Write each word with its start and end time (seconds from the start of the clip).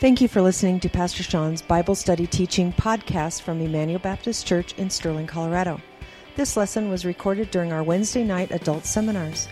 Thank 0.00 0.20
you 0.22 0.28
for 0.28 0.40
listening 0.40 0.80
to 0.80 0.88
Pastor 0.88 1.22
Sean's 1.22 1.60
Bible 1.60 1.94
Study 1.94 2.26
Teaching 2.26 2.72
podcast 2.72 3.42
from 3.42 3.60
Emmanuel 3.60 3.98
Baptist 3.98 4.46
Church 4.46 4.72
in 4.78 4.88
Sterling, 4.88 5.26
Colorado. 5.26 5.78
This 6.36 6.56
lesson 6.56 6.88
was 6.88 7.04
recorded 7.04 7.50
during 7.50 7.70
our 7.70 7.82
Wednesday 7.82 8.24
night 8.24 8.50
adult 8.50 8.86
seminars. 8.86 9.46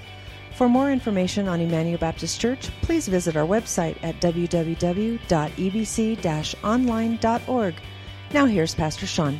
For 0.56 0.66
more 0.66 0.90
information 0.90 1.48
on 1.48 1.60
Emmanuel 1.60 1.98
Baptist 1.98 2.40
Church, 2.40 2.70
please 2.80 3.06
visit 3.08 3.36
our 3.36 3.46
website 3.46 4.02
at 4.02 4.18
www.ebc 4.22 4.64
online.org. 6.64 7.74
Now, 8.32 8.46
here's 8.46 8.74
Pastor 8.74 9.06
Sean. 9.06 9.38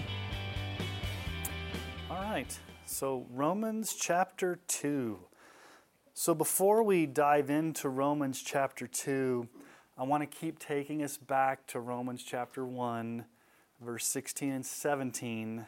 All 2.10 2.20
right, 2.20 2.58
so 2.84 3.24
Romans 3.30 3.96
chapter 3.98 4.60
2. 4.68 5.18
So 6.12 6.34
before 6.34 6.82
we 6.82 7.06
dive 7.06 7.48
into 7.48 7.88
Romans 7.88 8.42
chapter 8.42 8.86
2, 8.86 9.48
I 10.00 10.04
want 10.04 10.22
to 10.22 10.38
keep 10.38 10.60
taking 10.60 11.02
us 11.02 11.16
back 11.16 11.66
to 11.68 11.80
Romans 11.80 12.22
chapter 12.22 12.64
1, 12.64 13.24
verse 13.80 14.06
16 14.06 14.52
and 14.52 14.64
17, 14.64 15.66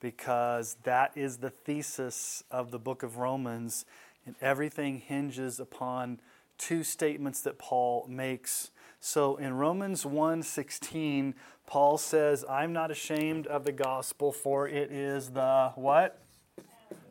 because 0.00 0.78
that 0.84 1.12
is 1.14 1.36
the 1.36 1.50
thesis 1.50 2.42
of 2.50 2.70
the 2.70 2.78
book 2.78 3.02
of 3.02 3.18
Romans, 3.18 3.84
and 4.24 4.34
everything 4.40 5.00
hinges 5.00 5.60
upon 5.60 6.20
two 6.56 6.82
statements 6.82 7.42
that 7.42 7.58
Paul 7.58 8.06
makes. 8.08 8.70
So 8.98 9.36
in 9.36 9.52
Romans 9.58 10.06
1:16, 10.06 11.34
Paul 11.66 11.98
says, 11.98 12.46
"I'm 12.48 12.72
not 12.72 12.90
ashamed 12.90 13.46
of 13.46 13.64
the 13.64 13.72
gospel, 13.72 14.32
for 14.32 14.66
it 14.66 14.90
is 14.90 15.32
the 15.32 15.72
what? 15.74 16.18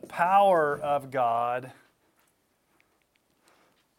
Power 0.08 0.80
of 0.80 1.12
God 1.12 1.74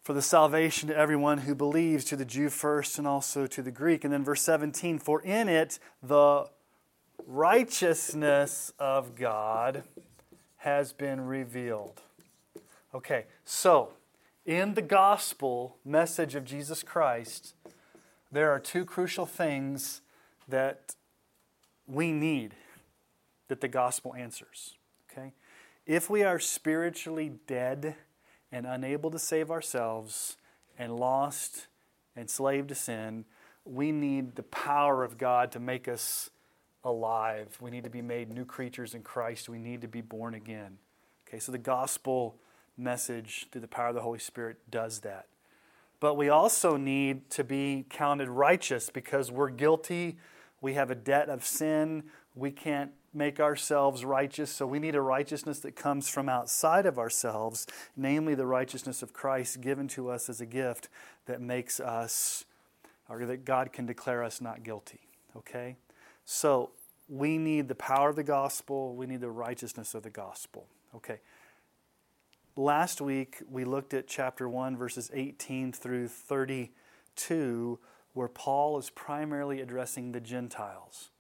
for 0.07 0.13
the 0.13 0.23
salvation 0.23 0.87
to 0.89 0.97
everyone 0.97 1.39
who 1.39 1.53
believes, 1.53 2.05
to 2.05 2.15
the 2.15 2.25
Jew 2.25 2.49
first 2.49 2.97
and 2.97 3.09
also 3.09 3.49
to 3.49 3.61
the 3.61 3.73
Greek. 3.73 4.05
And 4.05 4.13
then 4.13 4.23
verse 4.23 4.41
17, 4.43 5.01
for 5.01 5.21
in 5.21 5.49
it 5.49 5.81
the 6.01 6.49
righteousness 7.27 8.73
of 8.79 9.17
God 9.17 9.83
has 10.59 10.93
been 10.93 11.23
revealed. 11.23 12.03
Okay, 12.95 13.25
so 13.45 13.95
in 14.45 14.75
the 14.75 14.81
gospel 14.81 15.77
message 15.85 16.37
of 16.37 16.45
Jesus 16.45 16.85
Christ, 16.85 17.57
there 18.31 18.53
are 18.53 18.61
two 18.61 18.85
crucial 18.85 19.27
things 19.27 20.03
that 20.47 20.95
we 21.89 22.13
need 22.13 22.55
that 23.49 23.61
the 23.61 23.67
gospel 23.67 24.15
answers. 24.15 24.77
Okay? 25.11 25.33
If 25.85 26.09
we 26.09 26.23
are 26.23 26.39
spiritually 26.39 27.33
dead, 27.49 27.97
and 28.57 28.65
unable 28.65 29.11
to 29.11 29.19
save 29.19 29.51
ourselves 29.51 30.39
and 30.79 30.97
lost 30.97 31.67
and 32.17 32.31
slave 32.31 32.67
to 32.67 32.75
sin, 32.75 33.27
we 33.67 33.93
need 33.93 34.35
the 34.35 34.43
power 34.45 35.05
of 35.05 35.19
God 35.19 35.53
to 35.53 35.61
make 35.61 35.87
us 35.87 36.31
alive. 36.83 37.59
We 37.61 37.71
need 37.71 37.85
to 37.85 37.91
be 37.91 38.01
made 38.01 38.33
new 38.33 38.47
creatures 38.47 38.95
in 38.95 39.03
Christ. 39.03 39.51
We 39.51 39.59
need 39.59 39.83
to 39.83 39.89
be 39.89 40.01
born 40.01 40.33
again. 40.33 40.79
Okay, 41.29 41.39
so 41.39 41.53
the 41.53 41.59
gospel 41.59 42.37
message 42.79 43.47
through 43.53 43.61
the 43.61 43.69
power 43.69 43.89
of 43.89 43.95
the 43.95 44.01
Holy 44.01 44.19
Spirit 44.19 44.57
does 44.71 45.01
that. 45.01 45.27
But 46.01 46.15
we 46.15 46.31
also 46.31 46.79
need 46.79 47.29
to 47.33 47.45
be 47.45 47.85
counted 47.91 48.31
righteous 48.31 48.89
because 48.89 49.31
we're 49.31 49.51
guilty. 49.51 50.17
We 50.63 50.75
have 50.75 50.91
a 50.91 50.95
debt 50.95 51.29
of 51.29 51.45
sin. 51.45 52.05
We 52.35 52.53
can't 52.53 52.93
make 53.17 53.41
ourselves 53.41 54.05
righteous, 54.05 54.51
so 54.51 54.67
we 54.67 54.79
need 54.79 54.95
a 54.95 55.01
righteousness 55.01 55.59
that 55.61 55.75
comes 55.75 56.09
from 56.09 56.29
outside 56.29 56.85
of 56.85 56.99
ourselves, 56.99 57.67
namely 57.97 58.35
the 58.35 58.47
righteousness 58.47 59.03
of 59.03 59.13
Christ 59.13 59.61
given 59.61 59.89
to 59.89 60.11
us 60.11 60.29
as 60.29 60.41
a 60.41 60.47
gift 60.47 60.89
that 61.25 61.41
makes 61.41 61.81
us, 61.81 62.45
or 63.09 63.25
that 63.25 63.45
God 63.45 63.73
can 63.73 63.87
declare 63.87 64.23
us 64.23 64.41
not 64.41 64.63
guilty. 64.63 65.01
Okay? 65.35 65.77
So 66.27 66.71
we 67.09 67.39
need 67.39 67.69
the 67.69 67.75
power 67.75 68.11
of 68.11 68.17
the 68.17 68.23
gospel, 68.23 68.95
we 68.95 69.07
need 69.07 69.21
the 69.21 69.31
righteousness 69.31 69.95
of 69.95 70.03
the 70.03 70.11
gospel. 70.11 70.67
Okay. 70.95 71.21
Last 72.55 73.01
week 73.01 73.43
we 73.51 73.65
looked 73.65 73.95
at 73.95 74.07
chapter 74.07 74.49
1, 74.49 74.77
verses 74.77 75.11
18 75.13 75.73
through 75.73 76.09
32, 76.09 77.79
where 78.13 78.29
Paul 78.29 78.79
is 78.79 78.91
primarily 78.91 79.61
addressing 79.61 80.13
the 80.13 80.21
Gentiles 80.21 81.11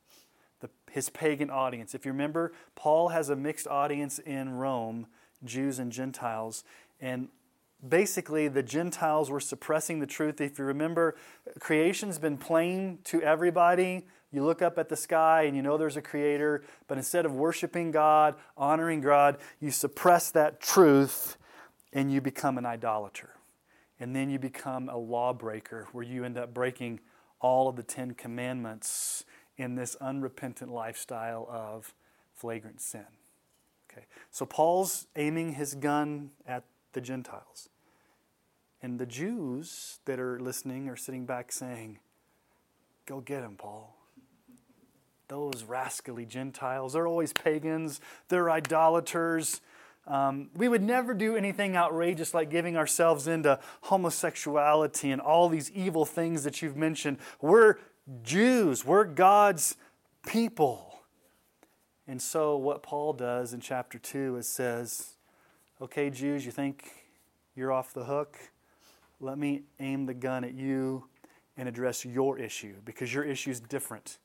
the, 0.60 0.70
his 0.90 1.08
pagan 1.10 1.50
audience. 1.50 1.94
If 1.94 2.04
you 2.04 2.12
remember, 2.12 2.52
Paul 2.74 3.08
has 3.08 3.28
a 3.28 3.36
mixed 3.36 3.66
audience 3.66 4.18
in 4.18 4.50
Rome, 4.50 5.06
Jews 5.44 5.78
and 5.78 5.92
Gentiles, 5.92 6.64
and 7.00 7.28
basically 7.86 8.48
the 8.48 8.62
Gentiles 8.62 9.30
were 9.30 9.40
suppressing 9.40 10.00
the 10.00 10.06
truth. 10.06 10.40
If 10.40 10.58
you 10.58 10.64
remember, 10.64 11.16
creation's 11.58 12.18
been 12.18 12.38
plain 12.38 12.98
to 13.04 13.22
everybody. 13.22 14.06
You 14.32 14.44
look 14.44 14.62
up 14.62 14.78
at 14.78 14.88
the 14.88 14.96
sky 14.96 15.42
and 15.42 15.56
you 15.56 15.62
know 15.62 15.76
there's 15.76 15.96
a 15.96 16.02
creator, 16.02 16.64
but 16.88 16.98
instead 16.98 17.24
of 17.24 17.34
worshiping 17.34 17.90
God, 17.90 18.34
honoring 18.56 19.00
God, 19.00 19.38
you 19.60 19.70
suppress 19.70 20.30
that 20.32 20.60
truth 20.60 21.36
and 21.92 22.12
you 22.12 22.20
become 22.20 22.58
an 22.58 22.66
idolater. 22.66 23.30
And 23.98 24.14
then 24.14 24.28
you 24.28 24.38
become 24.38 24.88
a 24.88 24.96
lawbreaker 24.96 25.88
where 25.92 26.04
you 26.04 26.24
end 26.24 26.36
up 26.36 26.52
breaking 26.52 27.00
all 27.40 27.68
of 27.68 27.76
the 27.76 27.82
Ten 27.82 28.12
Commandments 28.12 29.24
in 29.56 29.74
this 29.74 29.96
unrepentant 29.96 30.70
lifestyle 30.70 31.46
of 31.50 31.94
flagrant 32.34 32.80
sin. 32.80 33.06
Okay. 33.90 34.04
So 34.30 34.44
Paul's 34.44 35.06
aiming 35.16 35.54
his 35.54 35.74
gun 35.74 36.30
at 36.46 36.64
the 36.92 37.00
Gentiles. 37.00 37.68
And 38.82 38.98
the 38.98 39.06
Jews 39.06 40.00
that 40.04 40.20
are 40.20 40.38
listening 40.38 40.88
are 40.88 40.96
sitting 40.96 41.24
back 41.24 41.50
saying, 41.50 41.98
Go 43.06 43.20
get 43.20 43.42
him, 43.42 43.54
Paul. 43.56 43.96
Those 45.28 45.64
rascally 45.64 46.24
Gentiles, 46.24 46.92
they're 46.92 47.06
always 47.06 47.32
pagans, 47.32 48.00
they're 48.28 48.50
idolaters. 48.50 49.60
Um, 50.06 50.50
we 50.54 50.68
would 50.68 50.82
never 50.82 51.14
do 51.14 51.36
anything 51.36 51.76
outrageous 51.76 52.32
like 52.32 52.48
giving 52.48 52.76
ourselves 52.76 53.26
into 53.26 53.58
homosexuality 53.82 55.10
and 55.10 55.20
all 55.20 55.48
these 55.48 55.70
evil 55.72 56.04
things 56.04 56.44
that 56.44 56.62
you've 56.62 56.76
mentioned. 56.76 57.18
We're 57.40 57.76
Jews, 58.22 58.84
we're 58.84 59.04
God's 59.04 59.76
people. 60.26 61.00
And 62.06 62.22
so, 62.22 62.56
what 62.56 62.82
Paul 62.82 63.12
does 63.12 63.52
in 63.52 63.60
chapter 63.60 63.98
2 63.98 64.36
is 64.36 64.48
says, 64.48 65.14
Okay, 65.80 66.08
Jews, 66.10 66.46
you 66.46 66.52
think 66.52 66.88
you're 67.56 67.72
off 67.72 67.92
the 67.92 68.04
hook? 68.04 68.38
Let 69.20 69.38
me 69.38 69.62
aim 69.80 70.06
the 70.06 70.14
gun 70.14 70.44
at 70.44 70.54
you 70.54 71.06
and 71.56 71.68
address 71.68 72.04
your 72.04 72.38
issue 72.38 72.76
because 72.84 73.12
your 73.12 73.24
issue 73.24 73.50
is 73.50 73.60
different. 73.60 74.18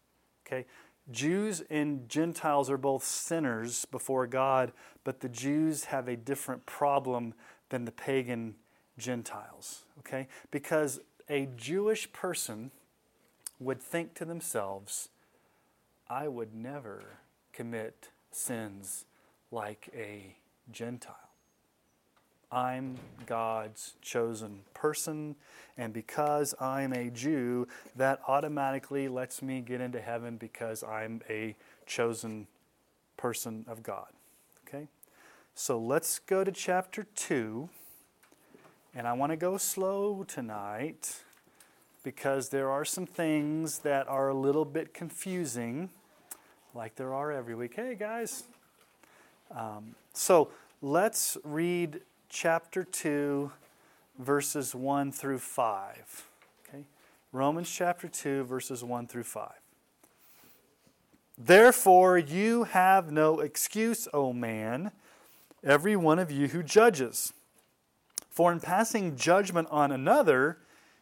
Okay? 0.45 0.65
Jews 1.09 1.63
and 1.69 2.07
Gentiles 2.07 2.69
are 2.69 2.77
both 2.77 3.03
sinners 3.03 3.85
before 3.85 4.27
God, 4.27 4.73
but 5.03 5.21
the 5.21 5.29
Jews 5.29 5.85
have 5.85 6.07
a 6.07 6.15
different 6.15 6.65
problem 6.67 7.33
than 7.69 7.85
the 7.85 7.91
pagan 7.91 8.55
Gentiles. 8.99 9.85
Okay? 9.99 10.27
Because 10.51 10.99
a 11.27 11.47
Jewish 11.55 12.11
person 12.11 12.71
would 13.61 13.81
think 13.81 14.15
to 14.15 14.25
themselves, 14.25 15.09
I 16.09 16.27
would 16.27 16.53
never 16.53 17.03
commit 17.53 18.09
sins 18.31 19.05
like 19.51 19.89
a 19.95 20.35
Gentile. 20.71 21.15
I'm 22.51 22.97
God's 23.27 23.93
chosen 24.01 24.61
person, 24.73 25.35
and 25.77 25.93
because 25.93 26.53
I'm 26.59 26.91
a 26.91 27.09
Jew, 27.09 27.67
that 27.95 28.19
automatically 28.27 29.07
lets 29.07 29.41
me 29.41 29.61
get 29.61 29.79
into 29.79 30.01
heaven 30.01 30.37
because 30.37 30.83
I'm 30.83 31.21
a 31.29 31.55
chosen 31.85 32.47
person 33.15 33.63
of 33.69 33.83
God. 33.83 34.07
Okay? 34.67 34.87
So 35.53 35.79
let's 35.79 36.19
go 36.19 36.43
to 36.43 36.51
chapter 36.51 37.05
2, 37.15 37.69
and 38.95 39.07
I 39.07 39.13
want 39.13 39.31
to 39.31 39.37
go 39.37 39.57
slow 39.57 40.25
tonight 40.27 41.23
because 42.03 42.49
there 42.49 42.69
are 42.69 42.85
some 42.85 43.05
things 43.05 43.79
that 43.79 44.07
are 44.07 44.29
a 44.29 44.33
little 44.33 44.65
bit 44.65 44.93
confusing, 44.93 45.89
like 46.73 46.95
there 46.95 47.13
are 47.13 47.31
every 47.31 47.55
week. 47.55 47.75
Hey, 47.75 47.95
guys. 47.95 48.43
Um, 49.55 49.95
so 50.13 50.49
let's 50.81 51.37
read 51.43 52.01
chapter 52.29 52.83
2, 52.83 53.51
verses 54.17 54.73
1 54.73 55.11
through 55.11 55.39
5. 55.39 56.27
Okay? 56.67 56.83
Romans 57.31 57.69
chapter 57.69 58.07
2, 58.07 58.43
verses 58.45 58.83
1 58.83 59.07
through 59.07 59.23
5. 59.23 59.51
Therefore, 61.37 62.17
you 62.17 62.63
have 62.65 63.11
no 63.11 63.39
excuse, 63.39 64.07
O 64.13 64.31
man, 64.31 64.91
every 65.63 65.95
one 65.95 66.19
of 66.19 66.31
you 66.31 66.47
who 66.47 66.63
judges. 66.63 67.33
For 68.29 68.51
in 68.51 68.59
passing 68.59 69.15
judgment 69.15 69.67
on 69.71 69.91
another, 69.91 70.59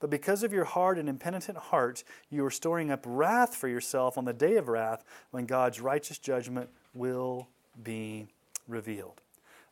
But 0.00 0.10
because 0.10 0.42
of 0.42 0.52
your 0.52 0.64
hard 0.64 0.98
and 0.98 1.08
impenitent 1.08 1.56
heart, 1.56 2.04
you 2.30 2.44
are 2.44 2.50
storing 2.50 2.90
up 2.90 3.04
wrath 3.06 3.54
for 3.54 3.68
yourself 3.68 4.18
on 4.18 4.24
the 4.24 4.32
day 4.32 4.56
of 4.56 4.68
wrath 4.68 5.04
when 5.30 5.46
God's 5.46 5.80
righteous 5.80 6.18
judgment 6.18 6.68
will 6.92 7.48
be 7.82 8.26
revealed. 8.68 9.20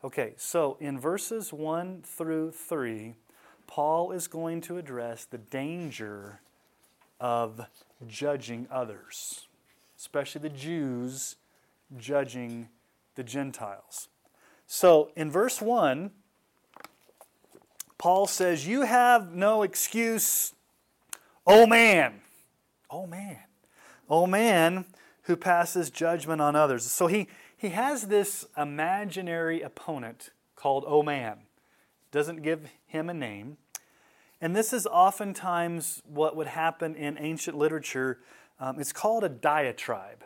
Okay, 0.03 0.33
so 0.37 0.77
in 0.79 0.99
verses 0.99 1.53
1 1.53 2.01
through 2.03 2.51
3, 2.51 3.15
Paul 3.67 4.11
is 4.11 4.27
going 4.27 4.61
to 4.61 4.77
address 4.77 5.25
the 5.25 5.37
danger 5.37 6.41
of 7.19 7.61
judging 8.05 8.67
others, 8.69 9.47
especially 9.97 10.41
the 10.41 10.49
Jews 10.49 11.37
judging 11.97 12.69
the 13.15 13.23
Gentiles. 13.23 14.09
So 14.67 15.11
in 15.15 15.31
verse 15.31 15.61
1, 15.61 16.11
Paul 18.03 18.27
says, 18.27 18.67
You 18.67 18.81
have 18.81 19.33
no 19.33 19.63
excuse, 19.63 20.53
oh 21.47 21.65
man. 21.65 22.19
Oh 22.89 23.07
man. 23.07 23.39
Oh 24.09 24.27
man 24.27 24.83
who 25.21 25.37
passes 25.37 25.89
judgment 25.89 26.41
on 26.41 26.53
others. 26.53 26.83
So 26.83 27.07
he, 27.07 27.29
he 27.55 27.69
has 27.69 28.07
this 28.07 28.45
imaginary 28.57 29.61
opponent 29.61 30.31
called 30.57 30.83
Oh 30.85 31.01
man. 31.01 31.43
Doesn't 32.11 32.41
give 32.41 32.69
him 32.85 33.09
a 33.09 33.13
name. 33.13 33.55
And 34.41 34.53
this 34.53 34.73
is 34.73 34.85
oftentimes 34.85 36.01
what 36.05 36.35
would 36.35 36.47
happen 36.47 36.95
in 36.95 37.17
ancient 37.17 37.57
literature. 37.57 38.19
Um, 38.59 38.81
it's 38.81 38.91
called 38.91 39.23
a 39.23 39.29
diatribe. 39.29 40.25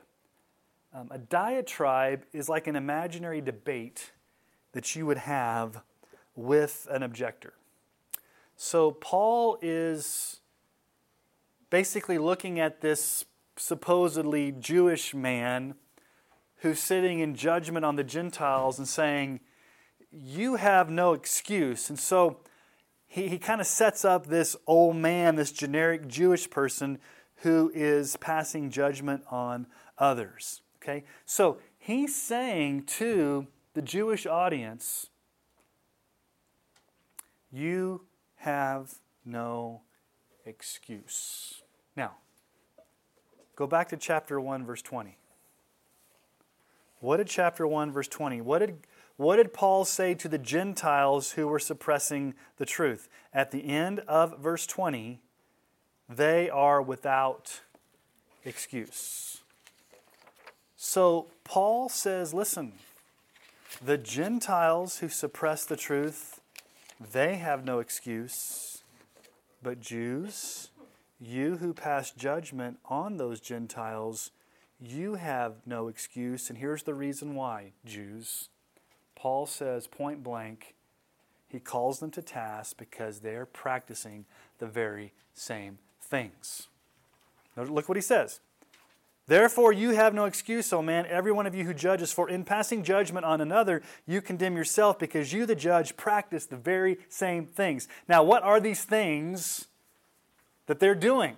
Um, 0.95 1.09
a 1.12 1.19
diatribe 1.19 2.24
is 2.33 2.50
like 2.50 2.65
an 2.65 2.75
imaginary 2.75 3.39
debate 3.39 4.13
that 4.71 4.95
you 4.95 5.06
would 5.06 5.19
have 5.19 5.83
with 6.35 6.88
an 6.89 7.03
objector. 7.03 7.53
So 8.57 8.92
Paul 8.92 9.59
is 9.62 10.42
basically 11.69 12.18
looking 12.18 12.59
at 12.59 12.81
this 12.81 13.24
supposedly 13.56 14.51
Jewish 14.51 15.13
man 15.13 15.75
who's 16.57 16.80
sitting 16.80 17.19
in 17.19 17.36
judgment 17.36 17.86
on 17.86 17.95
the 17.95 18.04
Gentiles 18.04 18.80
and 18.80 18.88
saying, 18.88 19.42
You 20.12 20.56
have 20.56 20.89
no 20.89 21.13
excuse. 21.13 21.88
And 21.89 22.00
so 22.00 22.39
he, 23.06 23.27
he 23.27 23.38
kind 23.38 23.62
of 23.62 23.68
sets 23.68 24.04
up 24.04 24.25
this 24.25 24.56
old 24.65 24.95
man, 24.95 25.36
this 25.36 25.51
generic 25.51 26.07
Jewish 26.07 26.50
person 26.50 26.98
who 27.42 27.71
is 27.75 28.18
passing 28.18 28.71
judgment 28.71 29.24
on 29.30 29.68
others. 30.00 30.63
Okay? 30.81 31.03
So 31.27 31.60
he's 31.77 32.19
saying 32.19 32.86
to 32.86 33.45
the 33.75 33.83
Jewish 33.83 34.25
audience, 34.25 35.12
You 37.51 38.06
have 38.38 38.95
no 39.25 39.81
excuse. 40.45 41.62
Now, 41.95 42.18
go 43.56 43.68
back 43.68 43.89
to 43.89 43.98
chapter 43.98 44.39
1, 44.39 44.66
verse 44.66 44.81
20. 44.81 45.18
What 47.00 47.18
did 47.18 47.28
chapter 47.28 47.68
1, 47.68 47.92
verse 47.92 48.07
20? 48.07 48.42
What 48.42 48.60
did, 48.60 48.78
what 49.18 49.36
did 49.36 49.54
Paul 49.54 49.86
say 49.86 50.13
to 50.16 50.28
the 50.28 50.38
Gentiles 50.38 51.34
who 51.34 51.48
were 51.48 51.60
suppressing 51.60 52.34
the 52.57 52.66
truth? 52.66 53.07
At 53.34 53.51
the 53.51 53.68
end 53.68 54.00
of 54.07 54.39
verse 54.39 54.66
20, 54.66 55.19
they 56.10 56.50
are 56.50 56.81
without 56.81 57.62
excuse. 58.45 59.42
So 60.75 61.28
Paul 61.44 61.89
says, 61.89 62.34
listen, 62.34 62.74
the 63.84 63.98
Gentiles 63.98 65.00
who 65.00 65.10
suppress 65.10 65.66
the 65.66 65.75
truth, 65.75 66.37
they 66.99 67.35
have 67.35 67.65
no 67.65 67.79
excuse. 67.79 68.83
But 69.61 69.79
Jews, 69.79 70.69
you 71.19 71.57
who 71.57 71.73
pass 71.73 72.11
judgment 72.11 72.79
on 72.85 73.17
those 73.17 73.39
Gentiles, 73.39 74.31
you 74.79 75.15
have 75.15 75.55
no 75.65 75.88
excuse. 75.88 76.49
And 76.49 76.59
here's 76.59 76.83
the 76.83 76.94
reason 76.94 77.35
why, 77.35 77.73
Jews. 77.85 78.49
Paul 79.15 79.47
says 79.47 79.88
point 79.88 80.23
blank, 80.23 80.75
he 81.47 81.59
calls 81.59 81.99
them 81.99 82.11
to 82.11 82.21
task 82.21 82.77
because 82.77 83.19
they're 83.19 83.45
practicing 83.45 84.25
the 84.59 84.67
very 84.67 85.13
same 85.33 85.79
things. 86.01 86.67
Look 87.55 87.89
what 87.89 87.97
he 87.97 88.01
says. 88.01 88.39
Therefore, 89.27 89.74
you 89.74 89.91
have 89.91 90.13
no 90.13 90.24
excuse, 90.24 90.71
O 90.71 90.81
man, 90.81 91.06
every 91.06 91.33
one 91.33 91.45
of 91.45 91.53
you 91.53 91.65
who 91.65 91.74
judges, 91.74 92.13
for 92.13 92.29
in 92.29 92.45
passing 92.45 92.81
judgment 92.81 93.25
on 93.25 93.41
another, 93.41 93.81
you 94.06 94.21
condemn 94.21 94.56
yourself, 94.56 94.97
because 94.97 95.33
you, 95.33 95.45
the 95.45 95.56
judge, 95.56 95.97
practice 95.97 96.45
the 96.45 96.56
very 96.56 96.97
same 97.09 97.45
things. 97.45 97.89
Now, 98.07 98.24
what 98.24 98.44
are 98.44 98.62
these 98.62 98.83
things 98.83 99.68
that 100.68 100.79
they're 100.79 100.95
doing 100.95 101.35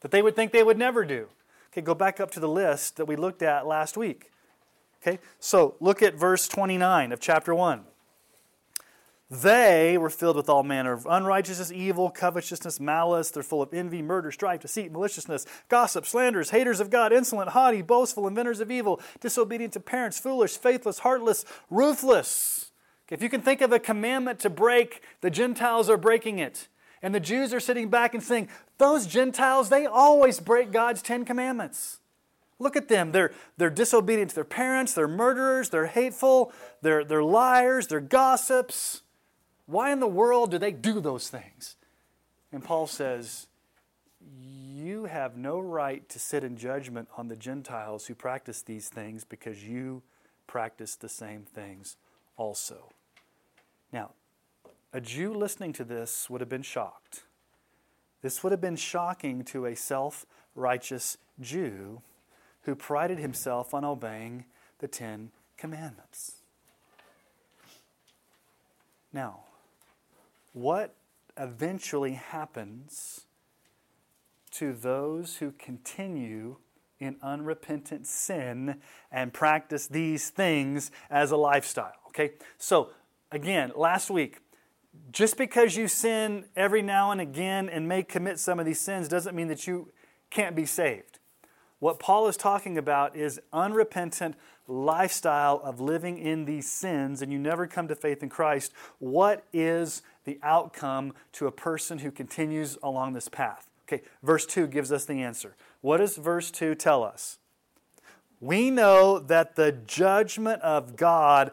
that 0.00 0.10
they 0.10 0.22
would 0.22 0.34
think 0.34 0.52
they 0.52 0.62
would 0.62 0.78
never 0.78 1.04
do? 1.04 1.28
Okay, 1.72 1.82
go 1.82 1.94
back 1.94 2.20
up 2.20 2.30
to 2.32 2.40
the 2.40 2.48
list 2.48 2.96
that 2.96 3.04
we 3.04 3.16
looked 3.16 3.42
at 3.42 3.66
last 3.66 3.98
week. 3.98 4.30
Okay, 5.02 5.18
so 5.38 5.74
look 5.78 6.02
at 6.02 6.14
verse 6.14 6.48
29 6.48 7.12
of 7.12 7.20
chapter 7.20 7.54
1. 7.54 7.84
They 9.30 9.96
were 9.96 10.10
filled 10.10 10.34
with 10.34 10.48
all 10.48 10.64
manner 10.64 10.92
of 10.92 11.06
unrighteousness, 11.08 11.70
evil, 11.70 12.10
covetousness, 12.10 12.80
malice. 12.80 13.30
They're 13.30 13.44
full 13.44 13.62
of 13.62 13.72
envy, 13.72 14.02
murder, 14.02 14.32
strife, 14.32 14.60
deceit, 14.60 14.90
maliciousness, 14.90 15.46
gossip, 15.68 16.04
slanders, 16.04 16.50
haters 16.50 16.80
of 16.80 16.90
God, 16.90 17.12
insolent, 17.12 17.50
haughty, 17.50 17.80
boastful, 17.80 18.26
inventors 18.26 18.58
of 18.58 18.72
evil, 18.72 19.00
disobedient 19.20 19.72
to 19.74 19.80
parents, 19.80 20.18
foolish, 20.18 20.56
faithless, 20.56 21.00
heartless, 21.00 21.44
ruthless. 21.70 22.72
If 23.08 23.22
you 23.22 23.28
can 23.28 23.40
think 23.40 23.60
of 23.60 23.72
a 23.72 23.78
commandment 23.78 24.40
to 24.40 24.50
break, 24.50 25.00
the 25.20 25.30
Gentiles 25.30 25.88
are 25.88 25.96
breaking 25.96 26.40
it. 26.40 26.66
And 27.00 27.14
the 27.14 27.20
Jews 27.20 27.54
are 27.54 27.60
sitting 27.60 27.88
back 27.88 28.14
and 28.14 28.22
saying, 28.22 28.48
Those 28.78 29.06
Gentiles, 29.06 29.68
they 29.68 29.86
always 29.86 30.40
break 30.40 30.72
God's 30.72 31.02
Ten 31.02 31.24
Commandments. 31.24 32.00
Look 32.58 32.74
at 32.74 32.88
them. 32.88 33.12
They're, 33.12 33.32
they're 33.56 33.70
disobedient 33.70 34.30
to 34.30 34.34
their 34.34 34.44
parents, 34.44 34.92
they're 34.92 35.08
murderers, 35.08 35.70
they're 35.70 35.86
hateful, 35.86 36.52
they're, 36.82 37.04
they're 37.04 37.22
liars, 37.22 37.86
they're 37.86 38.00
gossips. 38.00 39.02
Why 39.70 39.92
in 39.92 40.00
the 40.00 40.08
world 40.08 40.50
do 40.50 40.58
they 40.58 40.72
do 40.72 40.98
those 40.98 41.28
things? 41.28 41.76
And 42.50 42.64
Paul 42.64 42.88
says, 42.88 43.46
You 44.20 45.04
have 45.04 45.36
no 45.36 45.60
right 45.60 46.08
to 46.08 46.18
sit 46.18 46.42
in 46.42 46.56
judgment 46.56 47.08
on 47.16 47.28
the 47.28 47.36
Gentiles 47.36 48.06
who 48.06 48.16
practice 48.16 48.62
these 48.62 48.88
things 48.88 49.22
because 49.22 49.62
you 49.64 50.02
practice 50.48 50.96
the 50.96 51.08
same 51.08 51.42
things 51.42 51.96
also. 52.36 52.90
Now, 53.92 54.10
a 54.92 55.00
Jew 55.00 55.32
listening 55.32 55.72
to 55.74 55.84
this 55.84 56.28
would 56.28 56.40
have 56.40 56.50
been 56.50 56.62
shocked. 56.62 57.22
This 58.22 58.42
would 58.42 58.50
have 58.50 58.60
been 58.60 58.74
shocking 58.74 59.44
to 59.44 59.66
a 59.66 59.76
self 59.76 60.26
righteous 60.56 61.16
Jew 61.40 62.02
who 62.62 62.74
prided 62.74 63.20
himself 63.20 63.72
on 63.72 63.84
obeying 63.84 64.46
the 64.80 64.88
Ten 64.88 65.30
Commandments. 65.56 66.38
Now, 69.12 69.44
what 70.52 70.94
eventually 71.36 72.12
happens 72.12 73.26
to 74.52 74.72
those 74.72 75.36
who 75.36 75.52
continue 75.52 76.56
in 76.98 77.16
unrepentant 77.22 78.06
sin 78.06 78.80
and 79.10 79.32
practice 79.32 79.86
these 79.86 80.28
things 80.30 80.90
as 81.08 81.30
a 81.30 81.36
lifestyle. 81.36 81.92
Okay? 82.08 82.32
So, 82.58 82.90
again, 83.32 83.72
last 83.74 84.10
week, 84.10 84.40
just 85.12 85.36
because 85.36 85.76
you 85.76 85.88
sin 85.88 86.46
every 86.56 86.82
now 86.82 87.10
and 87.10 87.20
again 87.20 87.68
and 87.68 87.88
may 87.88 88.02
commit 88.02 88.38
some 88.38 88.58
of 88.58 88.66
these 88.66 88.80
sins 88.80 89.08
doesn't 89.08 89.34
mean 89.34 89.48
that 89.48 89.66
you 89.66 89.92
can't 90.30 90.54
be 90.54 90.66
saved. 90.66 91.18
What 91.78 91.98
Paul 91.98 92.28
is 92.28 92.36
talking 92.36 92.76
about 92.76 93.16
is 93.16 93.40
unrepentant 93.52 94.36
lifestyle 94.66 95.60
of 95.64 95.80
living 95.80 96.18
in 96.18 96.44
these 96.44 96.70
sins 96.70 97.22
and 97.22 97.32
you 97.32 97.38
never 97.38 97.66
come 97.66 97.88
to 97.88 97.96
faith 97.96 98.22
in 98.22 98.28
Christ. 98.28 98.72
What 98.98 99.44
is 99.52 100.02
the 100.24 100.38
outcome 100.42 101.14
to 101.32 101.46
a 101.46 101.52
person 101.52 101.98
who 101.98 102.10
continues 102.10 102.78
along 102.82 103.14
this 103.14 103.28
path? 103.28 103.68
Okay, 103.88 104.02
verse 104.22 104.46
2 104.46 104.68
gives 104.68 104.92
us 104.92 105.04
the 105.04 105.22
answer. 105.22 105.56
What 105.80 105.98
does 105.98 106.16
verse 106.16 106.50
2 106.50 106.74
tell 106.74 107.02
us? 107.02 107.38
We 108.40 108.70
know 108.70 109.18
that 109.18 109.56
the 109.56 109.72
judgment 109.72 110.62
of 110.62 110.96
God, 110.96 111.52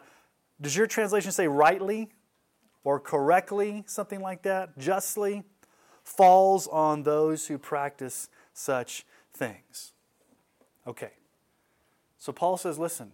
does 0.60 0.76
your 0.76 0.86
translation 0.86 1.32
say 1.32 1.48
rightly 1.48 2.10
or 2.84 3.00
correctly, 3.00 3.84
something 3.86 4.20
like 4.20 4.42
that, 4.42 4.78
justly, 4.78 5.42
falls 6.04 6.66
on 6.68 7.02
those 7.02 7.48
who 7.48 7.58
practice 7.58 8.28
such 8.54 9.04
things? 9.34 9.92
Okay. 10.86 11.10
So 12.18 12.32
Paul 12.32 12.56
says, 12.56 12.78
listen, 12.78 13.12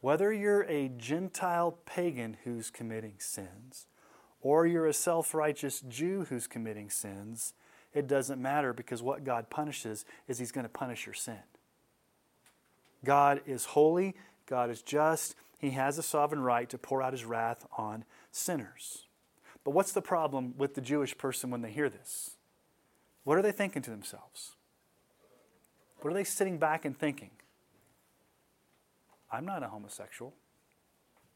whether 0.00 0.32
you're 0.32 0.62
a 0.62 0.88
Gentile 0.96 1.78
pagan 1.84 2.36
who's 2.44 2.70
committing 2.70 3.14
sins, 3.18 3.86
or 4.40 4.66
you're 4.66 4.86
a 4.86 4.92
self 4.92 5.34
righteous 5.34 5.80
Jew 5.80 6.26
who's 6.28 6.46
committing 6.46 6.90
sins, 6.90 7.54
it 7.94 8.06
doesn't 8.06 8.40
matter 8.40 8.72
because 8.72 9.02
what 9.02 9.24
God 9.24 9.50
punishes 9.50 10.04
is 10.26 10.38
He's 10.38 10.52
going 10.52 10.64
to 10.64 10.70
punish 10.70 11.06
your 11.06 11.14
sin. 11.14 11.40
God 13.04 13.40
is 13.46 13.66
holy, 13.66 14.14
God 14.46 14.70
is 14.70 14.82
just, 14.82 15.34
He 15.58 15.70
has 15.70 15.98
a 15.98 16.02
sovereign 16.02 16.42
right 16.42 16.68
to 16.70 16.78
pour 16.78 17.02
out 17.02 17.12
His 17.12 17.24
wrath 17.24 17.66
on 17.76 18.04
sinners. 18.30 19.06
But 19.64 19.72
what's 19.72 19.92
the 19.92 20.02
problem 20.02 20.54
with 20.56 20.74
the 20.74 20.80
Jewish 20.80 21.16
person 21.18 21.50
when 21.50 21.62
they 21.62 21.70
hear 21.70 21.88
this? 21.90 22.36
What 23.24 23.36
are 23.36 23.42
they 23.42 23.52
thinking 23.52 23.82
to 23.82 23.90
themselves? 23.90 24.52
What 26.00 26.10
are 26.10 26.14
they 26.14 26.24
sitting 26.24 26.58
back 26.58 26.84
and 26.84 26.96
thinking? 26.96 27.30
I'm 29.30 29.44
not 29.44 29.62
a 29.62 29.68
homosexual. 29.68 30.32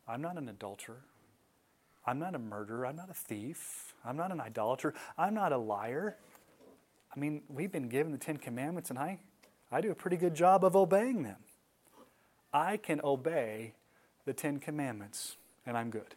I'm 0.09 0.23
not 0.23 0.39
an 0.39 0.49
adulterer. 0.49 1.05
I'm 2.07 2.19
not 2.19 2.35
a 2.35 2.39
murderer. 2.39 2.87
I'm 2.87 2.97
not 2.97 3.11
a 3.11 3.15
thief. 3.15 3.95
I'm 4.05 4.17
not 4.17 4.33
an 4.33 4.41
idolater. 4.41 4.95
I'm 5.17 5.35
not 5.35 5.53
a 5.53 5.59
liar. 5.59 6.17
I 7.15 7.21
mean, 7.21 7.43
we've 7.49 7.71
been 7.71 7.89
given 7.89 8.13
the 8.13 8.19
Ten 8.19 8.39
Commandments, 8.39 8.91
and 8.91 8.99
I, 8.99 9.19
I 9.71 9.81
do 9.81 9.91
a 9.91 9.95
pretty 9.95 10.17
good 10.17 10.35
job 10.35 10.65
of 10.65 10.75
obeying 10.75 11.23
them. 11.23 11.37
I 12.53 12.77
can 12.77 13.01
obey 13.05 13.75
the 14.25 14.33
Ten 14.33 14.59
Commandments, 14.59 15.37
and 15.67 15.77
I'm 15.77 15.91
good. 15.91 16.15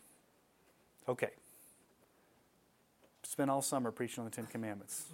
Okay. 1.07 1.31
Spent 3.23 3.49
all 3.49 3.61
summer 3.61 3.91
preaching 3.91 4.23
on 4.23 4.29
the 4.29 4.35
Ten 4.35 4.45
Commandments. 4.45 5.05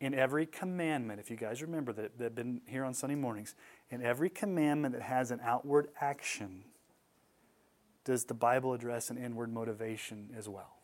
In 0.00 0.14
every 0.14 0.46
commandment, 0.46 1.20
if 1.20 1.30
you 1.30 1.36
guys 1.36 1.60
remember 1.60 1.92
that, 1.92 2.16
that 2.18 2.24
have 2.24 2.34
been 2.34 2.62
here 2.66 2.84
on 2.84 2.94
Sunday 2.94 3.16
mornings, 3.16 3.54
in 3.90 4.02
every 4.02 4.30
commandment 4.30 4.94
that 4.94 5.02
has 5.02 5.30
an 5.30 5.40
outward 5.44 5.88
action, 6.00 6.64
does 8.04 8.24
the 8.24 8.34
Bible 8.34 8.72
address 8.72 9.10
an 9.10 9.18
inward 9.18 9.52
motivation 9.52 10.30
as 10.36 10.48
well? 10.48 10.76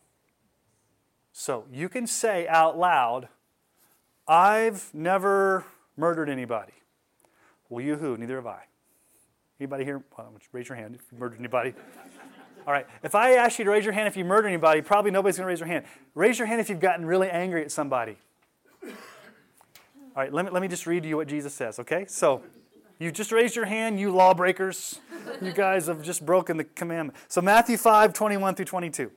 So 1.31 1.65
you 1.71 1.89
can 1.89 2.07
say 2.07 2.47
out 2.47 2.77
loud, 2.77 3.27
I've 4.27 4.89
never 4.93 5.65
murdered 5.95 6.29
anybody. 6.29 6.73
Well, 7.69 7.83
you 7.83 7.95
who? 7.95 8.17
Neither 8.17 8.35
have 8.35 8.47
I. 8.47 8.63
Anybody 9.59 9.83
here? 9.83 10.03
Well, 10.17 10.33
raise 10.51 10.69
your 10.69 10.77
hand 10.77 10.95
if 10.95 11.01
you 11.11 11.17
murdered 11.17 11.39
anybody. 11.39 11.73
All 12.67 12.73
right. 12.73 12.85
If 13.01 13.15
I 13.15 13.33
ask 13.33 13.59
you 13.59 13.65
to 13.65 13.71
raise 13.71 13.85
your 13.85 13.93
hand 13.93 14.07
if 14.07 14.17
you 14.17 14.25
murdered 14.25 14.49
anybody, 14.49 14.81
probably 14.81 15.11
nobody's 15.11 15.37
going 15.37 15.45
to 15.45 15.47
raise 15.47 15.59
their 15.59 15.67
hand. 15.67 15.85
Raise 16.15 16.37
your 16.37 16.47
hand 16.47 16.59
if 16.59 16.69
you've 16.69 16.79
gotten 16.79 17.05
really 17.05 17.29
angry 17.29 17.63
at 17.63 17.71
somebody. 17.71 18.17
All 18.83 20.23
right, 20.23 20.33
let 20.33 20.45
me, 20.45 20.51
let 20.51 20.61
me 20.61 20.67
just 20.67 20.85
read 20.85 21.03
to 21.03 21.09
you 21.09 21.17
what 21.17 21.27
Jesus 21.27 21.53
says, 21.53 21.79
okay? 21.79 22.05
So, 22.07 22.41
you 22.99 23.11
just 23.11 23.31
raised 23.31 23.55
your 23.55 23.65
hand, 23.65 23.99
you 23.99 24.11
lawbreakers. 24.11 24.99
You 25.41 25.51
guys 25.51 25.87
have 25.87 26.01
just 26.01 26.25
broken 26.25 26.57
the 26.57 26.63
commandment. 26.63 27.17
So, 27.27 27.41
Matthew 27.41 27.77
5 27.77 28.13
21 28.13 28.55
through 28.55 28.65
22. 28.65 29.11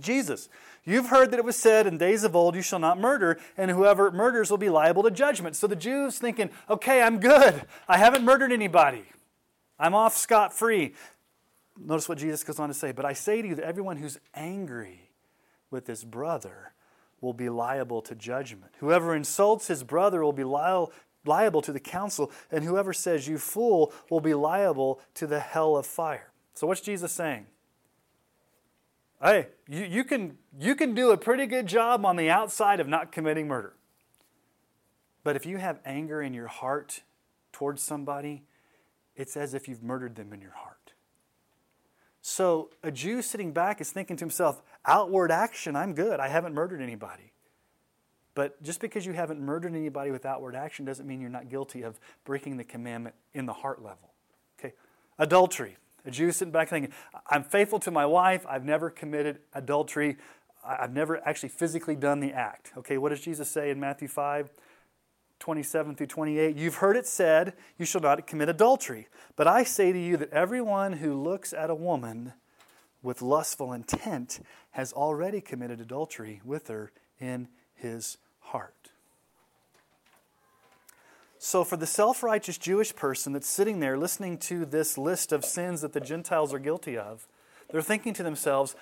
Jesus. 0.00 0.48
You've 0.84 1.08
heard 1.08 1.30
that 1.30 1.38
it 1.38 1.44
was 1.44 1.56
said 1.56 1.86
in 1.86 1.98
days 1.98 2.24
of 2.24 2.34
old, 2.34 2.54
You 2.54 2.62
shall 2.62 2.78
not 2.78 2.98
murder, 2.98 3.38
and 3.56 3.70
whoever 3.70 4.10
murders 4.10 4.50
will 4.50 4.58
be 4.58 4.68
liable 4.68 5.02
to 5.02 5.10
judgment. 5.10 5.56
So 5.56 5.66
the 5.66 5.76
Jews 5.76 6.18
thinking, 6.18 6.50
Okay, 6.68 7.02
I'm 7.02 7.20
good. 7.20 7.62
I 7.88 7.98
haven't 7.98 8.24
murdered 8.24 8.52
anybody. 8.52 9.04
I'm 9.78 9.94
off 9.94 10.16
scot 10.16 10.52
free. 10.52 10.94
Notice 11.78 12.08
what 12.08 12.18
Jesus 12.18 12.42
goes 12.42 12.58
on 12.58 12.68
to 12.68 12.74
say. 12.74 12.92
But 12.92 13.04
I 13.04 13.12
say 13.12 13.40
to 13.42 13.48
you 13.48 13.54
that 13.54 13.64
everyone 13.64 13.98
who's 13.98 14.18
angry 14.34 15.10
with 15.70 15.86
his 15.86 16.04
brother 16.04 16.72
will 17.20 17.32
be 17.32 17.48
liable 17.48 18.00
to 18.02 18.14
judgment. 18.14 18.72
Whoever 18.78 19.14
insults 19.14 19.68
his 19.68 19.84
brother 19.84 20.24
will 20.24 20.32
be 20.32 20.44
liable, 20.44 20.92
liable 21.28 21.62
to 21.62 21.72
the 21.72 21.80
council, 21.80 22.32
and 22.50 22.64
whoever 22.64 22.92
says, 22.92 23.28
You 23.28 23.38
fool, 23.38 23.92
will 24.10 24.20
be 24.20 24.34
liable 24.34 25.00
to 25.14 25.26
the 25.26 25.40
hell 25.40 25.76
of 25.76 25.86
fire. 25.86 26.32
So, 26.54 26.66
what's 26.66 26.80
Jesus 26.80 27.12
saying? 27.12 27.46
Hey, 29.22 29.48
you, 29.68 29.84
you, 29.84 30.04
can, 30.04 30.38
you 30.58 30.74
can 30.74 30.94
do 30.94 31.10
a 31.10 31.16
pretty 31.16 31.46
good 31.46 31.66
job 31.66 32.06
on 32.06 32.16
the 32.16 32.30
outside 32.30 32.80
of 32.80 32.88
not 32.88 33.12
committing 33.12 33.48
murder. 33.48 33.74
But 35.24 35.36
if 35.36 35.44
you 35.44 35.58
have 35.58 35.80
anger 35.84 36.22
in 36.22 36.32
your 36.32 36.46
heart 36.46 37.02
towards 37.52 37.82
somebody, 37.82 38.44
it's 39.16 39.36
as 39.36 39.54
if 39.54 39.68
you've 39.68 39.82
murdered 39.82 40.14
them 40.14 40.32
in 40.32 40.40
your 40.40 40.52
heart. 40.52 40.92
So 42.22 42.70
a 42.82 42.90
Jew 42.90 43.22
sitting 43.22 43.52
back 43.52 43.80
is 43.80 43.90
thinking 43.90 44.16
to 44.16 44.22
himself, 44.22 44.62
outward 44.86 45.30
action, 45.30 45.74
I'm 45.74 45.94
good. 45.94 46.20
I 46.20 46.28
haven't 46.28 46.54
murdered 46.54 46.80
anybody. 46.80 47.32
But 48.38 48.62
just 48.62 48.80
because 48.80 49.04
you 49.04 49.14
haven't 49.14 49.40
murdered 49.40 49.74
anybody 49.74 50.12
with 50.12 50.24
outward 50.24 50.54
action 50.54 50.84
doesn't 50.84 51.04
mean 51.08 51.20
you're 51.20 51.28
not 51.28 51.50
guilty 51.50 51.82
of 51.82 51.98
breaking 52.24 52.56
the 52.56 52.62
commandment 52.62 53.16
in 53.34 53.46
the 53.46 53.52
heart 53.52 53.82
level. 53.82 54.12
Okay? 54.56 54.74
Adultery. 55.18 55.76
A 56.06 56.12
Jew 56.12 56.30
sitting 56.30 56.52
back 56.52 56.68
thinking, 56.68 56.92
I'm 57.28 57.42
faithful 57.42 57.80
to 57.80 57.90
my 57.90 58.06
wife. 58.06 58.46
I've 58.48 58.64
never 58.64 58.90
committed 58.90 59.40
adultery. 59.54 60.18
I've 60.64 60.92
never 60.92 61.20
actually 61.26 61.48
physically 61.48 61.96
done 61.96 62.20
the 62.20 62.30
act. 62.30 62.70
Okay, 62.78 62.96
what 62.96 63.08
does 63.08 63.22
Jesus 63.22 63.50
say 63.50 63.70
in 63.70 63.80
Matthew 63.80 64.06
5? 64.06 64.52
27 65.40 65.96
through 65.96 66.06
28, 66.06 66.54
you've 66.54 66.76
heard 66.76 66.96
it 66.96 67.08
said, 67.08 67.54
You 67.76 67.86
shall 67.86 68.02
not 68.02 68.24
commit 68.24 68.48
adultery. 68.48 69.08
But 69.34 69.48
I 69.48 69.64
say 69.64 69.90
to 69.90 69.98
you 69.98 70.16
that 70.16 70.30
everyone 70.30 70.92
who 70.92 71.20
looks 71.20 71.52
at 71.52 71.70
a 71.70 71.74
woman 71.74 72.34
with 73.02 73.20
lustful 73.20 73.72
intent 73.72 74.38
has 74.70 74.92
already 74.92 75.40
committed 75.40 75.80
adultery 75.80 76.40
with 76.44 76.68
her 76.68 76.92
in 77.18 77.48
his 77.74 78.16
heart. 78.48 78.74
So, 81.38 81.62
for 81.64 81.76
the 81.76 81.86
self 81.86 82.22
righteous 82.22 82.58
Jewish 82.58 82.94
person 82.94 83.32
that's 83.32 83.48
sitting 83.48 83.80
there 83.80 83.96
listening 83.96 84.38
to 84.38 84.64
this 84.64 84.98
list 84.98 85.32
of 85.32 85.44
sins 85.44 85.82
that 85.82 85.92
the 85.92 86.00
Gentiles 86.00 86.52
are 86.52 86.58
guilty 86.58 86.98
of, 86.98 87.28
they're 87.70 87.82
thinking 87.82 88.12
to 88.14 88.22
themselves, 88.22 88.74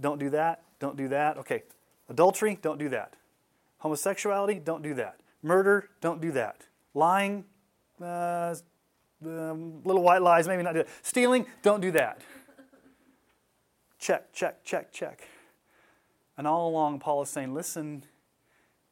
don't 0.00 0.18
do 0.18 0.30
that, 0.30 0.62
don't 0.80 0.96
do 0.96 1.08
that. 1.08 1.38
Okay, 1.38 1.62
adultery, 2.08 2.58
don't 2.60 2.78
do 2.78 2.90
that. 2.90 3.14
Homosexuality, 3.78 4.60
don't 4.62 4.82
do 4.82 4.94
that. 4.94 5.20
Murder, 5.42 5.88
don't 6.00 6.20
do 6.20 6.32
that. 6.32 6.66
Lying, 6.94 7.44
uh, 8.02 8.54
um, 9.24 9.80
little 9.84 10.02
white 10.02 10.22
lies, 10.22 10.46
maybe 10.46 10.62
not 10.62 10.74
do 10.74 10.80
it. 10.80 10.88
Stealing, 11.02 11.46
don't 11.62 11.80
do 11.80 11.90
that. 11.92 12.20
check, 13.98 14.32
check, 14.32 14.64
check, 14.64 14.92
check. 14.92 15.26
And 16.36 16.46
all 16.46 16.68
along, 16.68 17.00
Paul 17.00 17.22
is 17.22 17.30
saying, 17.30 17.54
listen, 17.54 18.04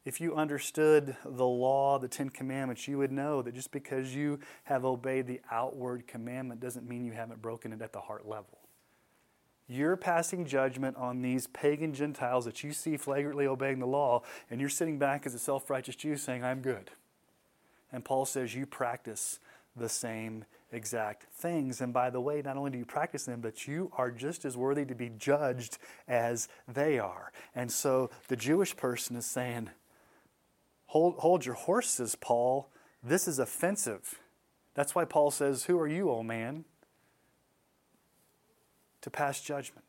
if 0.07 0.21
you 0.21 0.35
understood 0.35 1.17
the 1.25 1.45
law, 1.45 1.99
the 1.99 2.07
Ten 2.07 2.29
Commandments, 2.29 2.87
you 2.87 2.97
would 2.97 3.11
know 3.11 3.41
that 3.41 3.53
just 3.53 3.71
because 3.71 4.15
you 4.15 4.39
have 4.63 4.85
obeyed 4.85 5.27
the 5.27 5.41
outward 5.51 6.07
commandment 6.07 6.61
doesn't 6.61 6.87
mean 6.87 7.03
you 7.03 7.11
haven't 7.11 7.41
broken 7.41 7.73
it 7.73 7.81
at 7.81 7.91
the 7.91 7.99
heart 7.99 8.25
level. 8.25 8.57
You're 9.67 9.97
passing 9.97 10.45
judgment 10.45 10.95
on 10.95 11.21
these 11.21 11.47
pagan 11.47 11.93
Gentiles 11.93 12.45
that 12.45 12.63
you 12.63 12.71
see 12.71 12.95
flagrantly 12.95 13.47
obeying 13.47 13.79
the 13.79 13.85
law, 13.85 14.23
and 14.49 14.61
you're 14.61 14.69
sitting 14.69 14.97
back 14.97 15.25
as 15.25 15.33
a 15.33 15.39
self 15.39 15.69
righteous 15.69 15.97
Jew 15.97 16.15
saying, 16.15 16.41
I'm 16.41 16.61
good. 16.61 16.89
And 17.91 18.05
Paul 18.05 18.23
says, 18.23 18.55
You 18.55 18.65
practice 18.65 19.39
the 19.75 19.89
same 19.89 20.45
exact 20.71 21.25
things. 21.33 21.81
And 21.81 21.91
by 21.91 22.11
the 22.11 22.21
way, 22.21 22.41
not 22.41 22.55
only 22.55 22.71
do 22.71 22.77
you 22.77 22.85
practice 22.85 23.25
them, 23.25 23.41
but 23.41 23.67
you 23.67 23.91
are 23.97 24.11
just 24.11 24.45
as 24.45 24.55
worthy 24.55 24.85
to 24.85 24.95
be 24.95 25.11
judged 25.17 25.79
as 26.07 26.47
they 26.65 26.97
are. 26.97 27.33
And 27.53 27.69
so 27.69 28.09
the 28.29 28.37
Jewish 28.37 28.73
person 28.77 29.17
is 29.17 29.25
saying, 29.25 29.69
Hold, 30.87 31.15
hold 31.19 31.45
your 31.45 31.55
horses, 31.55 32.15
Paul. 32.15 32.69
This 33.03 33.27
is 33.27 33.39
offensive. 33.39 34.19
That's 34.73 34.95
why 34.95 35.05
Paul 35.05 35.31
says, 35.31 35.65
Who 35.65 35.79
are 35.79 35.87
you, 35.87 36.09
O 36.09 36.23
man? 36.23 36.65
To 39.01 39.09
pass 39.09 39.41
judgment. 39.41 39.85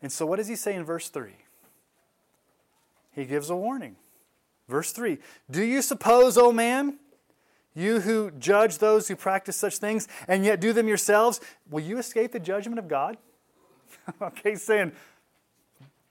And 0.00 0.10
so, 0.10 0.26
what 0.26 0.36
does 0.36 0.48
he 0.48 0.56
say 0.56 0.74
in 0.74 0.84
verse 0.84 1.08
3? 1.08 1.32
He 3.12 3.24
gives 3.24 3.50
a 3.50 3.56
warning. 3.56 3.96
Verse 4.68 4.92
3 4.92 5.18
Do 5.50 5.62
you 5.62 5.82
suppose, 5.82 6.38
O 6.38 6.52
man, 6.52 6.98
you 7.74 8.00
who 8.00 8.30
judge 8.32 8.78
those 8.78 9.08
who 9.08 9.16
practice 9.16 9.56
such 9.56 9.78
things 9.78 10.08
and 10.28 10.44
yet 10.44 10.60
do 10.60 10.72
them 10.72 10.88
yourselves, 10.88 11.40
will 11.70 11.82
you 11.82 11.98
escape 11.98 12.32
the 12.32 12.40
judgment 12.40 12.78
of 12.78 12.88
God? 12.88 13.16
okay, 14.22 14.54
saying, 14.54 14.92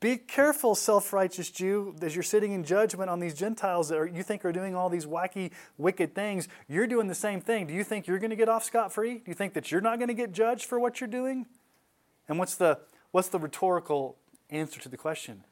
be 0.02 0.18
careful, 0.18 0.74
self 0.74 1.14
righteous 1.14 1.52
Jew, 1.52 1.96
as 2.02 2.16
you're 2.16 2.24
sitting 2.24 2.54
in 2.54 2.64
judgment 2.64 3.10
on 3.10 3.20
these 3.20 3.36
Gentiles 3.36 3.90
that 3.90 4.00
are, 4.00 4.08
you 4.08 4.24
think 4.24 4.44
are 4.44 4.52
doing 4.52 4.76
all 4.76 4.90
these 4.90 5.06
wacky, 5.06 5.52
wicked 5.78 6.16
things. 6.16 6.48
You're 6.68 6.88
doing 6.88 7.08
the 7.08 7.16
same 7.16 7.40
thing. 7.40 7.68
Do 7.68 7.74
you 7.74 7.84
think 7.84 8.08
you're 8.08 8.18
going 8.18 8.32
to 8.32 8.36
get 8.36 8.50
off 8.50 8.64
scot 8.64 8.92
free? 8.92 9.20
Do 9.20 9.24
you 9.28 9.36
think 9.36 9.54
that 9.54 9.72
you're 9.72 9.80
not 9.80 10.00
going 10.00 10.08
to 10.08 10.16
get 10.16 10.32
judged 10.32 10.66
for 10.66 10.80
what 10.80 11.00
you're 11.00 11.08
doing? 11.08 11.46
And 12.28 12.40
what's 12.40 12.56
the, 12.56 12.80
what's 13.12 13.30
the 13.30 13.38
rhetorical 13.38 14.18
answer 14.50 14.80
to 14.82 14.90
the 14.90 14.98
question? 14.98 15.44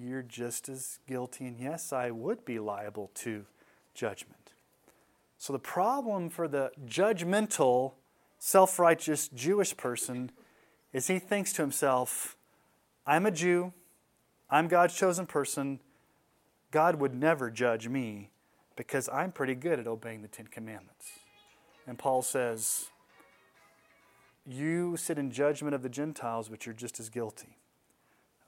You're 0.00 0.22
just 0.22 0.70
as 0.70 0.98
guilty, 1.06 1.44
and 1.44 1.60
yes, 1.60 1.92
I 1.92 2.10
would 2.10 2.46
be 2.46 2.58
liable 2.58 3.10
to 3.16 3.44
judgment. 3.94 4.54
So 5.36 5.52
the 5.52 5.58
problem 5.58 6.30
for 6.30 6.48
the 6.48 6.72
judgmental, 6.86 7.92
self 8.38 8.78
righteous 8.78 9.28
Jewish 9.28 9.76
person 9.76 10.30
is 10.94 11.08
he 11.08 11.18
thinks 11.18 11.52
to 11.52 11.62
himself, 11.62 12.37
I'm 13.08 13.24
a 13.24 13.30
Jew. 13.30 13.72
I'm 14.50 14.68
God's 14.68 14.94
chosen 14.94 15.24
person. 15.24 15.80
God 16.70 16.96
would 16.96 17.14
never 17.14 17.50
judge 17.50 17.88
me 17.88 18.28
because 18.76 19.08
I'm 19.08 19.32
pretty 19.32 19.54
good 19.54 19.80
at 19.80 19.86
obeying 19.86 20.20
the 20.20 20.28
Ten 20.28 20.46
Commandments. 20.46 21.06
And 21.86 21.98
Paul 21.98 22.20
says, 22.20 22.90
you 24.46 24.98
sit 24.98 25.18
in 25.18 25.30
judgment 25.30 25.74
of 25.74 25.82
the 25.82 25.88
Gentiles, 25.88 26.50
but 26.50 26.66
you're 26.66 26.74
just 26.74 27.00
as 27.00 27.08
guilty. 27.08 27.56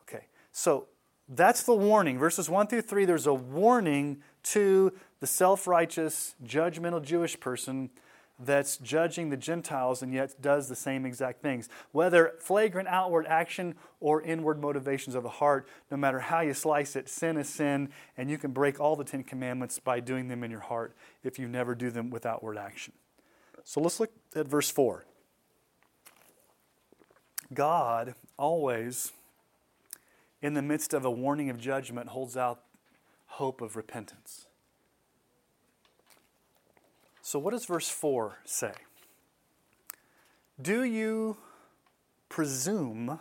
Okay, 0.02 0.26
so 0.52 0.88
that's 1.26 1.62
the 1.62 1.75
warning. 1.75 2.19
Verses 2.19 2.50
1 2.50 2.67
through 2.67 2.83
3, 2.83 3.07
there's 3.07 3.26
a 3.26 3.33
warning 3.33 4.19
to 4.43 4.93
the 5.21 5.26
self 5.26 5.67
righteous, 5.67 6.35
judgmental 6.45 7.02
Jewish 7.02 7.40
person 7.40 7.88
that's 8.42 8.78
judging 8.78 9.30
the 9.30 9.37
Gentiles 9.37 10.02
and 10.02 10.12
yet 10.12 10.40
does 10.40 10.68
the 10.68 10.75
same 10.75 11.04
exact 11.04 11.42
things. 11.42 11.68
Whether 11.92 12.35
flagrant 12.38 12.88
outward 12.88 13.26
action 13.26 13.75
or 14.00 14.23
inward 14.23 14.61
motivations 14.61 15.14
of 15.14 15.23
the 15.23 15.28
heart, 15.28 15.68
no 15.90 15.97
matter 15.97 16.20
how 16.20 16.40
you 16.40 16.54
slice 16.54 16.97
it, 16.97 17.09
sin 17.09 17.37
is 17.37 17.49
sin, 17.49 17.90
and 18.16 18.30
you 18.30 18.38
can 18.38 18.52
break 18.52 18.80
all 18.80 18.97
the 18.97 19.04
Ten 19.04 19.23
Commandments 19.23 19.78
by 19.78 20.00
doing 20.00 20.28
them 20.28 20.42
in 20.42 20.50
your 20.50 20.61
heart 20.61 20.97
if 21.23 21.38
you 21.38 21.47
never 21.49 21.75
do 21.75 21.90
them 21.90 22.11
with 22.11 22.25
outward 22.25 22.56
action. 22.56 22.94
So 23.64 23.80
let's 23.80 24.00
look 24.00 24.12
at 24.35 24.49
verse 24.49 24.70
4. 24.70 25.04
God 27.52 28.14
always, 28.38 29.12
in 30.40 30.54
the 30.54 30.62
midst 30.62 30.94
of 30.94 31.04
a 31.04 31.11
warning 31.11 31.50
of 31.50 31.59
judgment, 31.59 32.09
holds 32.09 32.37
out 32.37 32.62
hope 33.26 33.61
of 33.61 33.76
repentance. 33.76 34.47
So, 37.31 37.39
what 37.39 37.53
does 37.53 37.65
verse 37.65 37.89
4 37.89 38.39
say? 38.45 38.73
Do 40.61 40.83
you 40.83 41.37
presume 42.29 43.21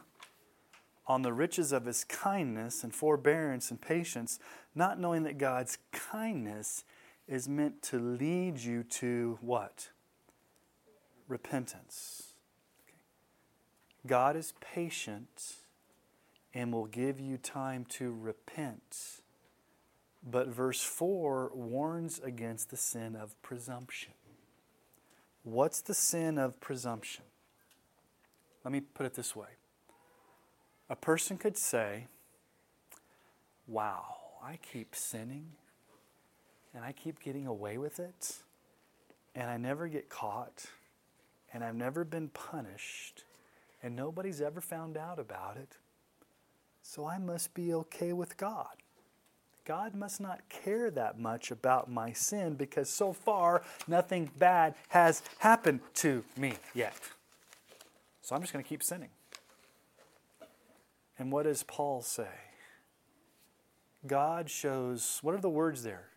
on 1.05 1.21
the 1.21 1.31
riches 1.31 1.71
of 1.71 1.85
his 1.85 2.05
kindness 2.05 2.83
and 2.83 2.91
forbearance 2.91 3.69
and 3.69 3.79
patience, 3.79 4.39
not 4.73 4.99
knowing 4.99 5.21
that 5.25 5.37
God's 5.37 5.77
kindness 5.91 6.85
is 7.27 7.47
meant 7.47 7.83
to 7.83 7.99
lead 7.99 8.57
you 8.57 8.81
to 8.81 9.37
what? 9.41 9.89
Repentance. 11.27 12.33
God 14.07 14.35
is 14.35 14.55
patient 14.59 15.57
and 16.51 16.73
will 16.73 16.87
give 16.87 17.19
you 17.19 17.37
time 17.37 17.85
to 17.89 18.11
repent. 18.11 19.21
But 20.29 20.47
verse 20.49 20.83
4 20.83 21.51
warns 21.53 22.19
against 22.19 22.69
the 22.69 22.77
sin 22.77 23.15
of 23.15 23.41
presumption. 23.41 24.13
What's 25.43 25.81
the 25.81 25.93
sin 25.93 26.37
of 26.37 26.59
presumption? 26.59 27.23
Let 28.63 28.71
me 28.71 28.81
put 28.81 29.05
it 29.05 29.15
this 29.15 29.35
way 29.35 29.47
a 30.89 30.95
person 30.95 31.37
could 31.37 31.57
say, 31.57 32.07
Wow, 33.67 34.15
I 34.43 34.57
keep 34.57 34.95
sinning 34.95 35.51
and 36.73 36.83
I 36.83 36.91
keep 36.91 37.21
getting 37.21 37.47
away 37.47 37.77
with 37.77 37.99
it 37.99 38.37
and 39.35 39.49
I 39.49 39.57
never 39.57 39.87
get 39.87 40.09
caught 40.09 40.65
and 41.53 41.63
I've 41.63 41.75
never 41.75 42.03
been 42.03 42.29
punished 42.29 43.23
and 43.81 43.95
nobody's 43.95 44.41
ever 44.41 44.61
found 44.61 44.97
out 44.97 45.19
about 45.19 45.57
it. 45.57 45.77
So 46.81 47.05
I 47.05 47.17
must 47.17 47.53
be 47.53 47.73
okay 47.73 48.13
with 48.13 48.37
God. 48.37 48.75
God 49.69 49.93
must 49.93 50.19
not 50.19 50.49
care 50.49 50.89
that 50.89 51.19
much 51.19 51.51
about 51.51 51.91
my 51.91 52.11
sin 52.11 52.55
because 52.55 52.89
so 52.89 53.13
far 53.13 53.61
nothing 53.87 54.31
bad 54.39 54.73
has 54.87 55.21
happened 55.37 55.81
to 55.93 56.23
me 56.35 56.55
yet. 56.73 56.95
So 58.23 58.35
I'm 58.35 58.41
just 58.41 58.51
going 58.51 58.65
to 58.65 58.67
keep 58.67 58.81
sinning. 58.81 59.09
And 61.19 61.31
what 61.31 61.43
does 61.43 61.61
Paul 61.61 62.01
say? 62.01 62.31
God 64.07 64.49
shows, 64.49 65.19
what 65.21 65.35
are 65.35 65.39
the 65.39 65.51
words 65.51 65.83
there? 65.83 66.07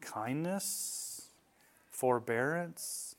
Kindness, 0.00 1.22
forbearance, 1.90 3.16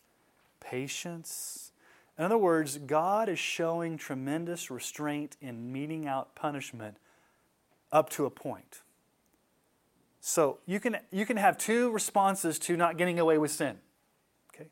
patience. 0.62 1.74
In 2.17 2.24
other 2.24 2.38
words, 2.38 2.77
God 2.77 3.27
is 3.27 3.38
showing 3.38 3.98
tremendous 3.98 4.72
restraint 4.72 5.36
in 5.41 5.74
meting 5.74 6.08
out 6.08 6.36
punishment 6.36 6.96
up 7.91 8.10
to 8.12 8.24
a 8.24 8.29
point. 8.29 8.84
So 10.22 10.60
you 10.68 10.79
can, 10.79 10.98
you 11.12 11.25
can 11.25 11.38
have 11.38 11.57
two 11.57 11.92
responses 11.92 12.60
to 12.60 12.77
not 12.77 12.98
getting 12.98 13.20
away 13.20 13.40
with 13.40 13.50
sin. 13.50 13.79
Okay? 14.53 14.70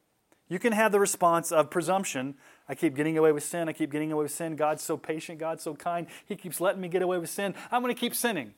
You 0.47 0.59
can 0.59 0.73
have 0.73 0.91
the 0.91 0.99
response 0.99 1.51
of 1.51 1.71
presumption. 1.71 2.35
I 2.69 2.75
keep 2.75 2.95
getting 2.95 3.17
away 3.17 3.31
with 3.31 3.43
sin. 3.43 3.67
I 3.67 3.73
keep 3.73 3.91
getting 3.91 4.11
away 4.11 4.23
with 4.23 4.31
sin. 4.31 4.55
God's 4.55 4.83
so 4.83 4.95
patient. 4.95 5.39
God's 5.39 5.63
so 5.63 5.73
kind. 5.73 6.05
He 6.27 6.35
keeps 6.35 6.61
letting 6.61 6.81
me 6.81 6.87
get 6.87 7.01
away 7.01 7.17
with 7.17 7.31
sin. 7.31 7.55
I'm 7.71 7.81
going 7.81 7.93
to 7.93 7.99
keep 7.99 8.13
sinning. 8.13 8.53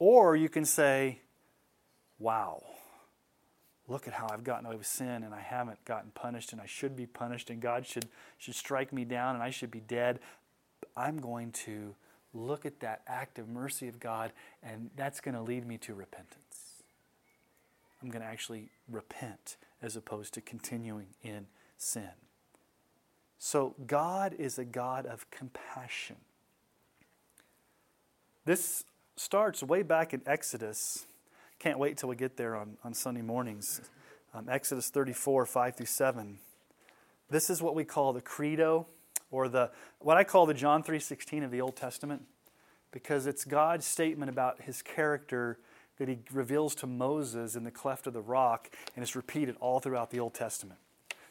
Or 0.00 0.34
you 0.34 0.48
can 0.48 0.64
say, 0.64 1.20
wow, 2.18 2.64
look 3.86 4.08
at 4.08 4.14
how 4.14 4.28
I've 4.28 4.42
gotten 4.42 4.66
away 4.66 4.76
with 4.76 4.88
sin 4.88 5.22
and 5.22 5.32
I 5.32 5.40
haven't 5.40 5.84
gotten 5.84 6.10
punished 6.10 6.50
and 6.52 6.60
I 6.60 6.66
should 6.66 6.96
be 6.96 7.06
punished 7.06 7.50
and 7.50 7.62
God 7.62 7.86
should, 7.86 8.06
should 8.36 8.56
strike 8.56 8.92
me 8.92 9.04
down 9.04 9.36
and 9.36 9.44
I 9.44 9.50
should 9.50 9.70
be 9.70 9.80
dead. 9.80 10.18
I'm 10.96 11.18
going 11.18 11.52
to 11.52 11.94
look 12.34 12.66
at 12.66 12.80
that 12.80 13.02
act 13.06 13.38
of 13.38 13.48
mercy 13.48 13.88
of 13.88 14.00
God, 14.00 14.32
and 14.62 14.90
that's 14.96 15.20
going 15.20 15.34
to 15.34 15.40
lead 15.40 15.66
me 15.66 15.78
to 15.78 15.94
repentance. 15.94 16.82
I'm 18.02 18.10
going 18.10 18.22
to 18.22 18.28
actually 18.28 18.70
repent 18.90 19.56
as 19.80 19.96
opposed 19.96 20.34
to 20.34 20.40
continuing 20.40 21.08
in 21.22 21.46
sin. 21.78 22.10
So, 23.38 23.74
God 23.86 24.34
is 24.38 24.58
a 24.58 24.64
God 24.64 25.06
of 25.06 25.30
compassion. 25.30 26.16
This 28.44 28.84
starts 29.16 29.62
way 29.62 29.82
back 29.82 30.12
in 30.12 30.22
Exodus. 30.26 31.06
Can't 31.58 31.78
wait 31.78 31.96
till 31.96 32.08
we 32.08 32.16
get 32.16 32.36
there 32.36 32.56
on, 32.56 32.76
on 32.84 32.94
Sunday 32.94 33.22
mornings. 33.22 33.80
Um, 34.34 34.48
Exodus 34.48 34.90
34, 34.90 35.46
5 35.46 35.76
through 35.76 35.86
7. 35.86 36.38
This 37.30 37.48
is 37.48 37.62
what 37.62 37.74
we 37.74 37.84
call 37.84 38.12
the 38.12 38.20
credo 38.20 38.86
or 39.34 39.48
the 39.48 39.70
what 39.98 40.16
I 40.16 40.22
call 40.22 40.46
the 40.46 40.54
John 40.54 40.82
3:16 40.82 41.42
of 41.42 41.50
the 41.50 41.60
Old 41.60 41.74
Testament 41.74 42.22
because 42.92 43.26
it's 43.26 43.44
God's 43.44 43.84
statement 43.84 44.30
about 44.30 44.62
his 44.62 44.80
character 44.80 45.58
that 45.98 46.08
he 46.08 46.18
reveals 46.32 46.74
to 46.76 46.86
Moses 46.86 47.56
in 47.56 47.64
the 47.64 47.70
cleft 47.70 48.06
of 48.06 48.12
the 48.12 48.20
rock 48.20 48.70
and 48.94 49.02
it's 49.02 49.16
repeated 49.16 49.56
all 49.58 49.80
throughout 49.80 50.10
the 50.10 50.20
Old 50.20 50.34
Testament. 50.34 50.78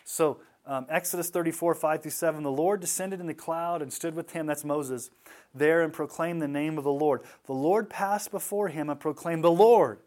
So, 0.04 0.42
um, 0.66 0.86
Exodus 0.90 1.30
34, 1.30 1.76
5 1.76 2.02
through 2.02 2.12
7, 2.12 2.44
the 2.44 2.52
Lord 2.52 2.82
descended 2.82 3.20
in 3.20 3.28
the 3.28 3.34
cloud 3.34 3.82
and 3.82 3.92
stood 3.92 4.16
with 4.16 4.32
him, 4.32 4.46
that's 4.46 4.64
Moses, 4.64 5.10
there 5.54 5.82
and 5.82 5.92
proclaimed 5.92 6.42
the 6.42 6.48
name 6.48 6.78
of 6.78 6.84
the 6.84 6.92
Lord. 6.92 7.22
The 7.46 7.54
Lord 7.54 7.90
passed 7.90 8.32
before 8.32 8.70
him 8.70 8.90
and 8.90 9.00
proclaimed, 9.00 9.44
The 9.44 9.52
Lord, 9.52 10.00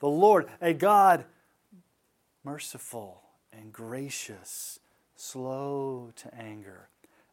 the 0.00 0.08
Lord, 0.08 0.48
a 0.60 0.74
God 0.74 1.24
merciful 2.44 3.22
and 3.52 3.72
gracious, 3.72 4.78
slow 5.16 6.12
to 6.16 6.34
anger 6.34 6.88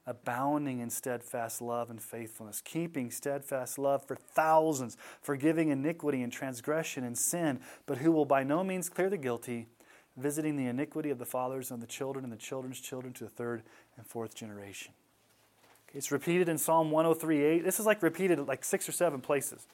abounding 0.10 0.80
in 0.80 0.90
steadfast 0.90 1.62
love 1.62 1.92
and 1.92 2.02
faithfulness, 2.02 2.62
keeping 2.66 3.12
steadfast 3.12 3.78
love 3.78 4.04
for 4.04 4.16
thousands, 4.16 4.98
forgiving 5.22 5.70
iniquity 5.70 6.24
and 6.24 6.34
transgression 6.34 7.04
and 7.04 7.16
sin, 7.16 7.60
but 7.86 8.00
who 8.00 8.12
will 8.12 8.26
by 8.26 8.44
no 8.44 8.64
means 8.64 8.90
clear 8.90 9.08
the 9.08 9.18
guilty, 9.18 9.68
visiting 10.18 10.58
the 10.58 10.66
iniquity 10.66 11.12
of 11.12 11.20
the 11.20 11.26
fathers 11.26 11.72
on 11.72 11.80
the 11.80 11.86
children 11.86 12.26
and 12.26 12.34
the 12.34 12.38
children's 12.38 12.80
children 12.80 13.14
to 13.14 13.24
the 13.24 13.30
third 13.30 13.62
and 13.98 14.08
fourth 14.08 14.34
generation. 14.34 14.94
Okay, 15.88 16.00
it's 16.00 16.12
repeated 16.12 16.50
in 16.50 16.58
Psalm 16.58 16.90
103:8. 16.90 17.64
This 17.64 17.80
is 17.80 17.86
like 17.86 18.02
repeated 18.02 18.40
like 18.48 18.66
six 18.66 18.90
or 18.90 18.92
seven 18.92 19.22
places. 19.22 19.68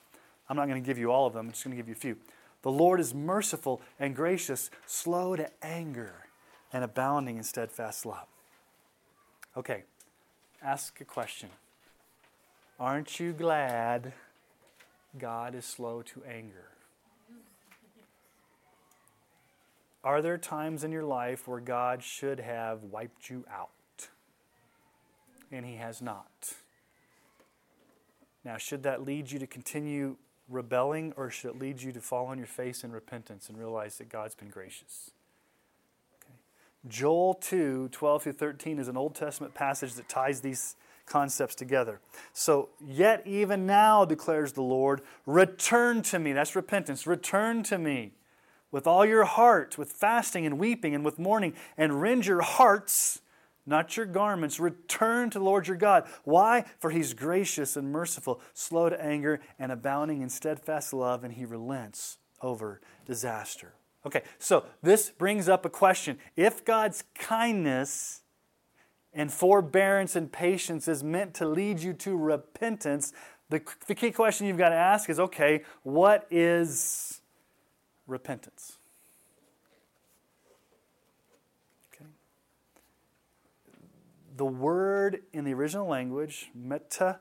I'm 0.50 0.58
not 0.58 0.67
going 0.67 0.84
to 0.84 0.86
give 0.86 0.98
you 0.98 1.12
all 1.13 1.26
of 1.26 1.34
them, 1.34 1.45
I'm 1.45 1.52
just 1.54 1.63
going 1.63 1.76
to 1.76 1.82
give 1.82 1.88
you 1.88 1.95
a 1.95 1.98
few. 1.98 2.17
The 2.62 2.71
Lord 2.71 3.00
is 3.00 3.13
merciful 3.13 3.82
and 4.00 4.13
gracious, 4.13 4.69
slow 4.86 5.38
to 5.38 5.50
anger, 5.63 6.26
and 6.74 6.84
abounding 6.84 7.38
in 7.38 7.43
steadfast 7.43 8.06
love. 8.06 8.28
Okay, 9.56 9.84
ask 10.62 11.00
a 11.02 11.06
question. 11.06 11.50
Aren't 12.80 13.20
you 13.20 13.32
glad 13.32 14.13
God 15.18 15.56
is 15.56 15.65
slow 15.65 16.02
to 16.02 16.24
anger? 16.24 16.70
Are 20.04 20.22
there 20.22 20.38
times 20.38 20.84
in 20.84 20.91
your 20.91 21.04
life 21.04 21.48
where 21.48 21.60
God 21.60 22.04
should 22.04 22.39
have 22.39 22.84
wiped 22.84 23.30
you 23.30 23.44
out? 23.52 23.70
And 25.52 25.65
He 25.65 25.78
has 25.78 26.02
not. 26.02 26.54
Now, 28.44 28.58
should 28.58 28.84
that 28.84 29.04
lead 29.04 29.32
you 29.32 29.39
to 29.39 29.48
continue 29.48 30.18
rebelling, 30.48 31.13
or 31.18 31.32
should 31.32 31.52
it 31.56 31.60
lead 31.60 31.82
you 31.82 31.91
to 31.91 32.02
fall 32.02 32.28
on 32.28 32.38
your 32.38 32.46
face 32.46 32.84
in 32.84 32.91
repentance 32.91 33.50
and 33.50 33.58
realize 33.58 33.98
that 33.98 34.10
God's 34.10 34.36
been 34.36 34.50
gracious? 34.50 35.10
Joel 36.88 37.36
2 37.36 37.89
12 37.91 38.24
through 38.24 38.34
13 38.34 38.80
is 38.80 38.88
an 38.88 38.98
Old 38.98 39.15
Testament 39.15 39.54
passage 39.54 39.93
that 39.93 40.10
ties 40.10 40.41
these 40.41 40.76
concepts 41.06 41.56
together. 41.56 42.00
So, 42.34 42.69
yet 42.84 43.21
even 43.26 43.65
now, 43.65 44.06
declares 44.06 44.54
the 44.54 44.62
Lord, 44.62 45.02
return 45.26 46.02
to 46.04 46.19
me. 46.19 46.34
That's 46.34 46.56
repentance. 46.56 47.06
Return 47.06 47.63
to 47.63 47.78
me 47.78 48.13
with 48.71 48.88
all 48.88 49.06
your 49.06 49.24
heart, 49.24 49.78
with 49.78 49.91
fasting 49.91 50.45
and 50.45 50.60
weeping 50.60 50.93
and 50.95 51.06
with 51.06 51.19
mourning, 51.19 51.54
and 51.78 52.02
rend 52.02 52.26
your 52.26 52.41
hearts, 52.41 53.21
not 53.65 53.95
your 53.95 54.06
garments. 54.06 54.60
Return 54.60 55.30
to 55.30 55.39
the 55.39 55.45
Lord 55.45 55.67
your 55.67 55.78
God. 55.78 56.08
Why? 56.24 56.65
For 56.80 56.89
he's 56.89 57.13
gracious 57.13 57.78
and 57.78 57.91
merciful, 57.91 58.41
slow 58.54 58.89
to 58.89 59.02
anger, 59.02 59.39
and 59.60 59.71
abounding 59.71 60.21
in 60.21 60.30
steadfast 60.30 60.91
love, 60.91 61.24
and 61.24 61.34
he 61.34 61.45
relents 61.45 62.17
over 62.41 62.82
disaster. 63.06 63.74
Okay, 64.06 64.22
so 64.38 64.65
this 64.84 65.10
brings 65.10 65.50
up 65.50 65.65
a 65.65 65.70
question. 65.70 66.20
If 66.36 66.63
God's 66.63 67.04
kindness 67.15 68.22
And 69.18 69.32
forbearance 69.32 70.18
and 70.18 70.30
patience 70.30 70.89
is 70.89 71.02
meant 71.02 71.34
to 71.36 71.48
lead 71.48 71.80
you 71.80 71.94
to 71.94 72.18
repentance. 72.18 73.13
The, 73.50 73.62
the 73.88 73.96
key 73.96 74.12
question 74.12 74.46
you've 74.46 74.58
got 74.58 74.70
to 74.70 74.76
ask 74.76 75.10
is 75.10 75.22
okay, 75.22 75.63
what 75.84 76.28
is 76.30 77.22
repentance? 78.08 78.78
Okay. 81.94 82.04
The 84.36 84.46
word 84.46 85.22
in 85.32 85.46
the 85.46 85.54
original 85.54 85.88
language, 85.88 86.52
metanoeo 86.60 87.20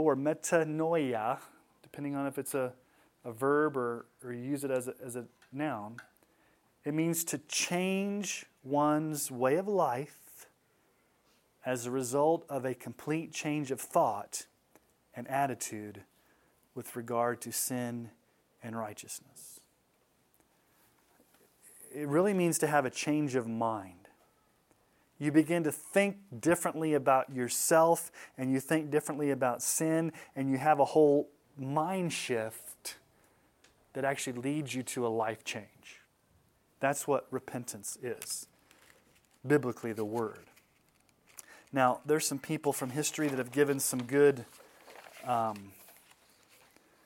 or 0.00 0.16
metanoia, 0.16 1.38
depending 1.82 2.14
on 2.14 2.26
if 2.26 2.36
it's 2.36 2.52
a, 2.52 2.74
a 3.24 3.32
verb 3.32 3.76
or, 3.76 4.06
or 4.24 4.32
use 4.32 4.64
it 4.64 4.70
as 4.70 4.88
a, 4.88 4.94
as 5.04 5.16
a 5.16 5.24
noun, 5.52 5.96
it 6.84 6.94
means 6.94 7.24
to 7.24 7.38
change 7.38 8.46
one's 8.64 9.30
way 9.30 9.56
of 9.56 9.68
life 9.68 10.46
as 11.64 11.86
a 11.86 11.90
result 11.90 12.44
of 12.48 12.64
a 12.64 12.74
complete 12.74 13.32
change 13.32 13.70
of 13.70 13.80
thought 13.80 14.46
and 15.14 15.28
attitude 15.28 16.02
with 16.74 16.96
regard 16.96 17.40
to 17.40 17.52
sin 17.52 18.10
and 18.62 18.76
righteousness. 18.76 19.60
It 21.94 22.08
really 22.08 22.32
means 22.34 22.58
to 22.60 22.66
have 22.66 22.84
a 22.84 22.90
change 22.90 23.34
of 23.34 23.46
mind. 23.46 24.08
You 25.18 25.30
begin 25.30 25.62
to 25.64 25.70
think 25.70 26.16
differently 26.40 26.94
about 26.94 27.32
yourself 27.32 28.10
and 28.36 28.50
you 28.50 28.58
think 28.58 28.90
differently 28.90 29.30
about 29.30 29.62
sin, 29.62 30.12
and 30.34 30.50
you 30.50 30.58
have 30.58 30.80
a 30.80 30.84
whole 30.84 31.28
mind 31.56 32.12
shift 32.12 32.71
that 33.94 34.04
actually 34.04 34.34
leads 34.34 34.74
you 34.74 34.82
to 34.82 35.06
a 35.06 35.08
life 35.08 35.44
change. 35.44 36.00
That's 36.80 37.06
what 37.06 37.26
repentance 37.30 37.96
is, 38.02 38.46
biblically, 39.46 39.92
the 39.92 40.04
word. 40.04 40.46
Now, 41.72 42.00
there's 42.04 42.26
some 42.26 42.38
people 42.38 42.72
from 42.72 42.90
history 42.90 43.28
that 43.28 43.38
have 43.38 43.52
given 43.52 43.80
some 43.80 44.02
good, 44.02 44.44
um, 45.26 45.72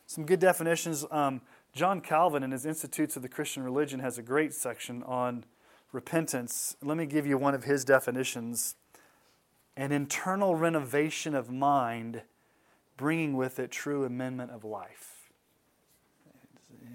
some 0.07 0.25
good 0.25 0.41
definitions. 0.41 1.05
Um, 1.11 1.41
John 1.75 2.01
Calvin, 2.01 2.43
in 2.43 2.53
his 2.53 2.65
Institutes 2.65 3.17
of 3.17 3.23
the 3.23 3.29
Christian 3.29 3.63
Religion, 3.63 4.01
has 4.01 4.19
a 4.19 4.23
great 4.23 4.55
section 4.55 5.03
on 5.03 5.45
repentance. 5.93 6.77
Let 6.83 6.97
me 6.97 7.07
give 7.07 7.27
you 7.27 7.39
one 7.39 7.55
of 7.55 7.65
his 7.65 7.85
definitions 7.85 8.77
an 9.79 9.93
internal 9.93 10.57
renovation 10.57 11.35
of 11.35 11.51
mind, 11.51 12.23
bringing 12.97 13.37
with 13.37 13.59
it 13.59 13.71
true 13.71 14.05
amendment 14.05 14.51
of 14.51 14.65
life 14.65 15.16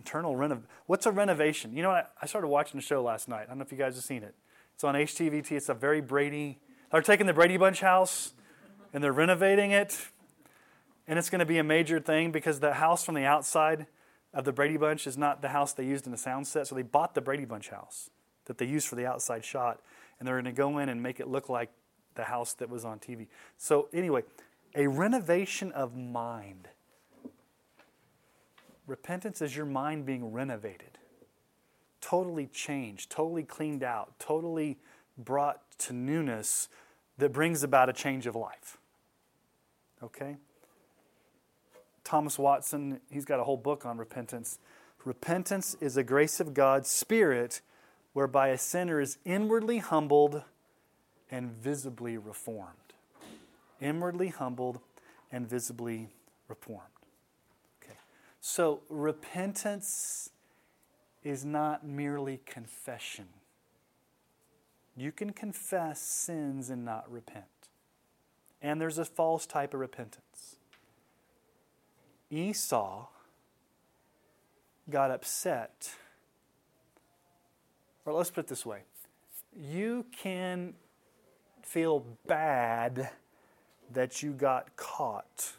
internal 0.02 0.36
renov. 0.36 0.64
What's 0.88 1.06
a 1.06 1.12
renovation? 1.12 1.76
You 1.76 1.84
know, 1.84 1.92
I, 1.92 2.06
I 2.20 2.26
started 2.26 2.48
watching 2.48 2.80
the 2.80 2.86
show 2.86 3.04
last 3.04 3.30
night. 3.30 3.44
I 3.44 3.46
don't 3.50 3.60
know 3.60 3.64
if 3.64 3.72
you 3.72 3.78
guys 3.78 3.94
have 3.96 4.04
seen 4.04 4.24
it. 4.24 4.34
It's 4.74 4.84
on 4.84 4.96
HGTV. 4.96 5.52
It's 5.52 5.70
a 5.70 5.76
very 5.76 6.02
Brady. 6.02 6.60
They're 6.92 7.04
taking 7.04 7.28
the 7.28 7.34
Brady 7.34 7.58
Bunch 7.58 7.82
house 7.82 8.34
and 8.94 9.04
they're 9.04 9.14
renovating 9.14 9.72
it, 9.72 10.10
and 11.08 11.18
it's 11.18 11.30
going 11.30 11.40
to 11.40 11.46
be 11.46 11.58
a 11.60 11.64
major 11.64 12.00
thing 12.00 12.32
because 12.32 12.60
the 12.60 12.74
house 12.74 13.06
from 13.06 13.16
the 13.16 13.24
outside 13.24 13.86
of 14.34 14.44
the 14.44 14.52
Brady 14.52 14.76
Bunch 14.76 15.08
is 15.08 15.18
not 15.18 15.42
the 15.42 15.50
house 15.50 15.72
they 15.74 15.86
used 15.86 16.06
in 16.06 16.12
the 16.12 16.18
sound 16.18 16.48
set. 16.48 16.68
So 16.68 16.76
they 16.76 16.82
bought 16.82 17.16
the 17.16 17.22
Brady 17.22 17.46
Bunch 17.46 17.70
house 17.70 18.10
that 18.46 18.58
they 18.58 18.66
used 18.66 18.88
for 18.88 18.96
the 18.96 19.06
outside 19.06 19.46
shot, 19.46 19.82
and 20.20 20.28
they're 20.28 20.36
going 20.36 20.46
to 20.46 20.52
go 20.52 20.80
in 20.80 20.90
and 20.90 21.02
make 21.02 21.20
it 21.20 21.28
look 21.28 21.48
like 21.48 21.70
the 22.16 22.24
house 22.24 22.54
that 22.56 22.70
was 22.70 22.84
on 22.84 23.00
TV. 23.00 23.28
So 23.58 23.88
anyway, 23.94 24.24
a 24.76 24.88
renovation 24.88 25.72
of 25.72 25.96
mind. 25.96 26.68
Repentance 28.92 29.42
is 29.42 29.56
your 29.56 29.66
mind 29.66 30.06
being 30.06 30.34
renovated, 30.34 30.98
totally 32.02 32.46
changed, 32.48 33.10
totally 33.10 33.44
cleaned 33.44 33.84
out, 33.84 34.20
totally 34.20 34.80
brought 35.18 35.62
to 35.78 35.94
newness 35.94 36.68
that 37.18 37.32
brings 37.32 37.64
about 37.64 37.88
a 37.88 37.94
change 37.94 38.28
of 38.28 38.36
life. 38.36 38.80
Okay? 40.04 40.36
Thomas 42.04 42.38
Watson, 42.38 43.00
he's 43.10 43.24
got 43.24 43.40
a 43.40 43.46
whole 43.46 43.56
book 43.56 43.86
on 43.86 43.98
repentance. 43.98 44.60
Repentance 45.06 45.78
is 45.80 45.96
a 45.96 46.04
grace 46.04 46.42
of 46.42 46.54
God's 46.54 46.90
Spirit 46.90 47.62
whereby 48.12 48.50
a 48.50 48.58
sinner 48.58 49.00
is 49.00 49.20
inwardly 49.24 49.78
humbled 49.78 50.44
and 51.32 51.50
visibly 51.50 52.18
reformed. 52.18 52.76
Inwardly 53.80 54.28
humbled 54.28 54.82
and 55.32 55.50
visibly 55.50 56.10
reformed. 56.50 57.01
So, 58.44 58.82
repentance 58.90 60.32
is 61.24 61.46
not 61.46 61.86
merely 61.86 62.42
confession. 62.46 63.28
You 64.98 65.12
can 65.12 65.32
confess 65.32 66.02
sins 66.02 66.72
and 66.72 66.84
not 66.84 67.10
repent. 67.10 67.46
And 68.62 68.82
there's 68.82 68.98
a 68.98 69.06
false 69.06 69.46
type 69.46 69.76
of 69.76 69.80
repentance. 69.80 70.58
Esau 72.32 73.08
got 74.90 75.12
upset. 75.12 75.92
Or 78.06 78.14
let's 78.14 78.32
put 78.32 78.46
it 78.46 78.48
this 78.48 78.66
way 78.66 78.82
you 79.56 80.06
can 80.18 80.74
feel 81.62 82.06
bad 82.26 83.10
that 83.92 84.24
you 84.24 84.32
got 84.32 84.76
caught 84.78 85.54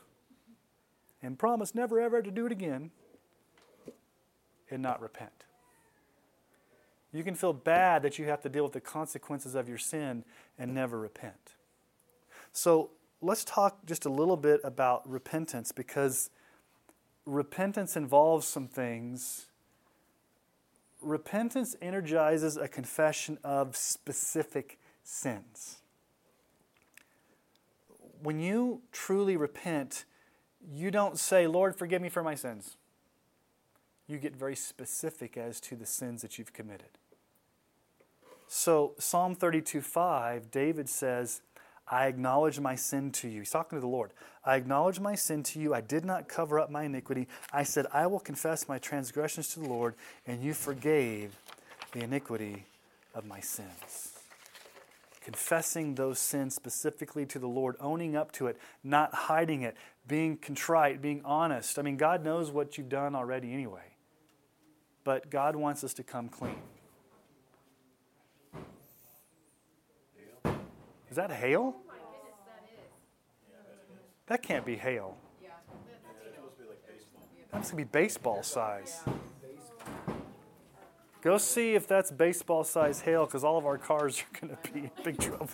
and 1.23 1.39
promise 1.39 1.75
never 1.75 2.01
ever 2.01 2.21
to 2.21 2.31
do 2.31 2.47
it 2.47 2.53
again 2.53 2.91
and 4.71 4.83
not 4.83 5.01
repent. 5.01 5.45
You 7.13 7.23
can 7.23 7.35
feel 7.35 7.53
bad 7.53 8.03
that 8.03 8.19
you 8.19 8.25
have 8.25 8.41
to 8.43 8.49
deal 8.49 8.65
with 8.65 8.73
the 8.73 8.81
consequences 8.81 9.55
of 9.55 9.69
your 9.69 9.79
sin 9.79 10.25
and 10.59 10.75
never 10.75 10.99
repent. 10.99 11.55
So 12.53 12.91
let's 13.21 13.45
talk 13.45 13.85
just 13.87 14.07
a 14.07 14.09
little 14.09 14.37
bit 14.37 14.61
about 14.65 15.09
repentance 15.09 15.73
because 15.73 16.31
repentance 17.27 17.97
involves 17.97 18.47
some 18.47 18.67
things. 18.67 19.47
Repentance 21.03 21.77
energizes 21.83 22.57
a 22.57 22.67
confession 22.67 23.39
of 23.45 23.77
specific 23.77 24.79
sins. 25.05 25.79
When 28.23 28.41
you 28.41 28.83
truly 28.93 29.37
repent, 29.37 30.05
you 30.70 30.90
don't 30.90 31.18
say, 31.18 31.46
Lord, 31.46 31.77
forgive 31.77 32.03
me 32.03 32.09
for 32.09 32.22
my 32.22 32.35
sins. 32.35 32.77
You 34.07 34.18
get 34.18 34.37
very 34.37 34.57
specific 34.57 35.37
as 35.37 35.61
to 35.62 35.77
the 35.77 35.87
sins 35.87 36.22
that 36.22 36.38
you've 36.38 36.53
committed. 36.53 36.98
So, 38.48 38.92
Psalm 38.98 39.35
32 39.35 39.81
5, 39.81 40.51
David 40.51 40.88
says, 40.88 41.40
I 41.88 42.07
acknowledge 42.07 42.61
my 42.61 42.75
sin 42.75 43.11
to 43.12 43.29
you. 43.29 43.40
He's 43.40 43.51
talking 43.51 43.77
to 43.77 43.81
the 43.81 43.87
Lord. 43.87 44.12
I 44.44 44.57
acknowledge 44.57 45.01
my 45.01 45.14
sin 45.14 45.42
to 45.44 45.61
you. 45.61 45.75
I 45.75 45.81
did 45.81 46.05
not 46.05 46.29
cover 46.29 46.61
up 46.61 46.70
my 46.70 46.85
iniquity. 46.85 47.29
I 47.53 47.62
said, 47.62 47.87
I 47.92 48.07
will 48.07 48.20
confess 48.20 48.68
my 48.68 48.79
transgressions 48.79 49.48
to 49.55 49.61
the 49.61 49.68
Lord, 49.68 49.94
and 50.27 50.42
you 50.42 50.55
forgave 50.55 51.37
the 51.92 52.03
iniquity 52.03 52.66
of 53.14 53.25
my 53.25 53.40
sins 53.40 54.12
confessing 55.23 55.95
those 55.95 56.19
sins 56.19 56.55
specifically 56.55 57.25
to 57.27 57.39
the 57.39 57.47
Lord, 57.47 57.77
owning 57.81 58.17
up 58.17 58.33
to 58.33 58.47
it, 58.49 58.59
not 58.83 59.15
hiding 59.15 59.63
it, 59.63 59.77
being 60.07 60.37
contrite, 60.37 61.01
being 61.01 61.23
honest. 61.25 61.79
I 61.79 61.83
mean, 61.83 61.97
God 61.97 62.25
knows 62.25 62.51
what 62.51 62.77
you've 62.77 62.89
done 62.89 63.15
already 63.15 63.53
anyway. 63.53 63.97
But 65.05 65.31
God 65.31 65.57
wants 65.57 65.85
us 65.85 65.95
to 65.95 66.03
come 66.03 66.29
clean. 66.29 66.57
Is 71.11 71.17
that 71.17 71.31
hail? 71.31 71.77
That 74.27 74.43
can't 74.43 74.65
be 74.65 74.77
hail. 74.77 75.17
That's 77.53 77.71
going 77.71 77.85
to 77.85 77.91
be 77.91 77.99
baseball 77.99 78.43
size. 78.43 79.03
Go 81.23 81.39
see 81.39 81.75
if 81.75 81.87
that's 81.87 82.11
baseball 82.11 82.65
size 82.65 83.01
hail 83.03 83.27
because 83.27 83.45
all 83.45 83.57
of 83.57 83.65
our 83.65 83.79
cars 83.79 84.21
are 84.21 84.41
going 84.41 84.57
to 84.57 84.73
be 84.73 84.81
in 84.81 84.91
big 85.05 85.19
trouble. 85.19 85.49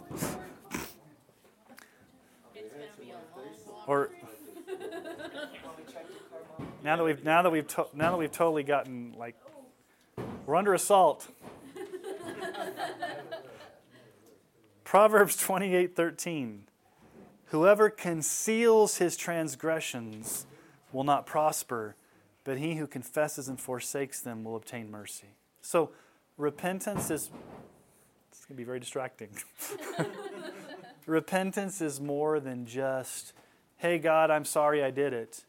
or 3.86 4.10
now 6.82 6.96
that 6.96 7.04
we've 7.04 7.22
now 7.22 7.42
that 7.42 7.50
we've 7.50 7.66
to, 7.68 7.86
now 7.92 8.10
that 8.10 8.16
we've 8.16 8.32
totally 8.32 8.62
gotten 8.62 9.14
like 9.18 9.36
we're 10.46 10.56
under 10.56 10.72
assault. 10.72 11.28
Proverbs 14.84 15.36
28:13 15.36 16.60
Whoever 17.46 17.90
conceals 17.90 18.96
his 18.96 19.18
transgressions 19.18 20.46
will 20.92 21.04
not 21.04 21.26
prosper, 21.26 21.94
but 22.44 22.56
he 22.56 22.76
who 22.76 22.86
confesses 22.86 23.48
and 23.48 23.60
forsakes 23.60 24.20
them 24.20 24.44
will 24.44 24.56
obtain 24.56 24.90
mercy. 24.90 25.37
So 25.60 25.90
repentance 26.36 27.10
is 27.10 27.30
it's 28.30 28.44
going 28.44 28.54
to 28.56 28.60
be 28.60 28.64
very 28.64 28.80
distracting. 28.80 29.30
repentance 31.06 31.80
is 31.80 32.00
more 32.00 32.40
than 32.40 32.66
just, 32.66 33.32
"Hey 33.76 33.98
God, 33.98 34.30
I'm 34.30 34.44
sorry 34.44 34.82
I 34.82 34.90
did 34.90 35.12
it." 35.12 35.44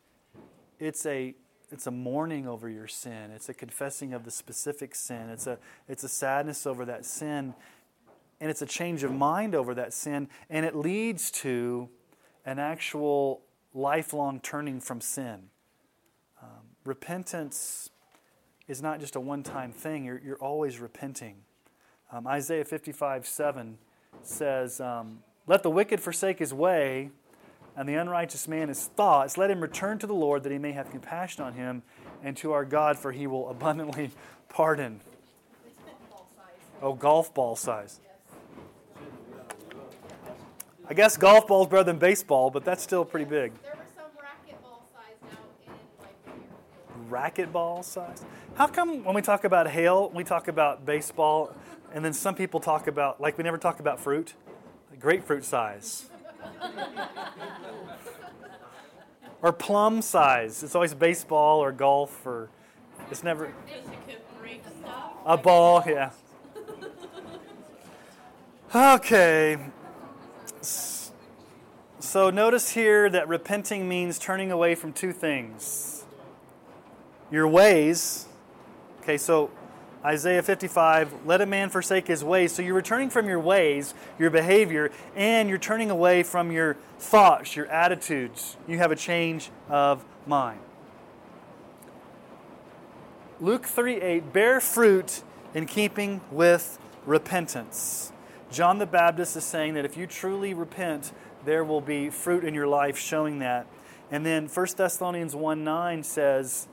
It's 0.80 1.06
a 1.06 1.36
it's 1.72 1.86
a 1.88 1.92
mourning 1.92 2.48
over 2.48 2.68
your 2.70 2.88
sin. 2.88 3.32
It's 3.32 3.50
a 3.50 3.54
confessing 3.54 4.14
of 4.14 4.24
the 4.26 4.32
specific 4.32 4.96
sin. 4.96 5.30
It's 5.30 5.48
a 5.48 5.60
it's 5.88 6.04
a 6.04 6.10
sadness 6.10 6.66
over 6.66 6.86
that 6.86 7.06
sin. 7.06 7.54
and 8.42 8.50
it's 8.50 8.62
a 8.62 8.66
change 8.66 9.04
of 9.04 9.12
mind 9.12 9.54
over 9.54 9.74
that 9.76 9.94
sin, 9.94 10.30
and 10.50 10.66
it 10.66 10.74
leads 10.74 11.30
to 11.30 11.90
an 12.46 12.58
actual 12.58 13.42
lifelong 13.74 14.40
turning 14.40 14.80
from 14.80 15.02
sin. 15.02 15.50
Um, 16.42 16.76
repentance 16.86 17.90
is 18.70 18.82
not 18.82 19.02
just 19.02 19.18
a 19.18 19.20
one 19.20 19.44
time 19.44 19.74
thing, 19.74 20.06
you're, 20.06 20.22
you're 20.24 20.38
always 20.38 20.80
repenting. 20.80 21.36
Um, 22.12 22.26
Isaiah 22.26 22.64
55 22.64 23.28
7 23.28 23.78
says, 24.22 24.80
um, 24.80 25.20
Let 25.48 25.64
the 25.64 25.70
wicked 25.70 26.00
forsake 26.00 26.40
his 26.40 26.54
way, 26.54 27.10
and 27.76 27.90
the 27.90 27.96
unrighteous 27.96 28.48
man 28.48 28.70
his 28.70 28.86
thoughts. 28.86 29.38
Let 29.38 29.52
him 29.52 29.60
return 29.60 30.00
to 30.00 30.08
the 30.08 30.14
Lord 30.14 30.44
that 30.44 30.52
he 30.52 30.58
may 30.58 30.72
have 30.72 30.90
compassion 30.92 31.44
on 31.44 31.54
him, 31.54 31.82
and 32.24 32.38
to 32.38 32.52
our 32.52 32.64
God, 32.64 32.98
for 32.98 33.12
he 33.12 33.28
will 33.28 33.50
abundantly 33.50 34.12
pardon. 34.50 35.02
Oh, 36.82 36.94
golf 36.94 37.34
ball 37.34 37.56
size. 37.58 38.00
I 40.88 40.94
guess 40.94 41.18
golf 41.18 41.48
ball 41.48 41.64
is 41.64 41.70
better 41.70 41.84
than 41.84 42.00
baseball, 42.00 42.50
but 42.50 42.66
that's 42.66 42.82
still 42.82 43.06
pretty 43.06 43.26
big. 43.26 43.52
There 43.62 43.74
were 43.76 43.84
some 43.96 44.06
racquetball 44.18 44.82
size 44.92 45.18
out 45.32 45.38
in 45.68 45.74
like 46.00 46.16
Racquetball 47.10 47.84
size? 47.84 48.24
How 48.56 48.68
come 48.68 49.04
when 49.04 49.16
we 49.16 49.22
talk 49.22 49.44
about 49.44 49.70
hail, 49.70 50.12
we 50.14 50.24
talk 50.24 50.48
about 50.48 50.86
baseball, 50.86 51.54
and 51.94 52.04
then 52.04 52.14
some 52.14 52.36
people 52.36 52.60
talk 52.60 52.88
about, 52.88 53.20
like 53.20 53.38
we 53.38 53.44
never 53.44 53.58
talk 53.58 53.80
about 53.80 54.00
fruit? 54.00 54.34
Grapefruit 55.00 55.44
size. 55.44 56.10
or 59.42 59.54
plum 59.54 60.02
size. 60.02 60.64
It's 60.64 60.76
always 60.76 60.94
baseball 60.94 61.60
or 61.60 61.72
golf 61.72 62.26
or 62.26 62.50
it's 63.10 63.24
never 63.24 63.54
a 65.26 65.38
ball, 65.38 65.84
yeah. 65.88 66.12
Okay. 68.74 69.58
So 72.00 72.30
notice 72.30 72.72
here 72.72 73.10
that 73.10 73.28
repenting 73.28 73.88
means 73.88 74.20
turning 74.20 74.52
away 74.52 74.76
from 74.76 74.94
two 74.94 75.12
things. 75.12 75.99
Your 77.32 77.48
ways. 77.48 78.28
Okay, 79.02 79.18
so 79.18 79.52
Isaiah 80.04 80.42
55, 80.42 81.26
let 81.26 81.42
a 81.42 81.46
man 81.46 81.70
forsake 81.70 82.08
his 82.08 82.24
ways. 82.24 82.54
So 82.54 82.62
you're 82.62 82.74
returning 82.74 83.10
from 83.10 83.28
your 83.28 83.40
ways, 83.40 83.94
your 84.18 84.30
behavior, 84.30 84.92
and 85.16 85.50
you're 85.50 85.58
turning 85.58 85.92
away 85.92 86.24
from 86.24 86.52
your 86.52 86.78
thoughts, 86.98 87.56
your 87.56 87.68
attitudes. 87.68 88.56
You 88.68 88.78
have 88.78 88.92
a 88.92 88.96
change 88.96 89.52
of 89.70 90.06
mind. 90.26 90.60
Luke 93.42 93.66
3 93.66 94.02
8, 94.02 94.34
bear 94.34 94.62
fruit 94.62 95.24
in 95.54 95.66
keeping 95.66 96.22
with 96.32 96.80
repentance. 97.06 98.14
John 98.52 98.80
the 98.80 98.86
Baptist 98.86 99.36
is 99.36 99.44
saying 99.44 99.74
that 99.74 99.86
if 99.86 99.98
you 99.98 100.08
truly 100.08 100.54
repent, 100.54 101.12
there 101.46 101.64
will 101.64 101.82
be 101.82 102.10
fruit 102.10 102.46
in 102.46 102.54
your 102.54 102.68
life 102.68 102.98
showing 102.98 103.40
that. 103.40 103.68
And 104.12 104.26
then 104.26 104.48
1 104.48 104.68
Thessalonians 104.78 105.36
1 105.36 105.64
9 105.64 106.04
says, 106.04 106.68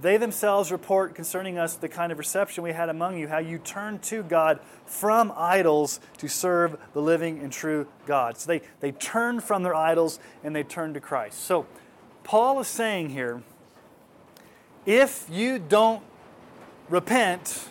They 0.00 0.16
themselves 0.16 0.72
report 0.72 1.14
concerning 1.14 1.58
us 1.58 1.76
the 1.76 1.88
kind 1.88 2.12
of 2.12 2.18
reception 2.18 2.64
we 2.64 2.72
had 2.72 2.88
among 2.88 3.18
you, 3.18 3.28
how 3.28 3.38
you 3.38 3.58
turned 3.58 4.02
to 4.04 4.22
God 4.22 4.60
from 4.86 5.32
idols 5.36 6.00
to 6.18 6.28
serve 6.28 6.76
the 6.92 7.00
living 7.00 7.38
and 7.38 7.52
true 7.52 7.86
God. 8.06 8.36
So 8.36 8.48
they, 8.48 8.62
they 8.80 8.92
turned 8.92 9.42
from 9.42 9.62
their 9.62 9.74
idols 9.74 10.18
and 10.42 10.54
they 10.54 10.62
turned 10.62 10.94
to 10.94 11.00
Christ. 11.00 11.44
So 11.44 11.66
Paul 12.22 12.60
is 12.60 12.68
saying 12.68 13.10
here, 13.10 13.42
if 14.84 15.26
you 15.30 15.58
don't 15.58 16.02
repent, 16.88 17.68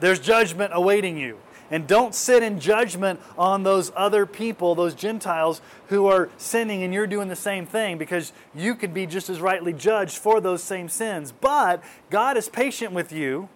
there's 0.00 0.18
judgment 0.18 0.72
awaiting 0.74 1.16
you. 1.16 1.38
And 1.70 1.86
don't 1.86 2.14
sit 2.14 2.42
in 2.42 2.60
judgment 2.60 3.20
on 3.38 3.62
those 3.62 3.90
other 3.96 4.26
people, 4.26 4.74
those 4.74 4.94
Gentiles 4.94 5.60
who 5.88 6.06
are 6.06 6.28
sinning, 6.36 6.82
and 6.82 6.92
you're 6.92 7.06
doing 7.06 7.28
the 7.28 7.36
same 7.36 7.66
thing 7.66 7.98
because 7.98 8.32
you 8.54 8.74
could 8.74 8.92
be 8.92 9.06
just 9.06 9.30
as 9.30 9.40
rightly 9.40 9.72
judged 9.72 10.18
for 10.18 10.40
those 10.40 10.62
same 10.62 10.88
sins. 10.88 11.32
But 11.32 11.82
God 12.10 12.36
is 12.36 12.48
patient 12.48 12.92
with 12.92 13.12
you, 13.12 13.48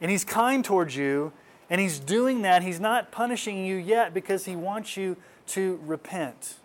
and 0.00 0.10
He's 0.10 0.24
kind 0.24 0.64
towards 0.64 0.96
you, 0.96 1.32
and 1.68 1.80
He's 1.80 1.98
doing 1.98 2.42
that. 2.42 2.62
He's 2.62 2.80
not 2.80 3.10
punishing 3.10 3.66
you 3.66 3.76
yet 3.76 4.14
because 4.14 4.44
He 4.44 4.54
wants 4.54 4.96
you 4.96 5.16
to 5.48 5.80
repent, 5.84 6.58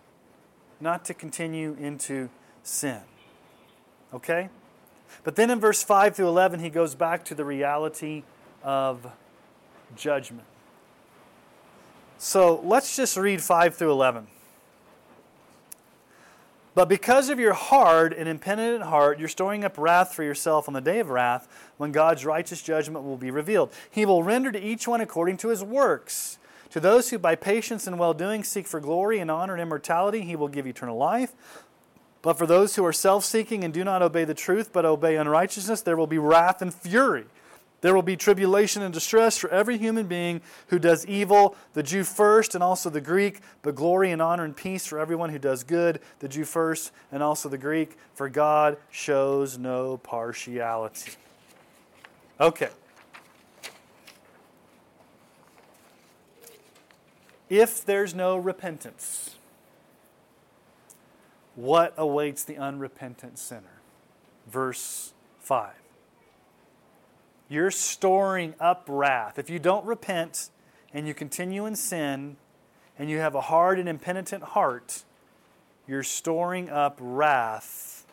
not 0.80 1.04
to 1.06 1.14
continue 1.14 1.76
into 1.80 2.28
sin. 2.62 3.00
Okay? 4.14 4.48
But 5.24 5.34
then 5.36 5.50
in 5.50 5.58
verse 5.58 5.82
5 5.82 6.14
through 6.14 6.28
11, 6.28 6.60
he 6.60 6.70
goes 6.70 6.94
back 6.94 7.24
to 7.26 7.34
the 7.34 7.44
reality 7.44 8.22
of 8.62 9.06
judgment. 9.94 10.46
So 12.18 12.60
let's 12.64 12.96
just 12.96 13.16
read 13.16 13.42
5 13.42 13.74
through 13.74 13.92
11. 13.92 14.26
But 16.74 16.90
because 16.90 17.30
of 17.30 17.40
your 17.40 17.54
hard 17.54 18.12
and 18.12 18.28
impenitent 18.28 18.84
heart, 18.84 19.18
you're 19.18 19.28
storing 19.28 19.64
up 19.64 19.78
wrath 19.78 20.12
for 20.12 20.22
yourself 20.22 20.68
on 20.68 20.74
the 20.74 20.80
day 20.82 21.00
of 21.00 21.08
wrath, 21.08 21.48
when 21.78 21.90
God's 21.90 22.26
righteous 22.26 22.60
judgment 22.60 23.04
will 23.04 23.16
be 23.16 23.30
revealed. 23.30 23.72
He 23.90 24.04
will 24.04 24.22
render 24.22 24.52
to 24.52 24.60
each 24.60 24.86
one 24.86 25.00
according 25.00 25.38
to 25.38 25.48
his 25.48 25.64
works. 25.64 26.38
To 26.70 26.80
those 26.80 27.08
who 27.08 27.18
by 27.18 27.34
patience 27.34 27.86
and 27.86 27.98
well 27.98 28.12
doing 28.12 28.44
seek 28.44 28.66
for 28.66 28.80
glory 28.80 29.20
and 29.20 29.30
honor 29.30 29.54
and 29.54 29.62
immortality, 29.62 30.20
he 30.20 30.36
will 30.36 30.48
give 30.48 30.66
eternal 30.66 30.98
life. 30.98 31.32
But 32.20 32.36
for 32.36 32.46
those 32.46 32.76
who 32.76 32.84
are 32.84 32.92
self 32.92 33.24
seeking 33.24 33.64
and 33.64 33.72
do 33.72 33.82
not 33.82 34.02
obey 34.02 34.24
the 34.24 34.34
truth, 34.34 34.70
but 34.70 34.84
obey 34.84 35.16
unrighteousness, 35.16 35.80
there 35.80 35.96
will 35.96 36.06
be 36.06 36.18
wrath 36.18 36.60
and 36.60 36.74
fury. 36.74 37.24
There 37.86 37.94
will 37.94 38.02
be 38.02 38.16
tribulation 38.16 38.82
and 38.82 38.92
distress 38.92 39.38
for 39.38 39.48
every 39.50 39.78
human 39.78 40.08
being 40.08 40.40
who 40.70 40.80
does 40.80 41.06
evil, 41.06 41.54
the 41.74 41.84
Jew 41.84 42.02
first 42.02 42.56
and 42.56 42.64
also 42.64 42.90
the 42.90 43.00
Greek, 43.00 43.38
but 43.62 43.76
glory 43.76 44.10
and 44.10 44.20
honor 44.20 44.42
and 44.42 44.56
peace 44.56 44.84
for 44.84 44.98
everyone 44.98 45.30
who 45.30 45.38
does 45.38 45.62
good, 45.62 46.00
the 46.18 46.26
Jew 46.26 46.44
first 46.44 46.90
and 47.12 47.22
also 47.22 47.48
the 47.48 47.56
Greek, 47.56 47.96
for 48.12 48.28
God 48.28 48.76
shows 48.90 49.56
no 49.56 49.98
partiality. 49.98 51.12
Okay. 52.40 52.70
If 57.48 57.84
there's 57.84 58.16
no 58.16 58.36
repentance, 58.36 59.36
what 61.54 61.94
awaits 61.96 62.42
the 62.42 62.56
unrepentant 62.56 63.38
sinner? 63.38 63.78
Verse 64.48 65.12
5. 65.38 65.85
You're 67.48 67.70
storing 67.70 68.54
up 68.58 68.84
wrath. 68.88 69.38
If 69.38 69.48
you 69.50 69.58
don't 69.58 69.84
repent 69.84 70.50
and 70.92 71.06
you 71.06 71.14
continue 71.14 71.66
in 71.66 71.76
sin 71.76 72.36
and 72.98 73.08
you 73.08 73.18
have 73.18 73.34
a 73.34 73.40
hard 73.40 73.78
and 73.78 73.88
impenitent 73.88 74.42
heart, 74.42 75.04
you're 75.86 76.02
storing 76.02 76.68
up 76.68 76.98
wrath 77.00 78.06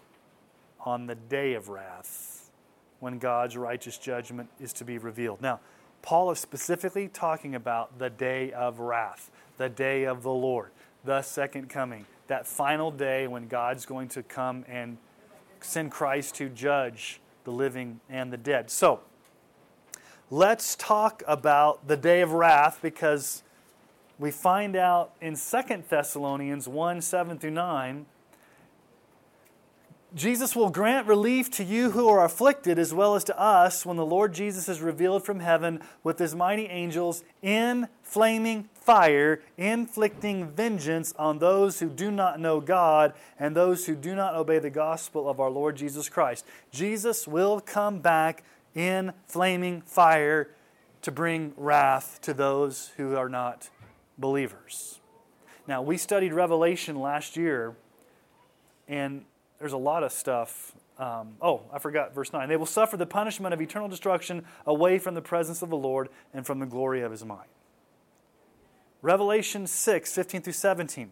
on 0.81 1.07
the 1.07 1.15
day 1.15 1.53
of 1.53 1.69
wrath 1.69 2.51
when 2.99 3.17
God's 3.17 3.57
righteous 3.57 3.97
judgment 3.97 4.49
is 4.59 4.71
to 4.73 4.85
be 4.85 4.97
revealed. 4.97 5.41
Now, 5.41 5.59
Paul 6.03 6.29
is 6.31 6.39
specifically 6.39 7.07
talking 7.07 7.55
about 7.55 7.97
the 7.97 8.09
day 8.09 8.51
of 8.51 8.79
wrath, 8.79 9.31
the 9.57 9.69
day 9.69 10.03
of 10.03 10.21
the 10.21 10.31
Lord, 10.31 10.71
the 11.03 11.21
second 11.21 11.69
coming, 11.69 12.05
that 12.27 12.45
final 12.45 12.91
day 12.91 13.27
when 13.27 13.47
God's 13.47 13.85
going 13.85 14.09
to 14.09 14.21
come 14.21 14.63
and 14.67 14.97
send 15.61 15.91
Christ 15.91 16.35
to 16.35 16.49
judge 16.49 17.19
the 17.45 17.51
living 17.51 17.99
and 18.09 18.31
the 18.31 18.37
dead. 18.37 18.69
So, 18.69 18.99
let's 20.33 20.75
talk 20.75 21.21
about 21.27 21.87
the 21.87 21.95
day 21.95 22.19
of 22.21 22.31
wrath 22.31 22.79
because 22.81 23.43
we 24.17 24.31
find 24.31 24.75
out 24.75 25.13
in 25.21 25.35
2 25.35 25.83
Thessalonians 25.87 26.67
1 26.67 27.01
7 27.01 27.37
through 27.37 27.51
9 27.51 28.07
Jesus 30.15 30.55
will 30.55 30.71
grant 30.71 31.05
relief 31.05 31.51
to 31.51 31.63
you 31.63 31.91
who 31.91 32.07
are 32.07 32.25
afflicted 32.25 32.79
as 32.79 32.95
well 32.95 33.15
as 33.15 33.23
to 33.25 33.39
us 33.39 33.85
when 33.85 33.97
the 33.97 34.05
Lord 34.05 34.33
Jesus 34.33 34.67
is 34.67 34.81
revealed 34.81 35.23
from 35.23 35.39
heaven 35.39 35.81
with 36.03 36.17
his 36.17 36.33
mighty 36.33 36.65
angels 36.65 37.23
in 37.43 37.87
flaming 38.01 38.69
fire, 38.73 39.41
inflicting 39.57 40.49
vengeance 40.49 41.13
on 41.17 41.39
those 41.39 41.79
who 41.79 41.89
do 41.89 42.09
not 42.09 42.39
know 42.39 42.59
God 42.59 43.13
and 43.39 43.55
those 43.55 43.85
who 43.85 43.95
do 43.95 44.15
not 44.15 44.35
obey 44.35 44.57
the 44.59 44.69
gospel 44.69 45.29
of 45.29 45.39
our 45.39 45.49
Lord 45.49 45.75
Jesus 45.75 46.09
Christ. 46.09 46.45
Jesus 46.71 47.27
will 47.27 47.59
come 47.59 47.99
back 47.99 48.43
in 48.75 49.13
flaming 49.27 49.81
fire 49.81 50.49
to 51.01 51.11
bring 51.11 51.53
wrath 51.57 52.19
to 52.21 52.33
those 52.33 52.91
who 52.97 53.15
are 53.15 53.29
not 53.29 53.69
believers. 54.17 54.99
Now, 55.67 55.81
we 55.81 55.97
studied 55.97 56.33
Revelation 56.33 56.99
last 56.99 57.37
year, 57.37 57.75
and 58.87 59.23
there's 59.59 59.73
a 59.73 59.77
lot 59.77 60.03
of 60.03 60.11
stuff. 60.11 60.73
Um, 60.97 61.35
oh, 61.41 61.61
I 61.71 61.79
forgot 61.79 62.13
verse 62.13 62.33
9. 62.33 62.49
They 62.49 62.57
will 62.57 62.65
suffer 62.65 62.97
the 62.97 63.05
punishment 63.05 63.53
of 63.53 63.61
eternal 63.61 63.87
destruction 63.87 64.45
away 64.65 64.99
from 64.99 65.15
the 65.15 65.21
presence 65.21 65.61
of 65.61 65.69
the 65.69 65.77
Lord 65.77 66.09
and 66.33 66.45
from 66.45 66.59
the 66.59 66.65
glory 66.65 67.01
of 67.01 67.11
his 67.11 67.23
might. 67.23 67.47
Revelation 69.01 69.67
6, 69.67 70.13
15 70.13 70.41
through 70.41 70.53
17. 70.53 71.11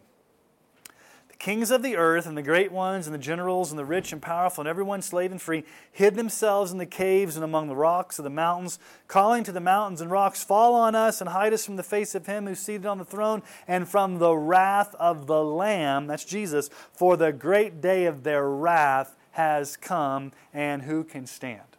Kings 1.42 1.72
of 1.72 1.82
the 1.82 1.96
earth 1.96 2.24
and 2.24 2.38
the 2.38 2.42
great 2.42 2.70
ones 2.70 3.08
and 3.08 3.12
the 3.12 3.18
generals 3.18 3.72
and 3.72 3.78
the 3.78 3.84
rich 3.84 4.12
and 4.12 4.22
powerful 4.22 4.62
and 4.62 4.68
everyone 4.68 5.02
slave 5.02 5.32
and 5.32 5.42
free 5.42 5.64
hid 5.90 6.14
themselves 6.14 6.70
in 6.70 6.78
the 6.78 6.86
caves 6.86 7.34
and 7.34 7.44
among 7.44 7.66
the 7.66 7.74
rocks 7.74 8.16
of 8.20 8.22
the 8.22 8.30
mountains, 8.30 8.78
calling 9.08 9.42
to 9.42 9.50
the 9.50 9.58
mountains 9.58 10.00
and 10.00 10.08
rocks, 10.08 10.44
Fall 10.44 10.76
on 10.76 10.94
us 10.94 11.20
and 11.20 11.30
hide 11.30 11.52
us 11.52 11.66
from 11.66 11.74
the 11.74 11.82
face 11.82 12.14
of 12.14 12.26
him 12.26 12.46
who's 12.46 12.60
seated 12.60 12.86
on 12.86 12.98
the 12.98 13.04
throne 13.04 13.42
and 13.66 13.88
from 13.88 14.20
the 14.20 14.36
wrath 14.36 14.94
of 15.00 15.26
the 15.26 15.42
Lamb, 15.42 16.06
that's 16.06 16.24
Jesus, 16.24 16.70
for 16.92 17.16
the 17.16 17.32
great 17.32 17.80
day 17.80 18.04
of 18.04 18.22
their 18.22 18.48
wrath 18.48 19.16
has 19.32 19.76
come, 19.76 20.30
and 20.54 20.82
who 20.82 21.02
can 21.02 21.26
stand? 21.26 21.76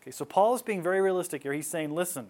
Okay, 0.00 0.12
so 0.12 0.24
Paul 0.24 0.54
is 0.54 0.62
being 0.62 0.82
very 0.82 1.02
realistic 1.02 1.42
here. 1.42 1.52
He's 1.52 1.66
saying, 1.66 1.94
listen, 1.94 2.28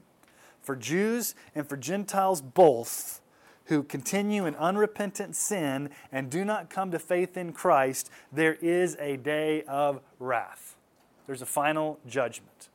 for 0.61 0.75
Jews 0.75 1.37
and 1.55 1.69
for 1.69 1.77
Gentiles 1.77 2.41
both, 2.43 3.21
who 3.67 3.83
continue 3.83 4.47
in 4.47 4.55
unrepentant 4.57 5.35
sin 5.35 5.91
and 6.13 6.31
do 6.31 6.45
not 6.45 6.71
come 6.71 6.91
to 6.91 6.99
faith 6.99 7.37
in 7.37 7.53
Christ, 7.53 8.11
there 8.33 8.55
is 8.55 8.97
a 9.01 9.17
day 9.17 9.63
of 9.63 10.01
wrath. 10.19 10.77
There's 11.27 11.43
a 11.43 11.47
final 11.47 11.99
judgment. 12.07 12.69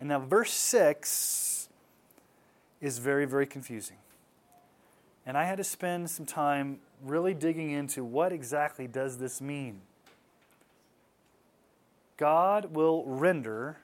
And 0.00 0.08
now, 0.08 0.18
verse 0.18 0.52
6 0.52 1.68
is 2.80 2.98
very, 2.98 3.26
very 3.26 3.46
confusing. 3.46 3.98
And 5.26 5.36
I 5.36 5.44
had 5.44 5.58
to 5.58 5.64
spend 5.64 6.10
some 6.10 6.26
time 6.26 6.80
really 7.04 7.34
digging 7.34 7.70
into 7.70 8.02
what 8.04 8.32
exactly 8.32 8.86
does 8.88 9.18
this 9.18 9.40
mean. 9.40 9.82
God 12.16 12.74
will 12.74 13.04
render 13.06 13.78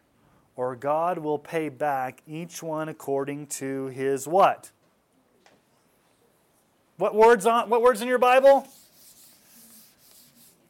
or 0.56 0.74
God 0.74 1.18
will 1.18 1.38
pay 1.38 1.68
back 1.68 2.22
each 2.26 2.62
one 2.62 2.88
according 2.88 3.46
to 3.48 3.86
his 3.88 4.26
what? 4.26 4.70
What 6.96 7.14
words 7.14 7.46
on 7.46 7.68
what 7.68 7.82
words 7.82 8.00
in 8.00 8.08
your 8.08 8.18
Bible? 8.18 8.66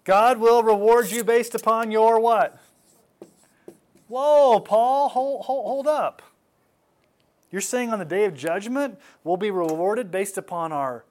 God 0.05 0.39
will 0.39 0.62
reward 0.62 1.11
you 1.11 1.25
based 1.25 1.55
upon 1.55 1.91
your 1.91 2.21
what? 2.21 2.61
Whoa, 4.09 4.61
Paul, 4.61 5.09
hold, 5.09 5.45
hold, 5.45 5.67
hold 5.67 5.87
up. 5.89 6.23
You're 7.51 7.61
saying 7.61 7.93
on 7.93 7.99
the 7.99 8.05
day 8.05 8.25
of 8.25 8.35
judgment, 8.35 8.99
we'll 9.25 9.37
be 9.37 9.51
rewarded 9.51 10.11
based 10.11 10.39
upon 10.39 10.73
our 10.73 11.05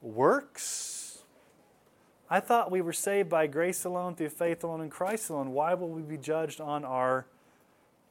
works? 0.00 1.22
I 2.28 2.38
thought 2.38 2.70
we 2.70 2.80
were 2.80 2.92
saved 2.92 3.28
by 3.28 3.48
grace 3.48 3.84
alone, 3.84 4.14
through 4.14 4.28
faith 4.28 4.62
alone, 4.62 4.80
in 4.80 4.90
Christ 4.90 5.30
alone. 5.30 5.52
Why 5.52 5.74
will 5.74 5.88
we 5.88 6.02
be 6.02 6.16
judged 6.16 6.60
on 6.60 6.84
our 6.84 7.26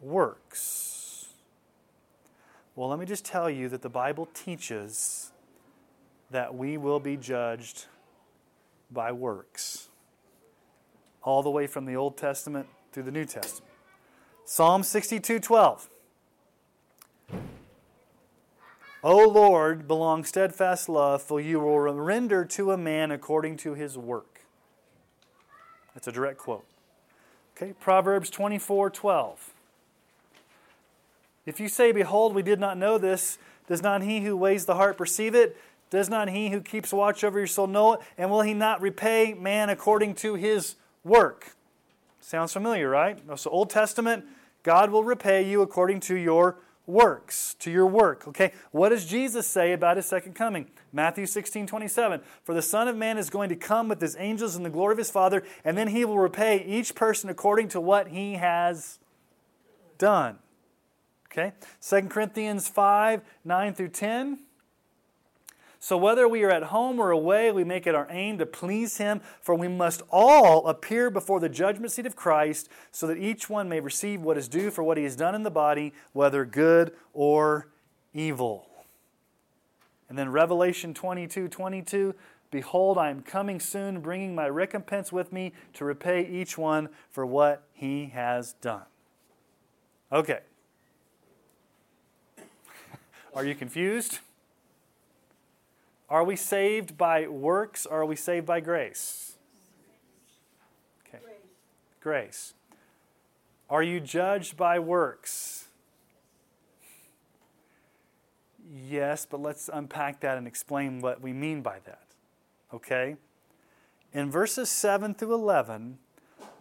works? 0.01 1.29
Well, 2.75 2.89
let 2.89 2.99
me 2.99 3.05
just 3.05 3.23
tell 3.23 3.49
you 3.49 3.69
that 3.69 3.81
the 3.81 3.89
Bible 3.89 4.27
teaches 4.33 5.31
that 6.31 6.55
we 6.55 6.77
will 6.77 6.99
be 6.99 7.17
judged 7.17 7.85
by 8.91 9.11
works, 9.11 9.89
all 11.23 11.43
the 11.43 11.49
way 11.49 11.67
from 11.67 11.85
the 11.85 11.95
Old 11.95 12.17
Testament 12.17 12.67
through 12.91 13.03
the 13.03 13.11
New 13.11 13.25
Testament. 13.25 13.71
Psalm 14.45 14.83
62 14.83 15.39
12. 15.39 15.89
O 19.01 19.17
Lord, 19.29 19.87
belong 19.87 20.25
steadfast 20.25 20.89
love, 20.89 21.21
for 21.21 21.39
you 21.39 21.59
will 21.59 21.79
render 21.79 22.43
to 22.45 22.71
a 22.71 22.77
man 22.77 23.11
according 23.11 23.55
to 23.57 23.73
his 23.73 23.97
work. 23.97 24.41
That's 25.93 26.07
a 26.07 26.11
direct 26.11 26.37
quote. 26.37 26.65
Okay, 27.55 27.73
Proverbs 27.79 28.29
24 28.29 28.89
12. 28.89 29.53
If 31.45 31.59
you 31.59 31.67
say, 31.67 31.91
Behold, 31.91 32.35
we 32.35 32.43
did 32.43 32.59
not 32.59 32.77
know 32.77 32.97
this, 32.97 33.37
does 33.67 33.81
not 33.81 34.01
he 34.01 34.21
who 34.21 34.35
weighs 34.35 34.65
the 34.65 34.75
heart 34.75 34.97
perceive 34.97 35.33
it? 35.35 35.55
Does 35.89 36.09
not 36.09 36.29
he 36.29 36.49
who 36.49 36.61
keeps 36.61 36.93
watch 36.93 37.23
over 37.23 37.39
your 37.39 37.47
soul 37.47 37.67
know 37.67 37.93
it? 37.93 38.01
And 38.17 38.29
will 38.29 38.41
he 38.41 38.53
not 38.53 38.81
repay 38.81 39.33
man 39.33 39.69
according 39.69 40.15
to 40.15 40.35
his 40.35 40.75
work? 41.03 41.55
Sounds 42.21 42.53
familiar, 42.53 42.89
right? 42.89 43.19
So, 43.35 43.49
Old 43.49 43.69
Testament, 43.69 44.25
God 44.63 44.91
will 44.91 45.03
repay 45.03 45.49
you 45.49 45.61
according 45.61 46.01
to 46.01 46.15
your 46.15 46.57
works, 46.85 47.55
to 47.59 47.71
your 47.71 47.85
work. 47.85 48.27
Okay, 48.27 48.51
what 48.71 48.89
does 48.89 49.05
Jesus 49.05 49.47
say 49.47 49.73
about 49.73 49.97
his 49.97 50.05
second 50.05 50.33
coming? 50.33 50.67
Matthew 50.91 51.25
16, 51.25 51.67
27. 51.67 52.21
For 52.43 52.53
the 52.53 52.61
Son 52.61 52.87
of 52.87 52.95
Man 52.95 53.17
is 53.17 53.29
going 53.29 53.49
to 53.49 53.55
come 53.55 53.87
with 53.87 54.01
his 54.01 54.15
angels 54.19 54.55
in 54.55 54.63
the 54.63 54.69
glory 54.69 54.93
of 54.93 54.97
his 54.97 55.11
Father, 55.11 55.43
and 55.63 55.77
then 55.77 55.89
he 55.89 56.03
will 56.03 56.17
repay 56.17 56.63
each 56.65 56.95
person 56.95 57.29
according 57.29 57.69
to 57.69 57.79
what 57.79 58.09
he 58.09 58.33
has 58.33 58.99
done. 59.97 60.39
Okay, 61.31 61.53
2 61.87 62.01
Corinthians 62.09 62.67
5, 62.67 63.21
9 63.45 63.73
through 63.75 63.89
10. 63.89 64.39
So, 65.81 65.97
whether 65.97 66.27
we 66.27 66.43
are 66.43 66.51
at 66.51 66.63
home 66.63 66.99
or 66.99 67.09
away, 67.09 67.53
we 67.53 67.63
make 67.63 67.87
it 67.87 67.95
our 67.95 68.07
aim 68.09 68.37
to 68.39 68.45
please 68.45 68.97
Him, 68.97 69.21
for 69.41 69.55
we 69.55 69.69
must 69.69 70.01
all 70.11 70.67
appear 70.67 71.09
before 71.09 71.39
the 71.39 71.47
judgment 71.47 71.93
seat 71.93 72.05
of 72.05 72.17
Christ, 72.17 72.67
so 72.91 73.07
that 73.07 73.17
each 73.17 73.49
one 73.49 73.69
may 73.69 73.79
receive 73.79 74.21
what 74.21 74.37
is 74.37 74.49
due 74.49 74.71
for 74.71 74.83
what 74.83 74.97
he 74.97 75.05
has 75.05 75.15
done 75.15 75.35
in 75.35 75.43
the 75.43 75.49
body, 75.49 75.93
whether 76.11 76.43
good 76.43 76.91
or 77.13 77.69
evil. 78.13 78.67
And 80.09 80.17
then 80.17 80.31
Revelation 80.31 80.93
22 80.93 81.47
22 81.47 82.13
Behold, 82.51 82.97
I 82.97 83.09
am 83.09 83.21
coming 83.21 83.59
soon, 83.59 84.01
bringing 84.01 84.33
my 84.33 84.49
recompense 84.49 85.11
with 85.11 85.31
me 85.31 85.53
to 85.73 85.85
repay 85.85 86.27
each 86.27 86.57
one 86.57 86.89
for 87.11 87.25
what 87.25 87.63
he 87.73 88.07
has 88.07 88.53
done. 88.53 88.85
Okay. 90.11 90.39
Are 93.35 93.45
you 93.45 93.53
confused? 93.53 94.19
Are 96.09 96.23
we 96.23 96.35
saved 96.35 96.97
by 96.97 97.27
works 97.27 97.85
or 97.85 98.01
are 98.01 98.05
we 98.05 98.15
saved 98.15 98.45
by 98.45 98.59
grace? 98.59 99.37
Okay. 101.07 101.23
Grace. 102.01 102.53
Are 103.69 103.83
you 103.83 103.99
judged 103.99 104.57
by 104.57 104.79
works? 104.79 105.65
Yes, 108.71 109.25
but 109.29 109.41
let's 109.41 109.69
unpack 109.71 110.19
that 110.21 110.37
and 110.37 110.47
explain 110.47 111.01
what 111.01 111.21
we 111.21 111.33
mean 111.33 111.61
by 111.61 111.77
that. 111.85 112.03
Okay? 112.73 113.15
In 114.11 114.31
verses 114.31 114.69
7 114.69 115.13
through 115.13 115.33
11, 115.33 115.99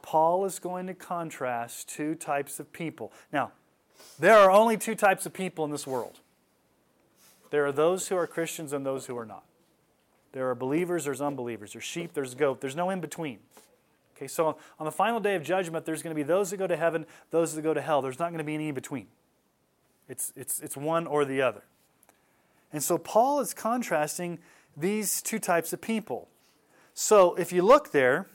Paul 0.03 0.45
is 0.45 0.59
going 0.59 0.87
to 0.87 0.95
contrast 0.95 1.89
two 1.89 2.15
types 2.15 2.61
of 2.61 2.73
people. 2.73 3.13
Now, 3.33 3.53
there 4.19 4.39
are 4.39 4.51
only 4.51 4.77
two 4.77 4.95
types 4.95 5.27
of 5.27 5.33
people 5.33 5.65
in 5.65 5.71
this 5.71 5.87
world 5.87 6.21
there 7.51 7.65
are 7.67 7.73
those 7.73 8.09
who 8.09 8.17
are 8.17 8.27
Christians 8.27 8.73
and 8.73 8.85
those 8.85 9.07
who 9.07 9.17
are 9.17 9.27
not. 9.27 9.45
There 10.33 10.49
are 10.51 10.55
believers, 10.55 11.05
there's 11.05 11.21
unbelievers. 11.21 11.73
There's 11.73 11.85
sheep, 11.85 12.13
there's 12.13 12.35
goat. 12.35 12.61
There's 12.61 12.77
no 12.77 12.91
in 12.91 13.01
between. 13.01 13.39
Okay, 14.17 14.27
so 14.27 14.59
on 14.79 14.85
the 14.85 14.93
final 14.93 15.21
day 15.21 15.37
of 15.37 15.43
judgment, 15.43 15.85
there's 15.85 16.03
going 16.03 16.15
to 16.15 16.19
be 16.19 16.25
those 16.25 16.51
that 16.51 16.57
go 16.57 16.67
to 16.67 16.77
heaven, 16.77 17.07
those 17.31 17.55
that 17.55 17.63
go 17.63 17.73
to 17.73 17.81
hell. 17.81 18.03
There's 18.03 18.19
not 18.19 18.31
going 18.31 18.39
to 18.39 18.45
be 18.45 18.55
any 18.55 18.69
in 18.69 18.75
between. 18.75 19.07
It's, 20.09 20.33
it's, 20.37 20.61
it's 20.61 20.77
one 20.77 21.07
or 21.07 21.25
the 21.25 21.41
other. 21.41 21.63
And 22.73 22.83
so 22.83 22.99
Paul 22.99 23.41
is 23.41 23.55
contrasting 23.55 24.39
these 24.77 25.23
two 25.23 25.39
types 25.39 25.73
of 25.73 25.81
people. 25.81 26.29
So 26.95 27.35
if 27.37 27.53
you 27.53 27.63
look 27.63 27.93
there 27.93 28.27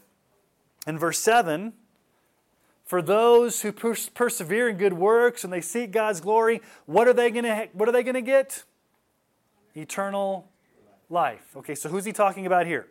in 0.88 0.98
verse 0.98 1.20
7, 1.20 1.74
for 2.86 3.02
those 3.02 3.62
who 3.62 3.72
pers- 3.72 4.10
persevere 4.10 4.70
in 4.70 4.78
good 4.78 4.94
works 4.94 5.44
and 5.44 5.52
they 5.52 5.62
seek 5.62 5.92
God's 5.92 6.22
glory, 6.22 6.62
what 6.86 7.08
are 7.08 7.14
they 7.14 7.32
going 7.32 7.46
to 7.46 7.70
what 7.74 7.90
are 7.90 7.92
they 7.92 8.04
going 8.04 8.16
to 8.16 8.22
get? 8.22 8.64
Eternal 9.76 10.50
life. 11.10 11.56
Okay, 11.56 11.76
so 11.76 11.90
who's 11.90 12.06
he 12.06 12.12
talking 12.12 12.46
about 12.46 12.66
here? 12.66 12.88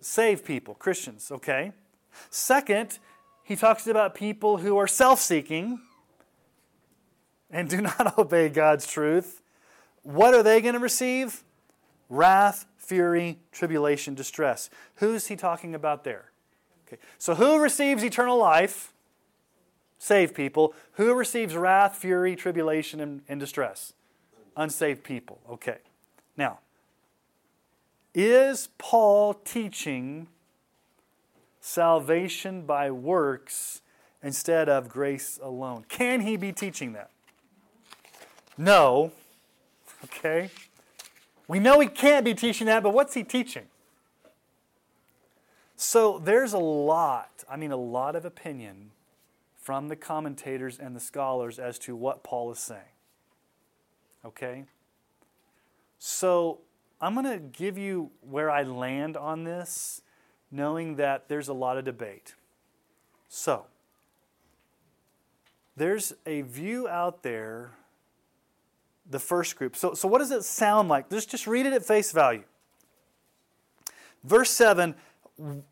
Save 0.00 0.44
people, 0.44 0.74
Christians, 0.74 1.30
okay? 1.30 1.72
Second, 2.30 2.98
he 3.42 3.56
talks 3.56 3.86
about 3.86 4.14
people 4.14 4.58
who 4.58 4.76
are 4.76 4.86
self 4.86 5.20
seeking 5.20 5.80
and 7.50 7.68
do 7.68 7.80
not 7.98 8.18
obey 8.18 8.48
God's 8.48 8.86
truth. 8.86 9.42
What 10.02 10.34
are 10.34 10.42
they 10.42 10.60
going 10.60 10.74
to 10.74 10.80
receive? 10.80 11.42
Wrath, 12.08 12.66
fury, 12.76 13.38
tribulation, 13.50 14.14
distress. 14.14 14.70
Who's 14.96 15.26
he 15.26 15.36
talking 15.36 15.74
about 15.74 16.04
there? 16.04 16.30
Okay. 16.86 17.00
So, 17.18 17.34
who 17.34 17.60
receives 17.60 18.04
eternal 18.04 18.38
life? 18.38 18.92
Save 19.98 20.34
people. 20.34 20.74
Who 20.92 21.14
receives 21.14 21.56
wrath, 21.56 21.96
fury, 21.96 22.36
tribulation, 22.36 23.00
and, 23.00 23.22
and 23.28 23.40
distress? 23.40 23.92
Unsaved 24.56 25.04
people. 25.04 25.40
Okay. 25.50 25.78
Now, 26.36 26.58
is 28.14 28.68
Paul 28.78 29.34
teaching 29.34 30.28
salvation 31.60 32.62
by 32.62 32.90
works 32.90 33.82
instead 34.22 34.68
of 34.68 34.88
grace 34.88 35.38
alone? 35.42 35.84
Can 35.88 36.22
he 36.22 36.36
be 36.36 36.52
teaching 36.52 36.94
that? 36.94 37.10
No. 38.56 39.12
Okay. 40.04 40.50
We 41.48 41.60
know 41.60 41.78
he 41.80 41.86
can't 41.86 42.24
be 42.24 42.34
teaching 42.34 42.66
that, 42.66 42.82
but 42.82 42.90
what's 42.92 43.14
he 43.14 43.22
teaching? 43.22 43.66
So 45.76 46.18
there's 46.18 46.54
a 46.54 46.58
lot, 46.58 47.44
I 47.50 47.56
mean, 47.56 47.70
a 47.70 47.76
lot 47.76 48.16
of 48.16 48.24
opinion 48.24 48.92
from 49.60 49.88
the 49.88 49.96
commentators 49.96 50.78
and 50.78 50.96
the 50.96 51.00
scholars 51.00 51.58
as 51.58 51.78
to 51.80 51.94
what 51.94 52.24
Paul 52.24 52.50
is 52.50 52.58
saying. 52.58 52.95
Okay? 54.26 54.64
So 55.98 56.60
I'm 57.00 57.14
going 57.14 57.26
to 57.26 57.38
give 57.38 57.78
you 57.78 58.10
where 58.20 58.50
I 58.50 58.62
land 58.62 59.16
on 59.16 59.44
this, 59.44 60.02
knowing 60.50 60.96
that 60.96 61.28
there's 61.28 61.48
a 61.48 61.52
lot 61.52 61.78
of 61.78 61.84
debate. 61.84 62.34
So, 63.28 63.66
there's 65.76 66.14
a 66.24 66.42
view 66.42 66.88
out 66.88 67.22
there, 67.22 67.72
the 69.10 69.18
first 69.18 69.56
group. 69.56 69.76
So, 69.76 69.94
so 69.94 70.08
what 70.08 70.18
does 70.18 70.30
it 70.30 70.42
sound 70.42 70.88
like? 70.88 71.10
Just, 71.10 71.30
just 71.30 71.46
read 71.46 71.66
it 71.66 71.72
at 71.72 71.84
face 71.84 72.12
value. 72.12 72.44
Verse 74.24 74.50
7, 74.50 74.94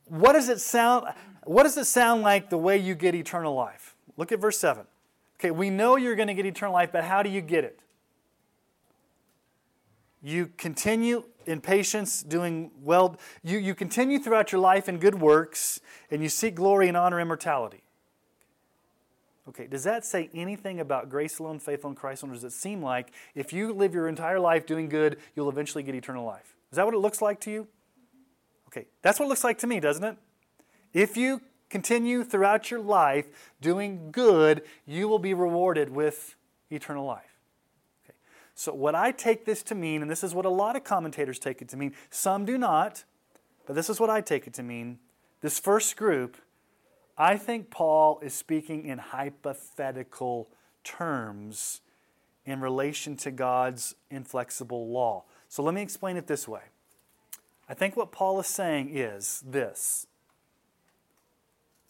what 0.07 0.33
does 0.33 0.49
it 0.49 0.61
sound 0.61 1.07
what 1.45 1.65
does 1.65 1.77
it 1.77 1.85
sound 1.85 2.23
like 2.23 2.49
the 2.49 2.57
way 2.57 2.79
you 2.79 2.95
get 2.95 3.15
eternal 3.15 3.55
life? 3.55 3.95
Look 4.17 4.33
at 4.33 4.41
verse 4.41 4.59
7. 4.59 4.85
Okay, 5.39 5.51
we 5.51 5.69
know 5.69 5.97
you're 5.97 6.17
going 6.17 6.29
to 6.29 6.35
get 6.35 6.47
eternal 6.47 6.73
life, 6.73 6.91
but 6.91 7.05
how 7.05 7.23
do 7.23 7.29
you 7.29 7.43
get 7.43 7.65
it? 7.65 7.81
You 10.25 10.51
continue 10.57 11.25
in 11.45 11.61
patience, 11.61 12.23
doing 12.23 12.71
well. 12.83 13.19
You, 13.43 13.59
you 13.59 13.75
continue 13.75 14.19
throughout 14.19 14.53
your 14.53 14.61
life 14.63 14.89
in 14.89 14.97
good 14.97 15.21
works, 15.21 15.81
and 16.11 16.23
you 16.23 16.31
seek 16.31 16.55
glory 16.55 16.89
and 16.89 16.97
honor 16.97 17.21
immortality. 17.21 17.83
Okay, 19.47 19.67
does 19.67 19.85
that 19.85 20.07
say 20.07 20.31
anything 20.33 20.81
about 20.81 21.11
grace 21.11 21.39
alone, 21.39 21.59
faith 21.59 21.85
alone, 21.85 21.95
Christ 21.95 22.23
alone? 22.23 22.33
Or 22.33 22.37
does 22.37 22.45
it 22.45 22.53
seem 22.53 22.83
like 22.83 23.13
if 23.35 23.53
you 23.53 23.75
live 23.75 23.93
your 23.93 24.09
entire 24.09 24.41
life 24.41 24.65
doing 24.65 24.89
good, 24.89 25.19
you'll 25.37 25.51
eventually 25.51 25.85
get 25.85 25.95
eternal 25.95 26.25
life? 26.25 26.57
Is 26.73 26.77
that 26.77 26.87
what 26.87 26.95
it 26.95 26.99
looks 27.01 27.21
like 27.21 27.39
to 27.41 27.51
you? 27.51 27.69
Okay, 28.69 28.87
that's 29.03 29.21
what 29.21 29.27
it 29.27 29.29
looks 29.29 29.45
like 29.45 29.59
to 29.59 29.67
me, 29.67 29.79
doesn't 29.79 30.05
it? 30.05 30.17
If 30.95 31.19
you 31.19 31.43
continue 31.69 32.25
throughout 32.25 32.71
your 32.71 32.81
life 32.81 33.27
doing 33.61 34.11
good, 34.11 34.63
you 34.87 35.07
will 35.07 35.19
be 35.19 35.35
rewarded 35.35 35.91
with 35.91 36.35
eternal 36.71 37.05
life. 37.05 37.34
So, 38.55 38.73
what 38.73 38.95
I 38.95 39.11
take 39.11 39.45
this 39.45 39.63
to 39.65 39.75
mean, 39.75 40.03
and 40.03 40.11
this 40.11 40.23
is 40.23 40.35
what 40.35 40.45
a 40.45 40.51
lot 40.51 40.77
of 40.77 40.85
commentators 40.85 41.39
take 41.39 41.61
it 41.61 41.69
to 41.71 41.77
mean, 41.77 41.93
some 42.11 42.45
do 42.45 42.57
not, 42.57 43.05
but 43.67 43.75
this 43.75 43.91
is 43.91 43.99
what 43.99 44.11
I 44.11 44.21
take 44.21 44.47
it 44.47 44.55
to 44.55 44.63
mean. 44.63 44.99
This 45.41 45.59
first 45.59 45.97
group 45.97 46.37
I 47.17 47.37
think 47.37 47.71
Paul 47.71 48.19
is 48.23 48.35
speaking 48.35 48.87
in 48.87 48.99
hypothetical 48.99 50.49
terms 50.83 51.81
in 52.45 52.61
relation 52.61 53.17
to 53.19 53.31
God's 53.31 53.95
inflexible 54.11 54.89
law. 54.89 55.25
So 55.49 55.63
let 55.63 55.75
me 55.75 55.83
explain 55.83 56.17
it 56.17 56.27
this 56.27 56.49
way. 56.49 56.63
I 57.69 57.75
think 57.75 57.97
what 57.97 58.11
Paul 58.11 58.41
is 58.41 58.47
saying 58.47 58.91
is 58.97 59.43
this 59.47 60.07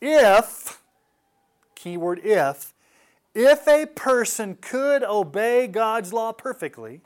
if, 0.00 0.82
keyword 1.74 2.20
if, 2.22 2.73
if 3.34 3.66
a 3.66 3.86
person 3.86 4.56
could 4.60 5.02
obey 5.02 5.66
God's 5.66 6.12
law 6.12 6.32
perfectly 6.32 7.00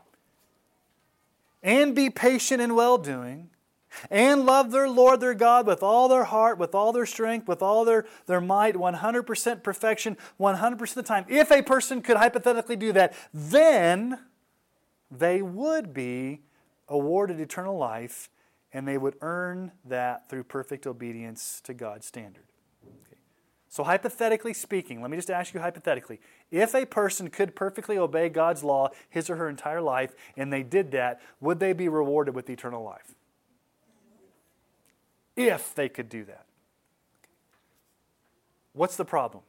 and 1.62 1.94
be 1.94 2.10
patient 2.10 2.60
in 2.60 2.74
well 2.74 2.98
doing, 2.98 3.50
and 4.10 4.44
love 4.44 4.70
their 4.70 4.88
Lord 4.88 5.20
their 5.20 5.34
God 5.34 5.66
with 5.66 5.82
all 5.82 6.08
their 6.08 6.24
heart, 6.24 6.58
with 6.58 6.74
all 6.74 6.92
their 6.92 7.06
strength, 7.06 7.48
with 7.48 7.62
all 7.62 7.84
their, 7.84 8.06
their 8.26 8.40
might, 8.40 8.74
100% 8.74 9.62
perfection, 9.62 10.16
100% 10.38 10.80
of 10.82 10.94
the 10.94 11.02
time. 11.02 11.24
If 11.28 11.50
a 11.50 11.62
person 11.62 12.02
could 12.02 12.16
hypothetically 12.16 12.76
do 12.76 12.92
that, 12.92 13.14
then 13.32 14.18
they 15.10 15.42
would 15.42 15.94
be 15.94 16.42
awarded 16.88 17.40
eternal 17.40 17.76
life 17.76 18.30
and 18.72 18.86
they 18.86 18.98
would 18.98 19.16
earn 19.22 19.72
that 19.84 20.28
through 20.28 20.44
perfect 20.44 20.86
obedience 20.86 21.60
to 21.64 21.72
God's 21.72 22.06
standard. 22.06 22.47
So, 23.68 23.84
hypothetically 23.84 24.54
speaking, 24.54 25.02
let 25.02 25.10
me 25.10 25.18
just 25.18 25.30
ask 25.30 25.52
you 25.52 25.60
hypothetically 25.60 26.20
if 26.50 26.74
a 26.74 26.86
person 26.86 27.28
could 27.28 27.54
perfectly 27.54 27.98
obey 27.98 28.28
God's 28.28 28.64
law 28.64 28.90
his 29.10 29.28
or 29.28 29.36
her 29.36 29.48
entire 29.48 29.82
life 29.82 30.14
and 30.36 30.52
they 30.52 30.62
did 30.62 30.90
that, 30.92 31.20
would 31.40 31.60
they 31.60 31.72
be 31.72 31.88
rewarded 31.88 32.34
with 32.34 32.48
eternal 32.48 32.82
life? 32.82 33.14
if 35.38 35.72
they 35.72 35.88
could 35.88 36.08
do 36.08 36.24
that. 36.24 36.44
What's 38.72 38.96
the 38.96 39.04
problem? 39.04 39.44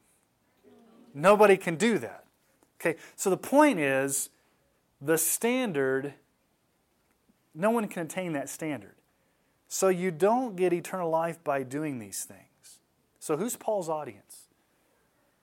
Nobody 1.12 1.56
can 1.56 1.74
do 1.74 1.98
that. 1.98 2.24
Okay, 2.80 2.96
so 3.16 3.28
the 3.28 3.36
point 3.36 3.80
is 3.80 4.30
the 5.00 5.18
standard, 5.18 6.14
no 7.54 7.70
one 7.70 7.88
can 7.88 8.06
attain 8.06 8.32
that 8.34 8.48
standard. 8.48 8.94
So 9.66 9.88
you 9.88 10.12
don't 10.12 10.54
get 10.56 10.72
eternal 10.72 11.10
life 11.10 11.42
by 11.42 11.64
doing 11.64 11.98
these 11.98 12.24
things. 12.24 12.49
So 13.30 13.36
who's 13.36 13.54
Paul's 13.54 13.88
audience? 13.88 14.48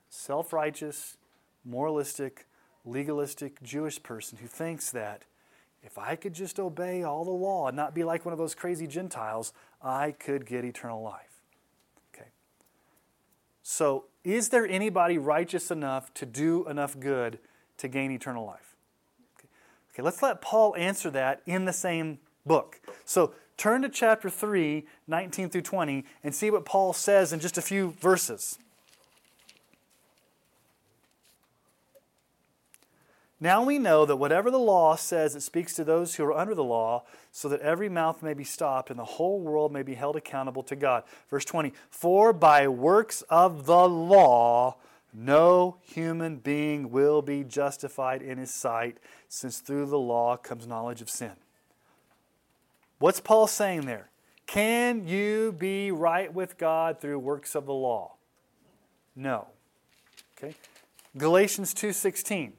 Self 0.10 0.52
righteous, 0.52 1.16
moralistic, 1.64 2.46
legalistic 2.84 3.64
Jewish 3.64 4.04
person 4.04 4.40
who 4.40 4.48
thinks 4.48 4.92
that 4.92 5.24
if 5.82 5.98
I 5.98 6.18
could 6.18 6.34
just 6.34 6.60
obey 6.60 7.04
all 7.04 7.24
the 7.24 7.32
law 7.32 7.70
and 7.70 7.78
not 7.78 7.96
be 7.96 8.04
like 8.04 8.26
one 8.26 8.34
of 8.34 8.40
those 8.40 8.56
crazy 8.56 8.88
Gentiles, 8.88 9.54
I 9.82 10.12
could 10.12 10.46
get 10.46 10.66
eternal 10.66 11.02
life. 11.02 11.40
Okay. 12.14 12.28
So, 13.64 14.04
is 14.26 14.50
there 14.50 14.68
anybody 14.68 15.18
righteous 15.18 15.72
enough 15.72 16.14
to 16.16 16.26
do 16.26 16.68
enough 16.68 17.00
good 17.00 17.40
to 17.78 17.88
gain 17.88 18.12
eternal 18.12 18.46
life? 18.46 18.76
Okay, 19.40 19.48
okay 19.94 20.04
let's 20.04 20.22
let 20.22 20.42
Paul 20.42 20.76
answer 20.76 21.10
that 21.12 21.42
in 21.46 21.64
the 21.64 21.72
same 21.72 22.20
book. 22.46 22.82
So, 23.06 23.32
turn 23.58 23.82
to 23.82 23.90
chapter 23.90 24.30
3, 24.30 24.86
19 25.08 25.50
through 25.50 25.62
20, 25.62 26.06
and 26.24 26.34
see 26.34 26.50
what 26.50 26.66
Paul 26.66 26.94
says 26.94 27.34
in 27.34 27.40
just 27.40 27.58
a 27.58 27.62
few 27.62 27.92
verses. 28.00 28.60
Now 33.40 33.64
we 33.64 33.78
know 33.78 34.06
that 34.06 34.16
whatever 34.16 34.50
the 34.50 34.58
law 34.58 34.96
says, 34.96 35.36
it 35.36 35.42
speaks 35.42 35.76
to 35.76 35.84
those 35.84 36.16
who 36.16 36.24
are 36.26 36.34
under 36.34 36.56
the 36.56 36.64
law, 36.64 37.04
so 37.32 37.48
that 37.50 37.62
every 37.62 37.88
mouth 37.88 38.24
may 38.24 38.34
be 38.34 38.44
stopped 38.44 38.90
and 38.90 38.98
the 38.98 39.06
whole 39.06 39.40
world 39.40 39.72
may 39.72 39.84
be 39.84 39.94
held 39.94 40.16
accountable 40.16 40.64
to 40.64 40.76
God. 40.76 41.04
Verse 41.30 41.46
20 41.46 41.74
For 41.92 42.34
by 42.34 42.68
works 42.68 43.22
of 43.30 43.68
the 43.68 43.88
law, 43.88 44.78
no 45.14 45.78
human 45.84 46.38
being 46.38 46.90
will 46.90 47.22
be 47.22 47.44
justified 47.44 48.24
in 48.24 48.40
his 48.40 48.52
sight, 48.52 48.98
since 49.30 49.60
through 49.60 49.86
the 49.86 50.00
law 50.00 50.36
comes 50.36 50.66
knowledge 50.66 51.02
of 51.02 51.10
sin. 51.10 51.34
What's 53.00 53.20
Paul 53.20 53.48
saying 53.48 53.86
there? 53.86 54.10
Can 54.46 55.08
you 55.08 55.54
be 55.58 55.92
right 55.92 56.34
with 56.34 56.58
God 56.58 57.00
through 57.00 57.20
works 57.20 57.56
of 57.56 57.66
the 57.66 57.74
law? 57.74 58.14
No. 59.16 59.48
Okay? 60.38 60.56
Galatians 61.18 61.74
2:16 61.74 62.54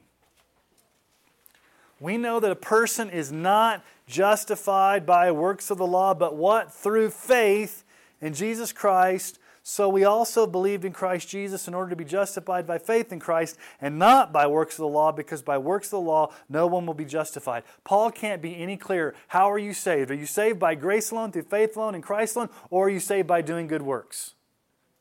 we 1.99 2.17
know 2.17 2.39
that 2.39 2.51
a 2.51 2.55
person 2.55 3.09
is 3.09 3.31
not 3.31 3.83
justified 4.07 5.05
by 5.05 5.31
works 5.31 5.69
of 5.69 5.77
the 5.77 5.87
law, 5.87 6.13
but 6.13 6.35
what? 6.35 6.73
Through 6.73 7.09
faith 7.09 7.83
in 8.21 8.33
Jesus 8.33 8.71
Christ. 8.71 9.39
So 9.71 9.87
we 9.87 10.03
also 10.03 10.47
believed 10.47 10.83
in 10.83 10.93
Christ 10.93 11.29
Jesus 11.29 11.67
in 11.67 11.75
order 11.75 11.91
to 11.91 11.95
be 11.95 12.03
justified 12.03 12.65
by 12.65 12.79
faith 12.79 13.11
in 13.13 13.19
Christ 13.19 13.55
and 13.79 13.99
not 13.99 14.33
by 14.33 14.47
works 14.47 14.73
of 14.73 14.79
the 14.79 14.87
law, 14.87 15.11
because 15.11 15.43
by 15.43 15.59
works 15.59 15.89
of 15.89 15.91
the 15.91 15.99
law, 15.99 16.33
no 16.49 16.65
one 16.65 16.87
will 16.87 16.95
be 16.95 17.05
justified. 17.05 17.61
Paul 17.83 18.09
can't 18.09 18.41
be 18.41 18.59
any 18.59 18.77
clearer. 18.77 19.13
How 19.27 19.51
are 19.51 19.59
you 19.59 19.75
saved? 19.75 20.09
Are 20.09 20.15
you 20.15 20.25
saved 20.25 20.57
by 20.57 20.73
grace 20.73 21.11
alone, 21.11 21.31
through 21.31 21.43
faith 21.43 21.77
alone, 21.77 21.93
in 21.93 22.01
Christ 22.01 22.35
alone, 22.35 22.49
or 22.71 22.87
are 22.87 22.89
you 22.89 22.99
saved 22.99 23.27
by 23.27 23.43
doing 23.43 23.67
good 23.67 23.83
works? 23.83 24.33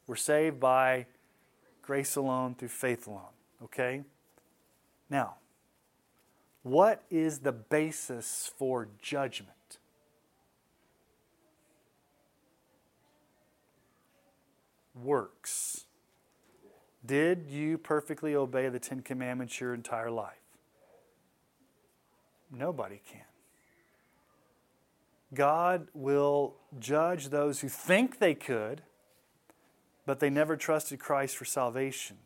We're 0.07 0.17
saved 0.17 0.61
by 0.61 1.07
grace 1.81 2.15
alone, 2.15 2.55
through 2.55 2.69
faith 2.69 3.07
alone. 3.07 3.33
Okay? 3.65 4.03
Now, 5.09 5.37
what 6.63 7.05
is 7.11 7.39
the 7.39 7.53
basis 7.53 8.53
for 8.59 8.89
judgment? 9.01 9.58
Works. 15.03 15.85
Did 17.05 17.47
you 17.49 17.79
perfectly 17.79 18.35
obey 18.35 18.69
the 18.69 18.79
Ten 18.79 19.03
Commandments 19.03 19.61
your 19.61 19.75
entire 19.75 20.11
life? 20.11 20.35
Nobody 22.51 23.01
can. 23.11 23.23
God 25.35 25.89
will 25.93 26.57
judge 26.79 27.29
those 27.29 27.61
who 27.61 27.69
think 27.69 28.19
they 28.19 28.35
could, 28.35 28.83
but 30.07 30.21
they 30.21 30.31
never 30.31 30.57
trusted 30.57 30.99
Christ 30.99 31.37
for 31.37 31.45
salvation. 31.45 32.17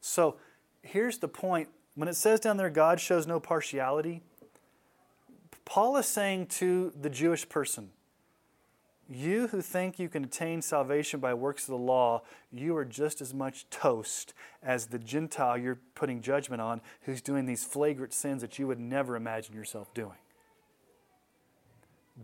So 0.00 0.36
here's 0.82 1.18
the 1.18 1.28
point 1.28 1.68
when 1.94 2.08
it 2.08 2.16
says 2.16 2.40
down 2.40 2.56
there, 2.56 2.70
God 2.70 3.00
shows 3.00 3.26
no 3.26 3.38
partiality, 3.38 4.22
Paul 5.64 5.96
is 5.98 6.06
saying 6.06 6.46
to 6.46 6.92
the 6.98 7.10
Jewish 7.10 7.48
person, 7.48 7.90
you 9.10 9.48
who 9.48 9.60
think 9.60 9.98
you 9.98 10.08
can 10.08 10.24
attain 10.24 10.62
salvation 10.62 11.18
by 11.18 11.34
works 11.34 11.64
of 11.64 11.72
the 11.72 11.84
law, 11.84 12.22
you 12.52 12.76
are 12.76 12.84
just 12.84 13.20
as 13.20 13.34
much 13.34 13.68
toast 13.68 14.32
as 14.62 14.86
the 14.86 15.00
Gentile 15.00 15.58
you're 15.58 15.80
putting 15.96 16.22
judgment 16.22 16.62
on 16.62 16.80
who's 17.02 17.20
doing 17.20 17.44
these 17.44 17.64
flagrant 17.64 18.14
sins 18.14 18.40
that 18.40 18.58
you 18.58 18.68
would 18.68 18.78
never 18.78 19.16
imagine 19.16 19.54
yourself 19.54 19.92
doing. 19.94 20.18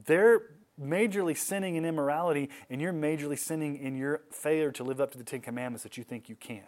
They're 0.07 0.43
majorly 0.81 1.37
sinning 1.37 1.75
in 1.75 1.85
immorality, 1.85 2.51
and 2.71 2.81
you're 2.81 2.93
majorly 2.93 3.39
sinning 3.39 3.77
in 3.79 3.97
your 3.97 4.21
failure 4.31 4.71
to 4.73 4.85
live 4.85 5.01
up 5.01 5.11
to 5.11 5.19
the 5.19 5.25
Ten 5.25 5.41
Commandments 5.41 5.83
that 5.83 5.97
you 5.97 6.05
think 6.05 6.29
you 6.29 6.37
can. 6.37 6.65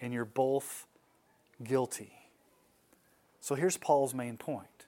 And 0.00 0.14
you're 0.14 0.24
both 0.24 0.86
guilty. 1.62 2.12
So 3.40 3.54
here's 3.54 3.76
Paul's 3.76 4.14
main 4.14 4.38
point 4.38 4.86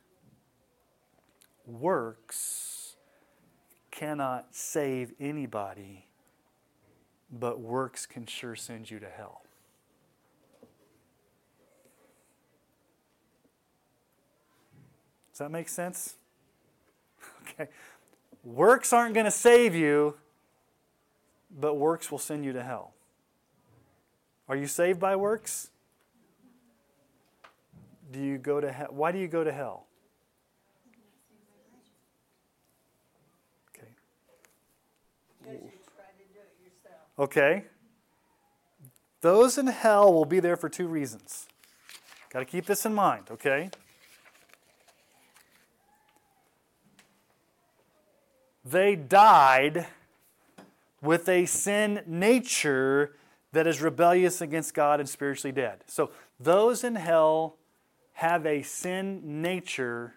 works 1.66 2.79
cannot 3.90 4.54
save 4.54 5.12
anybody, 5.20 6.06
but 7.30 7.60
works 7.60 8.06
can 8.06 8.26
sure 8.26 8.54
send 8.54 8.90
you 8.90 8.98
to 8.98 9.08
hell. 9.08 9.42
Does 15.32 15.38
that 15.38 15.50
make 15.50 15.68
sense? 15.68 16.16
Okay. 17.58 17.68
Works 18.44 18.92
aren't 18.92 19.12
going 19.12 19.24
to 19.24 19.30
save 19.30 19.74
you, 19.74 20.14
but 21.58 21.74
works 21.74 22.10
will 22.10 22.18
send 22.18 22.44
you 22.44 22.52
to 22.52 22.62
hell. 22.62 22.92
Are 24.48 24.56
you 24.56 24.66
saved 24.66 25.00
by 25.00 25.16
works? 25.16 25.70
Do 28.12 28.20
you 28.20 28.38
go 28.38 28.60
to 28.60 28.72
hell? 28.72 28.88
Why 28.90 29.12
do 29.12 29.18
you 29.18 29.28
go 29.28 29.44
to 29.44 29.52
hell? 29.52 29.86
Okay. 37.20 37.64
Those 39.20 39.58
in 39.58 39.66
hell 39.66 40.10
will 40.10 40.24
be 40.24 40.40
there 40.40 40.56
for 40.56 40.70
two 40.70 40.88
reasons. 40.88 41.46
Got 42.30 42.38
to 42.38 42.46
keep 42.46 42.64
this 42.64 42.86
in 42.86 42.94
mind, 42.94 43.24
okay? 43.30 43.68
They 48.64 48.96
died 48.96 49.86
with 51.02 51.28
a 51.28 51.44
sin 51.44 52.00
nature 52.06 53.16
that 53.52 53.66
is 53.66 53.82
rebellious 53.82 54.40
against 54.40 54.72
God 54.72 54.98
and 54.98 55.08
spiritually 55.08 55.52
dead. 55.52 55.84
So 55.86 56.10
those 56.38 56.84
in 56.84 56.94
hell 56.94 57.56
have 58.14 58.46
a 58.46 58.62
sin 58.62 59.42
nature 59.42 60.14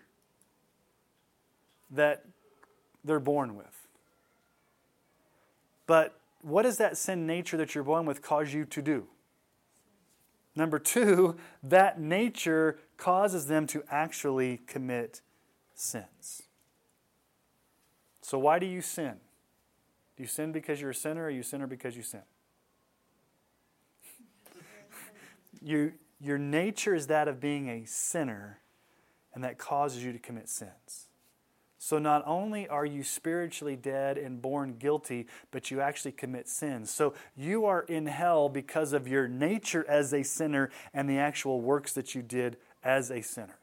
that 1.91 2.23
they're 3.03 3.19
born 3.19 3.55
with. 3.57 3.87
But 5.85 6.17
what 6.43 6.63
does 6.63 6.77
that 6.77 6.97
sin 6.97 7.25
nature 7.25 7.57
that 7.57 7.73
you're 7.73 7.83
born 7.83 8.05
with 8.05 8.21
cause 8.21 8.53
you 8.53 8.65
to 8.65 8.81
do? 8.81 9.07
Number 10.55 10.77
two, 10.77 11.37
that 11.63 11.99
nature 11.99 12.77
causes 12.97 13.47
them 13.47 13.65
to 13.67 13.83
actually 13.89 14.57
commit 14.67 15.21
sins. 15.73 16.43
So, 18.21 18.37
why 18.37 18.59
do 18.59 18.65
you 18.65 18.81
sin? 18.81 19.15
Do 20.15 20.23
you 20.23 20.27
sin 20.27 20.51
because 20.51 20.79
you're 20.79 20.91
a 20.91 20.95
sinner, 20.95 21.25
or 21.25 21.29
you 21.29 21.43
sinner 21.43 21.65
because 21.65 21.95
you 21.95 22.03
sin? 22.03 22.21
you, 25.61 25.93
your 26.19 26.37
nature 26.37 26.93
is 26.93 27.07
that 27.07 27.27
of 27.27 27.39
being 27.39 27.69
a 27.69 27.85
sinner, 27.85 28.59
and 29.33 29.43
that 29.43 29.57
causes 29.57 30.03
you 30.03 30.11
to 30.13 30.19
commit 30.19 30.49
sins. 30.49 31.07
So 31.83 31.99
not 31.99 32.23
only 32.25 32.65
are 32.69 32.85
you 32.85 33.03
spiritually 33.03 33.75
dead 33.75 34.17
and 34.17 34.41
born 34.41 34.77
guilty, 34.79 35.27
but 35.51 35.69
you 35.69 35.81
actually 35.81 36.13
commit 36.13 36.47
sins. 36.47 36.89
So 36.89 37.13
you 37.35 37.65
are 37.65 37.81
in 37.81 38.05
hell 38.05 38.47
because 38.47 38.93
of 38.93 39.05
your 39.05 39.27
nature 39.27 39.85
as 39.89 40.13
a 40.13 40.23
sinner 40.23 40.69
and 40.93 41.09
the 41.09 41.17
actual 41.17 41.59
works 41.59 41.91
that 41.91 42.15
you 42.15 42.21
did 42.21 42.55
as 42.85 43.11
a 43.11 43.21
sinner. 43.21 43.57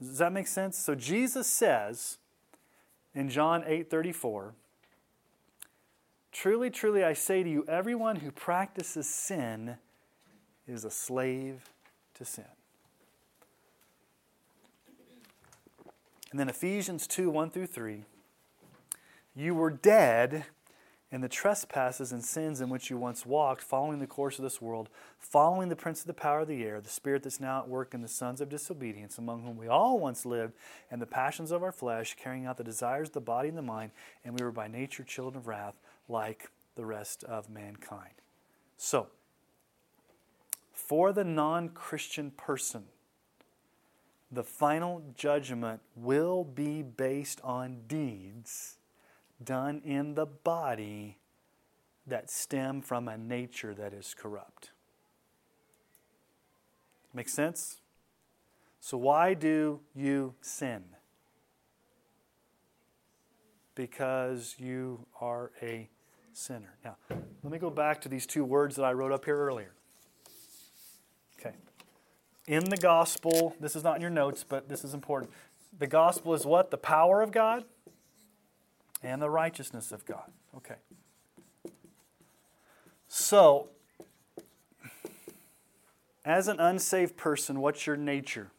Does 0.00 0.16
that 0.16 0.32
make 0.32 0.46
sense? 0.46 0.78
So 0.78 0.94
Jesus 0.94 1.46
says 1.46 2.16
in 3.14 3.28
John 3.28 3.62
8:34, 3.66 4.54
"Truly, 6.32 6.70
truly 6.70 7.04
I 7.04 7.12
say 7.12 7.42
to 7.42 7.50
you, 7.50 7.62
everyone 7.68 8.16
who 8.16 8.30
practices 8.30 9.06
sin 9.06 9.76
is 10.66 10.82
a 10.86 10.90
slave 10.90 11.68
to 12.14 12.24
sin." 12.24 12.46
And 16.32 16.40
then 16.40 16.48
Ephesians 16.48 17.06
2 17.06 17.30
1 17.30 17.50
through 17.50 17.66
3. 17.66 18.04
You 19.36 19.54
were 19.54 19.70
dead 19.70 20.46
in 21.10 21.20
the 21.20 21.28
trespasses 21.28 22.10
and 22.10 22.24
sins 22.24 22.62
in 22.62 22.70
which 22.70 22.88
you 22.88 22.96
once 22.96 23.26
walked, 23.26 23.60
following 23.60 23.98
the 23.98 24.06
course 24.06 24.38
of 24.38 24.42
this 24.42 24.62
world, 24.62 24.88
following 25.18 25.68
the 25.68 25.76
prince 25.76 26.00
of 26.00 26.06
the 26.06 26.14
power 26.14 26.40
of 26.40 26.48
the 26.48 26.64
air, 26.64 26.80
the 26.80 26.88
spirit 26.88 27.22
that's 27.22 27.38
now 27.38 27.58
at 27.58 27.68
work 27.68 27.92
in 27.92 28.00
the 28.00 28.08
sons 28.08 28.40
of 28.40 28.48
disobedience, 28.48 29.18
among 29.18 29.42
whom 29.42 29.58
we 29.58 29.68
all 29.68 29.98
once 29.98 30.24
lived, 30.24 30.54
and 30.90 31.02
the 31.02 31.06
passions 31.06 31.50
of 31.50 31.62
our 31.62 31.70
flesh, 31.70 32.16
carrying 32.18 32.46
out 32.46 32.56
the 32.56 32.64
desires 32.64 33.08
of 33.08 33.14
the 33.14 33.20
body 33.20 33.50
and 33.50 33.58
the 33.58 33.62
mind, 33.62 33.90
and 34.24 34.38
we 34.38 34.42
were 34.42 34.50
by 34.50 34.68
nature 34.68 35.04
children 35.04 35.36
of 35.36 35.46
wrath, 35.46 35.74
like 36.08 36.50
the 36.76 36.86
rest 36.86 37.24
of 37.24 37.50
mankind. 37.50 38.14
So, 38.78 39.08
for 40.72 41.12
the 41.12 41.24
non 41.24 41.68
Christian 41.68 42.30
person, 42.30 42.84
the 44.32 44.42
final 44.42 45.02
judgment 45.14 45.80
will 45.94 46.42
be 46.42 46.82
based 46.82 47.40
on 47.44 47.82
deeds 47.86 48.78
done 49.44 49.82
in 49.84 50.14
the 50.14 50.24
body 50.24 51.18
that 52.06 52.30
stem 52.30 52.80
from 52.80 53.08
a 53.08 53.18
nature 53.18 53.74
that 53.74 53.92
is 53.92 54.14
corrupt. 54.18 54.70
Make 57.12 57.28
sense? 57.28 57.80
So, 58.80 58.96
why 58.96 59.34
do 59.34 59.80
you 59.94 60.34
sin? 60.40 60.82
Because 63.74 64.56
you 64.58 65.06
are 65.20 65.52
a 65.60 65.88
sinner. 66.32 66.74
Now, 66.84 66.96
let 67.10 67.52
me 67.52 67.58
go 67.58 67.70
back 67.70 68.00
to 68.02 68.08
these 68.08 68.26
two 68.26 68.44
words 68.44 68.76
that 68.76 68.84
I 68.84 68.92
wrote 68.92 69.12
up 69.12 69.24
here 69.24 69.36
earlier. 69.36 69.74
In 72.46 72.64
the 72.64 72.76
gospel, 72.76 73.54
this 73.60 73.76
is 73.76 73.84
not 73.84 73.96
in 73.96 74.02
your 74.02 74.10
notes, 74.10 74.44
but 74.46 74.68
this 74.68 74.84
is 74.84 74.94
important. 74.94 75.30
The 75.78 75.86
gospel 75.86 76.34
is 76.34 76.44
what? 76.44 76.70
The 76.70 76.78
power 76.78 77.22
of 77.22 77.30
God 77.30 77.64
and 79.02 79.22
the 79.22 79.30
righteousness 79.30 79.92
of 79.92 80.04
God. 80.04 80.30
Okay. 80.56 80.74
So, 83.08 83.68
as 86.24 86.48
an 86.48 86.60
unsaved 86.60 87.16
person, 87.16 87.60
what's 87.60 87.86
your 87.86 87.96
nature? 87.96 88.50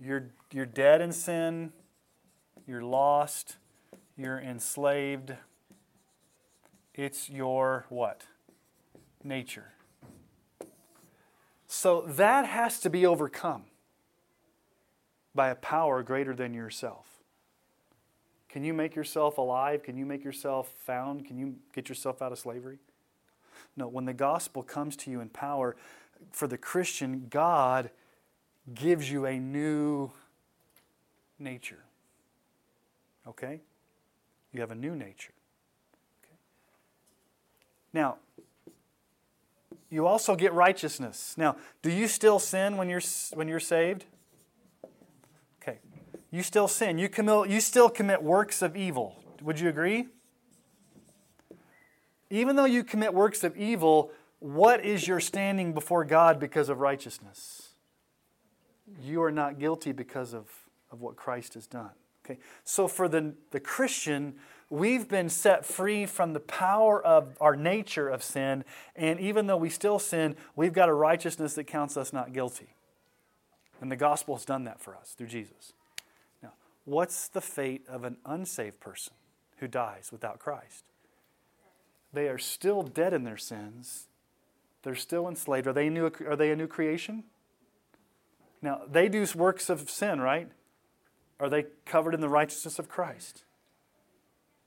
You're, 0.00 0.30
you're 0.52 0.66
dead 0.66 1.00
in 1.00 1.12
sin, 1.12 1.72
you're 2.66 2.82
lost, 2.82 3.56
you're 4.16 4.38
enslaved. 4.38 5.34
It's 6.94 7.28
your 7.28 7.86
what? 7.88 8.22
Nature. 9.22 9.73
So 11.74 12.02
that 12.02 12.46
has 12.46 12.78
to 12.80 12.88
be 12.88 13.04
overcome 13.04 13.64
by 15.34 15.48
a 15.48 15.56
power 15.56 16.04
greater 16.04 16.32
than 16.32 16.54
yourself. 16.54 17.04
Can 18.48 18.62
you 18.62 18.72
make 18.72 18.94
yourself 18.94 19.38
alive? 19.38 19.82
Can 19.82 19.96
you 19.96 20.06
make 20.06 20.22
yourself 20.22 20.72
found? 20.78 21.26
Can 21.26 21.36
you 21.36 21.56
get 21.74 21.88
yourself 21.88 22.22
out 22.22 22.30
of 22.30 22.38
slavery? 22.38 22.78
No, 23.76 23.88
when 23.88 24.04
the 24.04 24.14
gospel 24.14 24.62
comes 24.62 24.94
to 24.98 25.10
you 25.10 25.20
in 25.20 25.28
power, 25.30 25.74
for 26.30 26.46
the 26.46 26.56
Christian, 26.56 27.26
God 27.28 27.90
gives 28.72 29.10
you 29.10 29.26
a 29.26 29.40
new 29.40 30.12
nature. 31.40 31.82
Okay? 33.26 33.62
You 34.52 34.60
have 34.60 34.70
a 34.70 34.76
new 34.76 34.94
nature. 34.94 35.34
Okay. 36.24 36.36
Now, 37.92 38.18
you 39.94 40.08
also 40.08 40.34
get 40.34 40.52
righteousness. 40.52 41.36
Now, 41.36 41.54
do 41.80 41.88
you 41.88 42.08
still 42.08 42.40
sin 42.40 42.76
when 42.76 42.88
you're, 42.88 43.00
when 43.34 43.46
you're 43.46 43.60
saved? 43.60 44.04
Okay. 45.62 45.78
You 46.32 46.42
still 46.42 46.66
sin. 46.66 46.98
You, 46.98 47.08
commit, 47.08 47.48
you 47.48 47.60
still 47.60 47.88
commit 47.88 48.20
works 48.20 48.60
of 48.60 48.76
evil. 48.76 49.22
Would 49.40 49.60
you 49.60 49.68
agree? 49.68 50.08
Even 52.28 52.56
though 52.56 52.64
you 52.64 52.82
commit 52.82 53.14
works 53.14 53.44
of 53.44 53.56
evil, 53.56 54.10
what 54.40 54.84
is 54.84 55.06
your 55.06 55.20
standing 55.20 55.72
before 55.72 56.04
God 56.04 56.40
because 56.40 56.68
of 56.68 56.80
righteousness? 56.80 57.68
You 59.00 59.22
are 59.22 59.30
not 59.30 59.60
guilty 59.60 59.92
because 59.92 60.34
of, 60.34 60.48
of 60.90 61.02
what 61.02 61.14
Christ 61.14 61.54
has 61.54 61.68
done. 61.68 61.92
Okay. 62.26 62.40
So 62.64 62.88
for 62.88 63.08
the, 63.08 63.34
the 63.52 63.60
Christian, 63.60 64.34
we've 64.74 65.08
been 65.08 65.28
set 65.28 65.64
free 65.64 66.04
from 66.04 66.32
the 66.32 66.40
power 66.40 67.02
of 67.02 67.36
our 67.40 67.54
nature 67.54 68.08
of 68.08 68.22
sin, 68.22 68.64
and 68.96 69.20
even 69.20 69.46
though 69.46 69.56
we 69.56 69.70
still 69.70 69.98
sin, 69.98 70.34
we've 70.56 70.72
got 70.72 70.88
a 70.88 70.94
righteousness 70.94 71.54
that 71.54 71.64
counts 71.64 71.96
us 71.96 72.12
not 72.12 72.32
guilty. 72.32 72.74
And 73.80 73.90
the 73.90 73.96
gospel 73.96 74.34
has 74.34 74.44
done 74.44 74.64
that 74.64 74.80
for 74.80 74.96
us 74.96 75.14
through 75.16 75.28
Jesus. 75.28 75.72
Now, 76.42 76.52
what's 76.84 77.28
the 77.28 77.40
fate 77.40 77.82
of 77.88 78.04
an 78.04 78.16
unsaved 78.26 78.80
person 78.80 79.12
who 79.58 79.68
dies 79.68 80.10
without 80.10 80.38
Christ? 80.40 80.84
They 82.12 82.28
are 82.28 82.38
still 82.38 82.82
dead 82.82 83.12
in 83.12 83.24
their 83.24 83.36
sins. 83.36 84.08
They're 84.82 84.94
still 84.94 85.28
enslaved. 85.28 85.66
Are 85.66 85.72
they, 85.72 85.88
new, 85.88 86.10
are 86.26 86.36
they 86.36 86.50
a 86.50 86.56
new 86.56 86.66
creation? 86.66 87.24
Now, 88.60 88.82
they 88.90 89.08
do 89.08 89.26
works 89.36 89.70
of 89.70 89.88
sin, 89.88 90.20
right? 90.20 90.48
Are 91.38 91.48
they 91.48 91.66
covered 91.84 92.14
in 92.14 92.20
the 92.20 92.28
righteousness 92.28 92.78
of 92.78 92.88
Christ? 92.88 93.44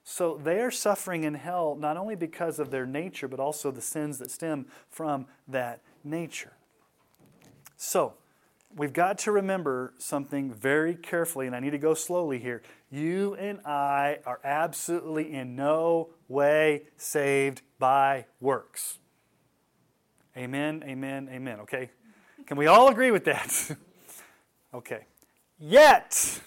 So 0.10 0.39
they 0.41 0.62
are 0.62 0.72
suffering 0.72 1.26
in 1.26 1.34
hell 1.34 1.76
not 1.78 1.97
only 1.97 2.16
because 2.16 2.60
of 2.60 2.72
their 2.72 2.86
nature, 2.86 3.28
but 3.28 3.41
also 3.41 3.72
the 3.72 3.82
sins 3.82 4.20
that 4.20 4.32
stem 4.32 4.68
from 4.89 5.26
that 5.49 5.82
nature. 6.01 6.53
So, 7.76 8.14
we've 8.74 8.93
got 8.93 9.18
to 9.20 9.34
remember 9.34 9.93
something 9.97 10.53
very 10.53 10.95
carefully, 10.95 11.45
and 11.45 11.53
I 11.53 11.60
need 11.60 11.72
to 11.72 11.78
go 11.78 11.93
slowly 11.93 12.39
here. 12.39 12.62
You 12.89 13.36
and 13.36 13.60
I 13.66 14.20
are 14.26 14.39
absolutely 14.45 15.34
in 15.34 15.58
no 15.58 16.08
way 16.30 16.84
saved 16.95 17.62
by 17.78 18.28
works. 18.39 18.99
Amen, 20.38 20.86
amen, 20.88 21.28
amen. 21.30 21.60
Okay? 21.60 21.91
Can 22.45 22.55
we 22.55 22.68
all 22.68 22.88
agree 22.88 23.12
with 23.12 23.26
that? 23.26 23.72
okay. 24.74 25.01
Yet, 25.60 26.39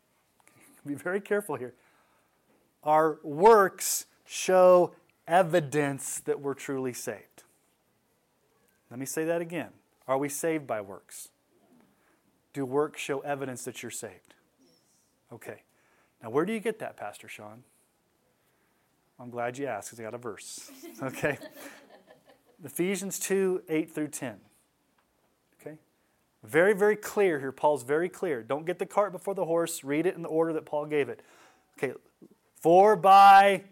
be 0.86 0.94
very 0.94 1.22
careful 1.22 1.56
here. 1.56 1.72
Our 2.84 3.18
works 3.22 4.06
show 4.24 4.94
evidence 5.26 6.20
that 6.20 6.40
we're 6.40 6.54
truly 6.54 6.92
saved. 6.92 7.44
Let 8.90 8.98
me 8.98 9.06
say 9.06 9.24
that 9.24 9.40
again. 9.40 9.70
Are 10.08 10.18
we 10.18 10.28
saved 10.28 10.66
by 10.66 10.80
works? 10.80 11.28
Do 12.52 12.66
works 12.66 13.00
show 13.00 13.20
evidence 13.20 13.64
that 13.64 13.82
you're 13.82 13.90
saved? 13.90 14.34
Okay. 15.32 15.62
Now, 16.22 16.30
where 16.30 16.44
do 16.44 16.52
you 16.52 16.60
get 16.60 16.78
that, 16.80 16.96
Pastor 16.96 17.28
Sean? 17.28 17.62
I'm 19.18 19.30
glad 19.30 19.56
you 19.56 19.66
asked 19.66 19.88
because 19.88 20.00
I 20.00 20.02
got 20.02 20.14
a 20.14 20.18
verse. 20.18 20.70
Okay. 21.02 21.38
Ephesians 22.64 23.18
2 23.18 23.62
8 23.68 23.90
through 23.90 24.08
10. 24.08 24.36
Okay. 25.60 25.76
Very, 26.44 26.74
very 26.74 26.94
clear 26.94 27.40
here. 27.40 27.50
Paul's 27.50 27.82
very 27.82 28.08
clear. 28.08 28.42
Don't 28.42 28.66
get 28.66 28.78
the 28.78 28.86
cart 28.86 29.10
before 29.10 29.34
the 29.34 29.46
horse. 29.46 29.82
Read 29.82 30.06
it 30.06 30.14
in 30.14 30.22
the 30.22 30.28
order 30.28 30.52
that 30.52 30.64
Paul 30.64 30.86
gave 30.86 31.08
it. 31.08 31.22
Okay. 31.76 31.94
For 32.62 32.94
by 32.94 33.64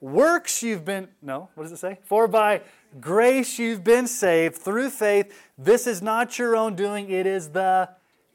works 0.00 0.62
you've 0.62 0.84
been, 0.84 1.08
no, 1.20 1.50
what 1.54 1.64
does 1.64 1.72
it 1.72 1.76
say? 1.76 1.98
For 2.02 2.26
by 2.26 2.62
grace 2.98 3.58
you've 3.58 3.84
been 3.84 4.06
saved 4.06 4.56
through 4.56 4.88
faith. 4.88 5.38
This 5.58 5.86
is 5.86 6.00
not 6.00 6.38
your 6.38 6.56
own 6.56 6.74
doing, 6.74 7.10
it 7.10 7.26
is 7.26 7.50
the 7.50 7.90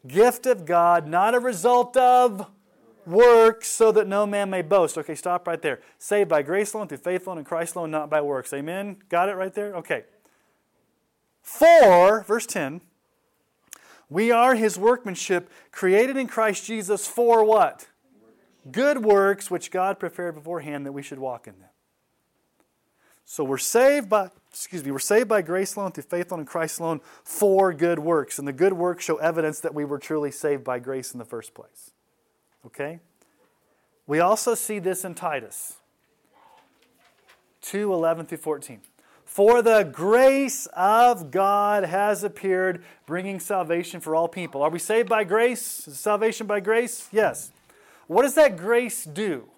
gift 0.05 0.45
of 0.45 0.66
God, 0.66 1.07
not 1.07 1.34
a 1.34 1.39
result 1.39 1.97
of 1.97 2.47
works, 3.07 3.68
so 3.68 3.91
that 3.91 4.07
no 4.07 4.28
man 4.28 4.51
may 4.51 4.61
boast. 4.61 4.99
Okay, 4.99 5.16
stop 5.16 5.47
right 5.47 5.61
there. 5.64 5.80
Saved 5.97 6.30
by 6.30 6.43
grace 6.43 6.74
alone, 6.74 6.88
through 6.88 6.99
faith 6.99 7.26
alone, 7.26 7.39
in 7.39 7.43
Christ 7.43 7.76
alone, 7.76 7.89
not 7.89 8.11
by 8.11 8.22
works. 8.22 8.53
Amen? 8.53 8.97
Got 9.09 9.30
it 9.30 9.34
right 9.34 9.53
there? 9.53 9.76
Okay. 9.78 10.03
For, 11.41 12.24
verse 12.24 12.45
10, 12.45 12.82
we 14.09 14.30
are 14.30 14.53
his 14.53 14.78
workmanship, 14.78 15.49
created 15.72 16.18
in 16.18 16.28
Christ 16.28 16.66
Jesus 16.66 17.07
for 17.07 17.43
what? 17.43 17.88
Good 18.72 19.03
works, 19.03 19.51
which 19.51 19.72
God 19.72 19.99
prepared 19.99 20.36
beforehand 20.36 20.86
that 20.86 20.91
we 20.91 21.01
should 21.01 21.20
walk 21.20 21.47
in 21.47 21.59
them. 21.59 21.70
So 23.26 23.43
we're 23.43 23.57
saved 23.57 24.09
by, 24.09 24.30
excuse 24.49 24.84
me, 24.84 24.91
we're 24.91 24.99
saved 24.99 25.28
by 25.28 25.41
grace 25.41 25.76
alone, 25.76 25.91
through 25.91 26.03
faith 26.03 26.32
alone, 26.32 26.41
in 26.41 26.45
Christ 26.45 26.80
alone, 26.80 27.01
for 27.24 27.74
good 27.74 27.99
works. 27.99 28.38
And 28.38 28.47
the 28.47 28.53
good 28.53 28.74
works 28.74 29.03
show 29.05 29.18
evidence 29.18 29.59
that 29.61 29.74
we 29.74 29.86
were 29.86 29.99
truly 29.99 30.32
saved 30.32 30.64
by 30.64 30.80
grace 30.80 31.14
in 31.14 31.20
the 31.20 31.26
first 31.26 31.53
place. 31.53 31.91
Okay? 32.66 32.99
We 34.07 34.20
also 34.20 34.55
see 34.55 34.80
this 34.80 35.05
in 35.05 35.16
Titus 35.16 35.78
2 37.61 37.93
11 37.93 38.26
through 38.26 38.38
14. 38.39 38.82
For 39.26 39.61
the 39.64 39.89
grace 39.91 40.68
of 40.74 41.32
God 41.32 41.86
has 41.86 42.24
appeared, 42.24 42.84
bringing 43.07 43.39
salvation 43.39 43.99
for 43.99 44.14
all 44.16 44.28
people. 44.28 44.61
Are 44.61 44.70
we 44.70 44.78
saved 44.78 45.09
by 45.09 45.24
grace? 45.24 45.88
Is 45.88 45.99
salvation 45.99 46.45
by 46.45 46.59
grace? 46.59 47.07
Yes. 47.11 47.51
What 48.08 48.24
does 48.24 48.36
that 48.36 48.58
grace 48.58 49.04
do? 49.06 49.49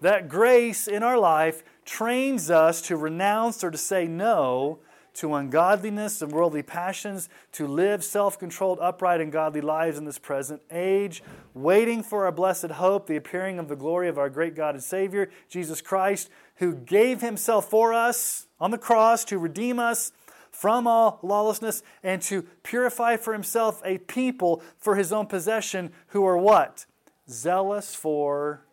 That 0.00 0.28
grace 0.28 0.86
in 0.86 1.02
our 1.02 1.18
life 1.18 1.62
trains 1.84 2.50
us 2.50 2.82
to 2.82 2.96
renounce 2.96 3.64
or 3.64 3.70
to 3.70 3.78
say 3.78 4.06
no 4.06 4.80
to 5.14 5.34
ungodliness 5.34 6.20
and 6.20 6.32
worldly 6.32 6.62
passions, 6.62 7.28
to 7.52 7.66
live 7.66 8.04
self 8.04 8.38
controlled, 8.38 8.78
upright, 8.80 9.20
and 9.20 9.32
godly 9.32 9.60
lives 9.60 9.96
in 9.96 10.04
this 10.04 10.18
present 10.18 10.60
age, 10.70 11.22
waiting 11.54 12.02
for 12.02 12.24
our 12.24 12.32
blessed 12.32 12.72
hope, 12.72 13.06
the 13.06 13.16
appearing 13.16 13.58
of 13.58 13.68
the 13.68 13.76
glory 13.76 14.08
of 14.08 14.18
our 14.18 14.28
great 14.28 14.54
God 14.54 14.74
and 14.74 14.82
Savior, 14.82 15.30
Jesus 15.48 15.80
Christ, 15.80 16.28
who 16.56 16.74
gave 16.74 17.20
himself 17.20 17.70
for 17.70 17.94
us 17.94 18.46
on 18.60 18.70
the 18.70 18.78
cross 18.78 19.24
to 19.26 19.38
redeem 19.38 19.78
us 19.78 20.12
from 20.50 20.86
all 20.86 21.18
lawlessness 21.22 21.82
and 22.02 22.20
to 22.22 22.42
purify 22.62 23.16
for 23.16 23.32
himself 23.32 23.82
a 23.84 23.98
people 23.98 24.62
for 24.76 24.96
his 24.96 25.12
own 25.12 25.26
possession 25.26 25.92
who 26.08 26.24
are 26.26 26.38
what? 26.38 26.86
Zealous 27.28 27.94
for 27.94 28.64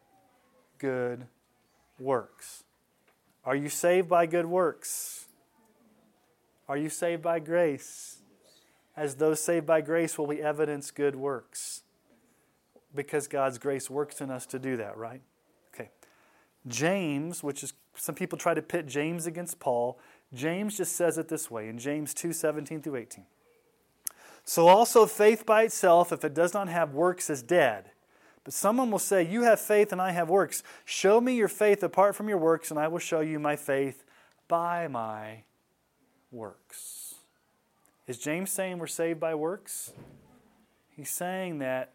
good 0.77 1.27
works. 1.99 2.63
Are 3.45 3.55
you 3.55 3.69
saved 3.69 4.09
by 4.09 4.25
good 4.25 4.45
works? 4.45 5.25
Are 6.67 6.77
you 6.77 6.89
saved 6.89 7.21
by 7.21 7.39
grace? 7.39 8.17
As 8.95 9.15
those 9.15 9.39
saved 9.39 9.65
by 9.65 9.81
grace, 9.81 10.17
will 10.17 10.25
we 10.25 10.41
evidence 10.41 10.91
good 10.91 11.15
works? 11.15 11.83
Because 12.93 13.27
God's 13.27 13.57
grace 13.57 13.89
works 13.89 14.19
in 14.21 14.29
us 14.29 14.45
to 14.47 14.59
do 14.59 14.77
that, 14.77 14.97
right? 14.97 15.21
Okay. 15.73 15.89
James, 16.67 17.41
which 17.41 17.63
is 17.63 17.73
some 17.95 18.15
people 18.15 18.37
try 18.37 18.53
to 18.53 18.61
pit 18.61 18.85
James 18.85 19.25
against 19.25 19.59
Paul, 19.59 19.99
James 20.33 20.77
just 20.77 20.95
says 20.95 21.17
it 21.17 21.27
this 21.27 21.49
way 21.49 21.67
in 21.67 21.77
James 21.77 22.13
2 22.13 22.33
17 22.33 22.81
through 22.81 22.97
18. 22.97 23.25
So 24.43 24.67
also 24.67 25.05
faith 25.05 25.45
by 25.45 25.63
itself, 25.63 26.11
if 26.11 26.23
it 26.23 26.33
does 26.33 26.53
not 26.53 26.67
have 26.67 26.93
works, 26.93 27.29
is 27.29 27.43
dead. 27.43 27.90
But 28.43 28.53
someone 28.53 28.89
will 28.89 28.99
say, 28.99 29.23
You 29.23 29.43
have 29.43 29.59
faith 29.59 29.91
and 29.91 30.01
I 30.01 30.11
have 30.11 30.29
works. 30.29 30.63
Show 30.85 31.21
me 31.21 31.35
your 31.35 31.47
faith 31.47 31.83
apart 31.83 32.15
from 32.15 32.27
your 32.27 32.37
works, 32.37 32.71
and 32.71 32.79
I 32.79 32.87
will 32.87 32.99
show 32.99 33.19
you 33.19 33.39
my 33.39 33.55
faith 33.55 34.03
by 34.47 34.87
my 34.87 35.43
works. 36.31 37.15
Is 38.07 38.17
James 38.17 38.51
saying 38.51 38.79
we're 38.79 38.87
saved 38.87 39.19
by 39.19 39.35
works? 39.35 39.93
He's 40.89 41.09
saying 41.09 41.59
that 41.59 41.93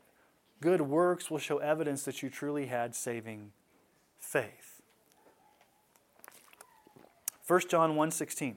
good 0.60 0.80
works 0.80 1.30
will 1.30 1.38
show 1.38 1.58
evidence 1.58 2.04
that 2.04 2.22
you 2.22 2.30
truly 2.30 2.66
had 2.66 2.94
saving 2.94 3.52
faith. 4.18 4.82
1 7.46 7.68
John 7.68 7.94
1:16 7.94 8.56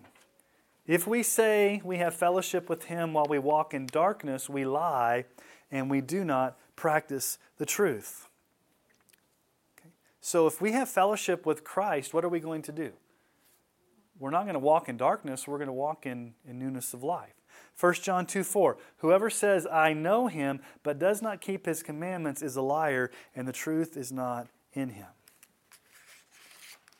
If 0.87 1.05
we 1.05 1.21
say 1.21 1.81
we 1.83 1.97
have 1.97 2.15
fellowship 2.15 2.69
with 2.69 2.85
him 2.85 3.13
while 3.13 3.27
we 3.27 3.37
walk 3.37 3.73
in 3.73 3.85
darkness, 3.85 4.49
we 4.49 4.65
lie 4.65 5.25
and 5.71 5.89
we 5.89 6.01
do 6.01 6.23
not 6.23 6.57
practice 6.79 7.37
the 7.57 7.65
truth. 7.65 8.29
Okay? 9.77 9.89
So 10.21 10.47
if 10.47 10.61
we 10.61 10.71
have 10.71 10.89
fellowship 10.89 11.45
with 11.45 11.63
Christ, 11.63 12.13
what 12.13 12.23
are 12.23 12.29
we 12.29 12.39
going 12.39 12.61
to 12.63 12.71
do? 12.71 12.93
We're 14.17 14.31
not 14.31 14.43
going 14.43 14.53
to 14.53 14.59
walk 14.59 14.89
in 14.89 14.97
darkness, 14.97 15.47
we're 15.47 15.57
going 15.57 15.67
to 15.67 15.73
walk 15.73 16.05
in, 16.05 16.33
in 16.47 16.57
newness 16.57 16.93
of 16.93 17.03
life. 17.03 17.33
1 17.79 17.93
John 17.95 18.25
2 18.25 18.43
4. 18.43 18.77
Whoever 18.97 19.29
says, 19.29 19.67
I 19.67 19.93
know 19.93 20.27
him, 20.27 20.61
but 20.83 20.99
does 20.99 21.21
not 21.21 21.41
keep 21.41 21.65
his 21.65 21.83
commandments 21.83 22.41
is 22.41 22.55
a 22.55 22.61
liar, 22.61 23.11
and 23.35 23.47
the 23.47 23.53
truth 23.53 23.95
is 23.95 24.11
not 24.11 24.47
in 24.73 24.89
him. 24.89 25.07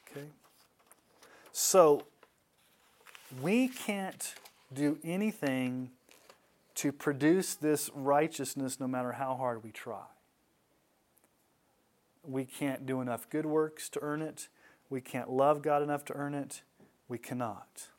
Okay? 0.10 0.28
So, 1.52 2.04
we 3.42 3.68
can't 3.68 4.34
do 4.74 4.98
anything 5.04 5.92
to 6.80 6.94
produce 6.94 7.56
this 7.56 7.90
righteousness 7.94 8.80
no 8.80 8.88
matter 8.88 9.12
how 9.12 9.36
hard 9.36 9.66
we 9.66 9.70
try. 9.70 10.06
We 12.24 12.46
can't 12.46 12.86
do 12.86 13.02
enough 13.02 13.30
good 13.30 13.46
works 13.46 13.90
to 13.90 14.00
earn 14.02 14.22
it. 14.22 14.48
We 14.90 15.02
can't 15.02 15.30
love 15.30 15.62
God 15.62 15.84
enough 15.84 16.06
to 16.06 16.14
earn 16.14 16.34
it. 16.34 16.62
We 17.10 17.18
cannot. 17.18 17.90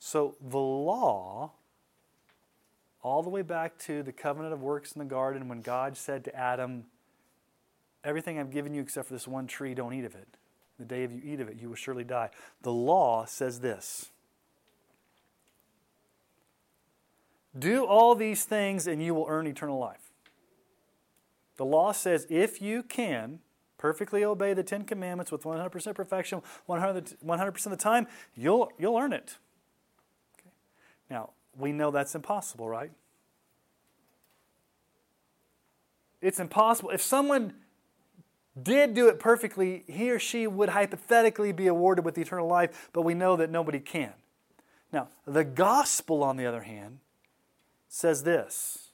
So 0.00 0.34
the 0.40 0.58
law, 0.58 1.52
all 3.00 3.22
the 3.22 3.30
way 3.30 3.42
back 3.42 3.78
to 3.80 4.02
the 4.02 4.12
covenant 4.12 4.52
of 4.52 4.60
works 4.60 4.90
in 4.90 4.98
the 4.98 5.04
garden, 5.04 5.46
when 5.46 5.60
God 5.60 5.96
said 5.96 6.24
to 6.24 6.34
Adam, 6.34 6.86
Everything 8.02 8.40
I've 8.40 8.50
given 8.50 8.74
you 8.74 8.82
except 8.82 9.06
for 9.06 9.14
this 9.14 9.28
one 9.28 9.46
tree, 9.46 9.74
don't 9.74 9.94
eat 9.94 10.04
of 10.04 10.16
it. 10.16 10.28
The 10.80 10.84
day 10.84 11.04
of 11.04 11.12
you 11.12 11.20
eat 11.24 11.38
of 11.38 11.48
it, 11.48 11.60
you 11.60 11.68
will 11.68 11.76
surely 11.76 12.04
die. 12.04 12.30
The 12.62 12.72
law 12.72 13.24
says 13.24 13.60
this 13.60 14.10
Do 17.58 17.84
all 17.84 18.14
these 18.14 18.44
things 18.44 18.86
and 18.86 19.02
you 19.02 19.14
will 19.14 19.26
earn 19.28 19.46
eternal 19.46 19.78
life. 19.78 20.12
The 21.56 21.64
law 21.64 21.92
says 21.92 22.26
if 22.30 22.62
you 22.62 22.82
can 22.82 23.40
perfectly 23.78 24.24
obey 24.24 24.54
the 24.54 24.62
Ten 24.62 24.84
Commandments 24.84 25.32
with 25.32 25.42
100% 25.42 25.94
perfection 25.94 26.42
100%, 26.68 27.16
100% 27.24 27.66
of 27.66 27.70
the 27.70 27.76
time, 27.76 28.06
you'll, 28.34 28.70
you'll 28.78 28.96
earn 28.96 29.12
it. 29.12 29.38
Okay. 30.38 30.50
Now, 31.10 31.30
we 31.56 31.72
know 31.72 31.90
that's 31.90 32.14
impossible, 32.14 32.68
right? 32.68 32.90
It's 36.20 36.40
impossible. 36.40 36.90
If 36.90 37.02
someone 37.02 37.54
did 38.60 38.94
do 38.94 39.08
it 39.08 39.20
perfectly, 39.20 39.84
he 39.86 40.10
or 40.10 40.18
she 40.18 40.46
would 40.46 40.70
hypothetically 40.70 41.52
be 41.52 41.66
awarded 41.68 42.04
with 42.04 42.18
eternal 42.18 42.48
life, 42.48 42.90
but 42.92 43.02
we 43.02 43.14
know 43.14 43.36
that 43.36 43.50
nobody 43.50 43.78
can. 43.78 44.12
Now, 44.92 45.08
the 45.26 45.44
gospel, 45.44 46.22
on 46.22 46.36
the 46.36 46.46
other 46.46 46.62
hand, 46.62 46.98
says 47.88 48.22
this 48.22 48.90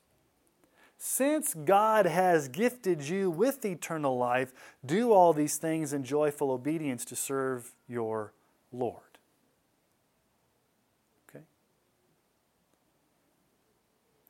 Since 0.97 1.55
God 1.55 2.07
has 2.07 2.49
gifted 2.49 3.03
you 3.03 3.30
with 3.30 3.64
eternal 3.64 4.16
life, 4.16 4.53
do 4.84 5.12
all 5.12 5.32
these 5.32 5.57
things 5.57 5.92
in 5.92 6.05
joyful 6.05 6.51
obedience 6.51 7.05
to 7.07 7.16
serve 7.16 7.72
your 7.88 8.32
Lord. 8.72 9.18
Okay? 11.28 11.45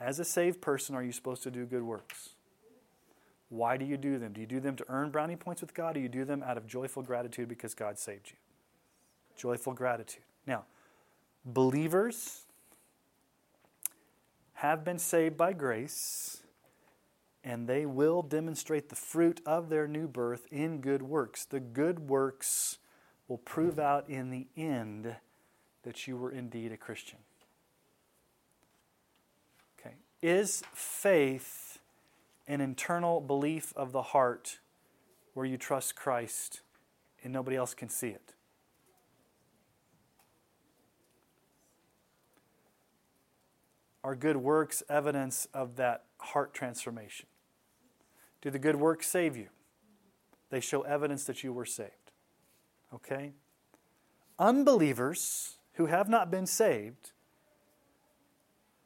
As 0.01 0.19
a 0.19 0.25
saved 0.25 0.61
person, 0.61 0.95
are 0.95 1.03
you 1.03 1.12
supposed 1.12 1.43
to 1.45 1.51
do 1.51 1.65
good 1.67 1.83
works? 1.83 2.31
Why 3.51 3.77
do 3.77 3.85
you 3.85 3.97
do 3.97 4.19
them? 4.19 4.33
Do 4.33 4.41
you 4.41 4.47
do 4.47 4.59
them 4.59 4.75
to 4.77 4.85
earn 4.89 5.11
brownie 5.11 5.37
points 5.37 5.61
with 5.61 5.75
God, 5.75 5.91
or 5.91 5.95
do 5.95 6.01
you 6.01 6.09
do 6.09 6.25
them 6.25 6.43
out 6.43 6.57
of 6.57 6.67
joyful 6.67 7.03
gratitude 7.03 7.49
because 7.49 7.75
God 7.75 7.99
saved 7.99 8.31
you? 8.31 8.37
Joyful 9.37 9.75
gratitude. 9.75 10.25
Now, 10.47 10.65
believers 11.45 12.43
have 14.55 14.85
been 14.85 14.99
saved 14.99 15.37
by 15.37 15.53
grace, 15.53 16.43
and 17.43 17.69
they 17.69 17.85
will 17.85 18.23
demonstrate 18.23 18.89
the 18.89 18.97
fruit 18.97 19.41
of 19.45 19.69
their 19.69 19.87
new 19.87 20.09
birth 20.09 20.47
in 20.51 20.81
good 20.81 21.03
works. 21.03 21.45
The 21.45 21.61
good 21.61 22.09
works 22.09 22.79
will 23.29 23.39
prove 23.39 23.79
out 23.79 24.09
in 24.09 24.31
the 24.31 24.47
end 24.57 25.17
that 25.83 26.07
you 26.07 26.17
were 26.17 26.31
indeed 26.31 26.73
a 26.73 26.77
Christian. 26.77 27.19
Okay. 29.79 29.95
Is 30.23 30.63
faith 30.73 31.79
an 32.47 32.61
internal 32.61 33.21
belief 33.21 33.73
of 33.77 33.93
the 33.93 34.03
heart 34.03 34.59
where 35.35 35.47
you 35.47 35.57
trust 35.57 35.97
Christ 35.97 36.61
and 37.23 37.33
nobody 37.33 37.57
else 37.57 37.75
can 37.75 37.89
see 37.89 38.09
it? 38.09 38.34
Are 44.05 44.15
good 44.15 44.37
works 44.37 44.83
evidence 44.91 45.49
of 45.55 45.77
that 45.77 46.05
heart 46.19 46.53
transformation? 46.53 47.27
Do 48.43 48.51
the 48.51 48.59
good 48.59 48.77
works 48.77 49.07
save 49.07 49.35
you? 49.35 49.49
They 50.51 50.61
show 50.61 50.83
evidence 50.83 51.25
that 51.25 51.43
you 51.43 51.55
were 51.55 51.65
saved. 51.65 52.13
Okay? 52.93 53.33
Unbelievers 54.39 55.57
who 55.73 55.87
have 55.87 56.09
not 56.09 56.31
been 56.31 56.47
saved, 56.47 57.13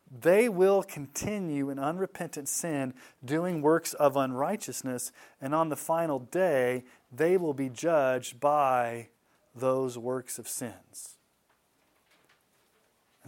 they 0.09 0.49
will 0.49 0.85
continue 0.85 1.69
in 1.69 1.81
unrepentant 1.81 2.49
sin, 2.49 2.95
doing 3.25 3.61
works 3.61 3.95
of 3.95 4.17
unrighteousness, 4.17 5.11
and 5.41 5.53
on 5.53 5.69
the 5.69 5.77
final 5.77 6.21
day, 6.21 6.85
they 7.13 7.37
will 7.37 7.55
be 7.55 7.69
judged 7.69 8.39
by 8.39 9.09
those 9.55 9.99
works 9.99 10.39
of 10.39 10.49
sins. 10.49 11.18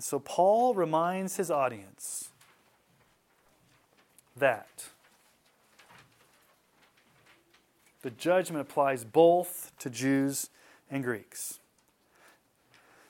And 0.01 0.05
so 0.07 0.19
Paul 0.19 0.73
reminds 0.73 1.37
his 1.37 1.51
audience 1.51 2.31
that 4.35 4.87
the 8.01 8.09
judgment 8.09 8.63
applies 8.63 9.05
both 9.05 9.73
to 9.79 9.91
Jews 9.91 10.49
and 10.91 11.05
Greeks. 11.05 11.59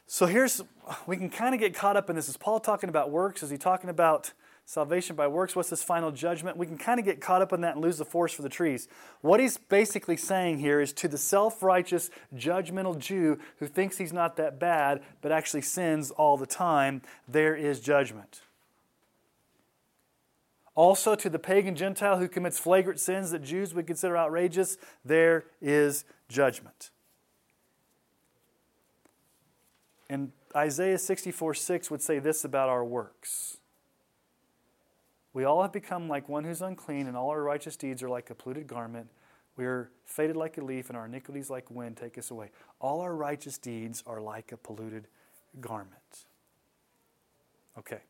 So 0.09 0.27
here's, 0.27 0.63
we 1.07 1.17
can 1.17 1.31
kind 1.31 1.55
of 1.55 1.61
get 1.61 1.75
caught 1.75 1.97
up 1.97 2.11
in 2.11 2.17
this. 2.17 2.29
Is 2.29 2.37
Paul 2.37 2.59
talking 2.59 2.89
about 2.89 3.13
works? 3.13 3.45
Is 3.45 3.51
he 3.51 3.57
talking 3.57 3.89
about 3.89 4.33
salvation 4.71 5.17
by 5.17 5.27
works? 5.27 5.57
What's 5.57 5.71
this 5.71 5.83
final 5.83 6.13
judgment? 6.13 6.57
We 6.57 6.65
can 6.65 6.79
kind 6.79 7.01
of 7.01 7.05
get 7.05 7.21
caught 7.21 7.43
up 7.43 7.53
in 7.53 7.63
that 7.63 7.75
and 7.75 7.85
lose 7.85 7.99
the 7.99 8.05
forest 8.05 8.37
for 8.37 8.43
the 8.43 8.49
trees. 8.49 8.87
What 9.21 9.41
he's 9.41 9.59
basically 9.59 10.17
saying 10.17 10.61
here 10.61 10.81
is 10.81 10.93
to 10.93 11.09
the 11.09 11.19
self 11.19 11.61
righteous, 11.61 12.09
judgmental 12.37 12.97
Jew 12.97 13.41
who 13.59 13.67
thinks 13.67 13.99
he's 13.99 14.13
not 14.13 14.37
that 14.37 14.61
bad, 14.61 15.03
but 15.23 15.33
actually 15.33 15.63
sins 15.63 16.13
all 16.13 16.37
the 16.37 16.47
time, 16.47 17.03
there 17.27 17.57
is 17.57 17.81
judgment. 17.81 18.43
Also, 20.77 21.17
to 21.17 21.29
the 21.29 21.41
pagan 21.41 21.75
Gentile 21.75 22.19
who 22.19 22.29
commits 22.29 22.61
flagrant 22.61 23.01
sins 23.01 23.33
that 23.33 23.43
Jews 23.43 23.75
would 23.75 23.89
consider 23.89 24.17
outrageous, 24.17 24.79
there 25.05 25.47
is 25.61 26.05
judgment. 26.29 26.91
And 30.09 30.31
Isaiah 30.55 30.99
64 30.99 31.55
6 31.55 31.91
would 31.91 32.03
say 32.03 32.21
this 32.21 32.45
about 32.45 32.69
our 32.69 32.85
works. 32.85 33.57
We 35.33 35.45
all 35.45 35.63
have 35.63 35.73
become 35.73 36.09
like 36.09 36.29
one 36.29 36.45
who's 36.45 36.63
unclean, 36.63 37.07
and 37.07 37.17
all 37.17 37.31
our 37.31 37.43
righteous 37.43 37.77
deeds 37.77 38.03
are 38.03 38.09
like 38.09 38.31
a 38.31 38.35
polluted 38.35 38.67
garment. 38.67 39.09
We 39.57 39.65
are 39.65 39.91
faded 40.05 40.37
like 40.37 40.59
a 40.59 40.65
leaf, 40.65 40.89
and 40.89 40.97
our 40.97 41.07
iniquities 41.07 41.51
like 41.51 41.71
wind 41.71 41.97
take 41.97 42.19
us 42.19 42.31
away. 42.31 42.51
All 42.81 43.01
our 43.01 43.15
righteous 43.15 43.59
deeds 43.59 44.03
are 44.07 44.21
like 44.21 44.53
a 44.53 44.57
polluted 44.57 45.07
garment. 45.61 46.27
Okay. 47.79 48.01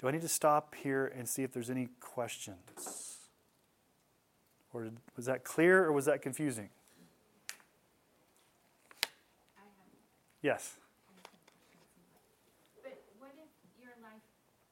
Do 0.00 0.08
I 0.08 0.10
need 0.10 0.22
to 0.22 0.28
stop 0.28 0.74
here 0.74 1.06
and 1.16 1.28
see 1.28 1.42
if 1.42 1.52
there's 1.52 1.70
any 1.70 1.88
questions? 2.00 3.18
Or 4.72 4.90
was 5.16 5.26
that 5.26 5.44
clear 5.44 5.84
or 5.84 5.92
was 5.92 6.04
that 6.06 6.20
confusing? 6.20 6.68
Yes. 10.42 10.76
But 12.82 13.00
what 13.18 13.30
if 13.38 13.48
your 13.80 13.94
life, 14.02 14.20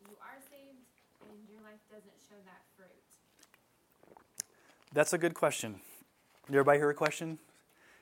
you 0.03 0.13
are 0.21 0.37
saved 0.51 0.85
and 1.25 1.39
your 1.49 1.63
life 1.63 1.81
doesn't 1.89 2.19
show 2.29 2.37
that 2.45 2.61
fruit? 2.77 2.91
That's 4.93 5.13
a 5.13 5.19
good 5.19 5.35
question. 5.35 5.81
Did 6.47 6.57
everybody 6.57 6.79
hear 6.79 6.91
a 6.91 6.95
question? 6.95 7.39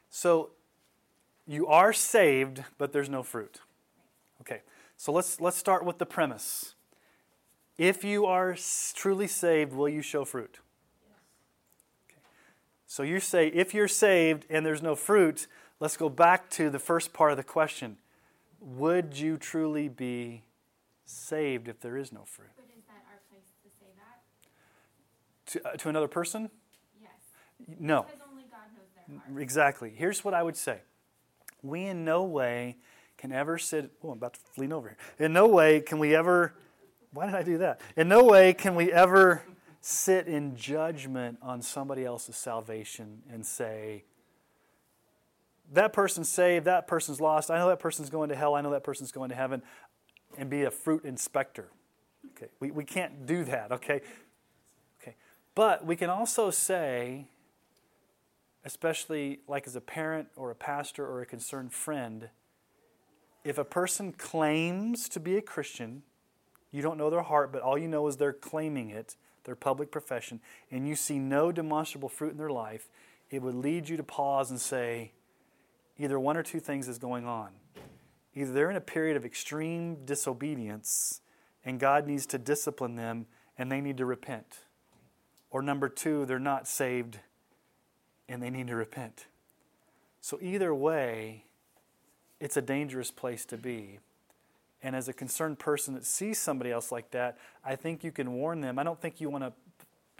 So 0.09 0.51
you 1.47 1.67
are 1.69 1.93
saved, 1.93 2.65
but 2.79 2.93
there's 2.93 3.09
no 3.09 3.23
fruit. 3.23 3.61
Okay. 4.41 4.63
So 4.97 5.13
let's 5.13 5.41
let's 5.41 5.57
start 5.57 5.85
with 5.85 5.99
the 5.99 6.07
premise. 6.07 6.75
If 7.79 8.05
you 8.05 8.27
are 8.27 8.57
truly 8.95 9.27
saved, 9.27 9.73
will 9.73 9.89
you 9.89 10.03
show 10.03 10.25
fruit? 10.25 10.59
Okay. 12.09 12.21
So 12.87 13.03
you 13.03 13.21
say 13.21 13.49
if 13.49 13.73
you're 13.73 13.89
saved 13.89 14.45
and 14.51 14.67
there's 14.67 14.83
no 14.83 14.95
fruit, 14.95 15.47
let's 15.79 15.97
go 15.97 16.09
back 16.09 16.51
to 16.51 16.71
the 16.71 16.79
first 16.79 17.13
part 17.13 17.31
of 17.31 17.37
the 17.37 17.45
question. 17.45 17.99
Would 18.61 19.17
you 19.17 19.39
truly 19.39 19.89
be 19.89 20.43
saved 21.05 21.69
if 21.69 21.81
there 21.81 21.97
is 21.97 22.13
no 22.13 22.25
fruit? 22.25 22.51
But 22.57 22.67
is 22.77 22.85
that 22.89 23.05
our 23.11 23.21
place 23.31 23.49
to 23.63 23.71
say 23.81 23.87
that? 23.97 25.53
To, 25.53 25.69
uh, 25.69 25.77
to 25.77 25.89
another 25.89 26.09
person? 26.09 26.51
No. 27.79 28.03
Because 28.03 28.21
only 28.31 28.45
God 28.45 28.59
knows 28.77 28.87
their 28.95 29.19
heart. 29.19 29.43
Exactly. 29.43 29.93
Here's 29.95 30.25
what 30.25 30.35
I 30.35 30.43
would 30.43 30.57
say. 30.57 30.81
We 31.63 31.85
in 31.85 32.05
no 32.05 32.25
way 32.25 32.77
can 33.19 33.33
ever 33.33 33.59
sit. 33.59 33.91
Oh, 34.03 34.11
I'm 34.11 34.19
about 34.19 34.35
to 34.35 34.41
lean 34.61 34.73
over 34.73 34.89
here. 34.89 35.27
In 35.27 35.33
no 35.33 35.47
way 35.47 35.81
can 35.81 35.99
we 35.99 36.15
ever. 36.15 36.55
Why 37.13 37.27
did 37.27 37.35
I 37.35 37.43
do 37.43 37.59
that? 37.59 37.81
In 37.97 38.09
no 38.09 38.25
way 38.25 38.53
can 38.53 38.75
we 38.75 38.93
ever 38.93 39.43
sit 39.81 40.27
in 40.27 40.57
judgment 40.57 41.39
on 41.43 41.63
somebody 41.63 42.05
else's 42.05 42.37
salvation 42.37 43.23
and 43.31 43.45
say, 43.45 44.05
that 45.73 45.93
person's 45.93 46.29
saved, 46.29 46.67
that 46.67 46.87
person's 46.87 47.21
lost, 47.21 47.51
I 47.51 47.59
know 47.59 47.69
that 47.69 47.79
person's 47.79 48.11
going 48.11 48.29
to 48.29 48.37
hell, 48.37 48.55
I 48.55 48.61
know 48.61 48.71
that 48.73 48.85
person's 48.85 49.13
going 49.13 49.31
to 49.31 49.37
heaven, 49.37 49.63
and 50.37 50.51
be 50.51 50.63
a 50.63 50.71
fruit 50.71 51.05
inspector. 51.05 51.69
Okay, 52.37 52.51
we, 52.59 52.71
we 52.71 52.85
can't 52.85 53.27
do 53.27 53.45
that, 53.45 53.73
okay? 53.73 54.03
Okay. 55.01 55.15
But 55.55 55.87
we 55.87 55.97
can 55.97 56.11
also 56.11 56.51
say, 56.51 57.30
especially 58.65 59.41
like 59.49 59.67
as 59.67 59.77
a 59.77 59.81
parent 59.81 60.29
or 60.37 60.51
a 60.51 60.55
pastor 60.55 61.07
or 61.07 61.23
a 61.23 61.27
concerned 61.27 61.73
friend, 61.73 62.29
if 63.45 63.59
a 63.59 63.65
person 63.65 64.13
claims 64.13 65.09
to 65.09 65.21
be 65.21 65.37
a 65.37 65.43
Christian, 65.43 66.03
you 66.71 66.83
don't 66.83 66.99
know 66.99 67.11
their 67.11 67.23
heart, 67.23 67.53
but 67.53 67.63
all 67.63 67.79
you 67.79 67.89
know 67.89 68.07
is 68.07 68.17
they're 68.17 68.33
claiming 68.33 68.91
it, 68.91 69.17
their 69.45 69.57
public 69.57 69.91
profession, 69.91 70.41
and 70.71 70.87
you 70.87 70.95
see 70.95 71.19
no 71.19 71.51
demonstrable 71.51 72.09
fruit 72.09 72.33
in 72.33 72.39
their 72.39 72.51
life, 72.51 72.89
it 73.31 73.43
would 73.43 73.55
lead 73.55 73.89
you 73.89 73.97
to 73.97 74.03
pause 74.03 74.51
and 74.51 74.61
say, 74.61 75.13
either 75.99 76.19
one 76.19 76.37
or 76.37 76.43
two 76.43 76.61
things 76.61 76.89
is 76.89 76.99
going 76.99 77.27
on. 77.27 77.51
Either 78.35 78.53
they're 78.53 78.71
in 78.71 78.77
a 78.77 78.81
period 78.81 79.17
of 79.17 79.25
extreme 79.25 80.05
disobedience 80.05 81.21
and 81.65 81.81
God 81.81 82.07
needs 82.07 82.27
to 82.27 82.39
discipline 82.39 82.97
them 82.97 83.27
and 83.59 83.71
they 83.71 83.81
need 83.81 83.97
to 83.99 84.07
repent. 84.07 84.61
Or 85.51 85.63
number 85.63 85.89
two, 85.89 86.25
they're 86.27 86.39
not 86.39 86.69
saved 86.69 87.19
and 88.31 88.41
they 88.41 88.49
need 88.49 88.69
to 88.69 88.77
repent. 88.77 89.27
So, 90.21 90.39
either 90.41 90.75
way, 90.75 91.45
it's 92.39 92.57
a 92.57 92.63
dangerous 92.63 93.11
place 93.11 93.45
to 93.47 93.59
be. 93.59 93.99
And 94.83 94.97
as 94.97 95.09
a 95.09 95.13
concerned 95.13 95.59
person 95.59 95.93
that 95.95 96.07
sees 96.07 96.39
somebody 96.39 96.71
else 96.71 96.91
like 96.91 97.11
that, 97.11 97.37
I 97.65 97.77
think 97.77 98.03
you 98.03 98.13
can 98.13 98.33
warn 98.33 98.63
them. 98.63 98.79
I 98.79 98.85
don't 98.85 98.99
think 98.99 99.21
you 99.21 99.29
want 99.29 99.45
to 99.45 99.53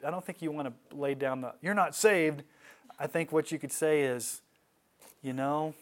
I 0.07 0.11
don't 0.11 0.25
think 0.25 0.41
you 0.41 0.51
want 0.51 0.69
to 0.69 0.97
lay 0.97 1.15
down 1.15 1.41
the 1.41 1.55
you're 1.63 1.75
not 1.75 1.95
saved. 1.95 2.43
I 2.99 3.07
think 3.07 3.33
what 3.33 3.53
you 3.53 3.59
could 3.59 3.73
say 3.73 4.03
is, 4.03 4.43
you 5.23 5.33
know, 5.33 5.75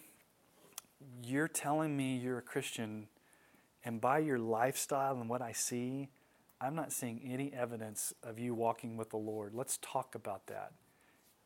you're 1.25 1.49
telling 1.49 1.97
me 1.97 2.17
you're 2.17 2.39
a 2.39 2.43
Christian 2.43 3.09
and 3.85 4.01
by 4.01 4.19
your 4.19 4.39
lifestyle 4.39 5.19
and 5.21 5.29
what 5.29 5.41
I 5.41 5.53
see, 5.53 6.09
I'm 6.61 6.75
not 6.75 6.93
seeing 6.93 7.21
any 7.25 7.53
evidence 7.53 8.13
of 8.23 8.39
you 8.39 8.55
walking 8.55 8.97
with 8.97 9.11
the 9.11 9.17
Lord. 9.17 9.55
Let's 9.55 9.79
talk 9.81 10.15
about 10.15 10.47
that 10.49 10.73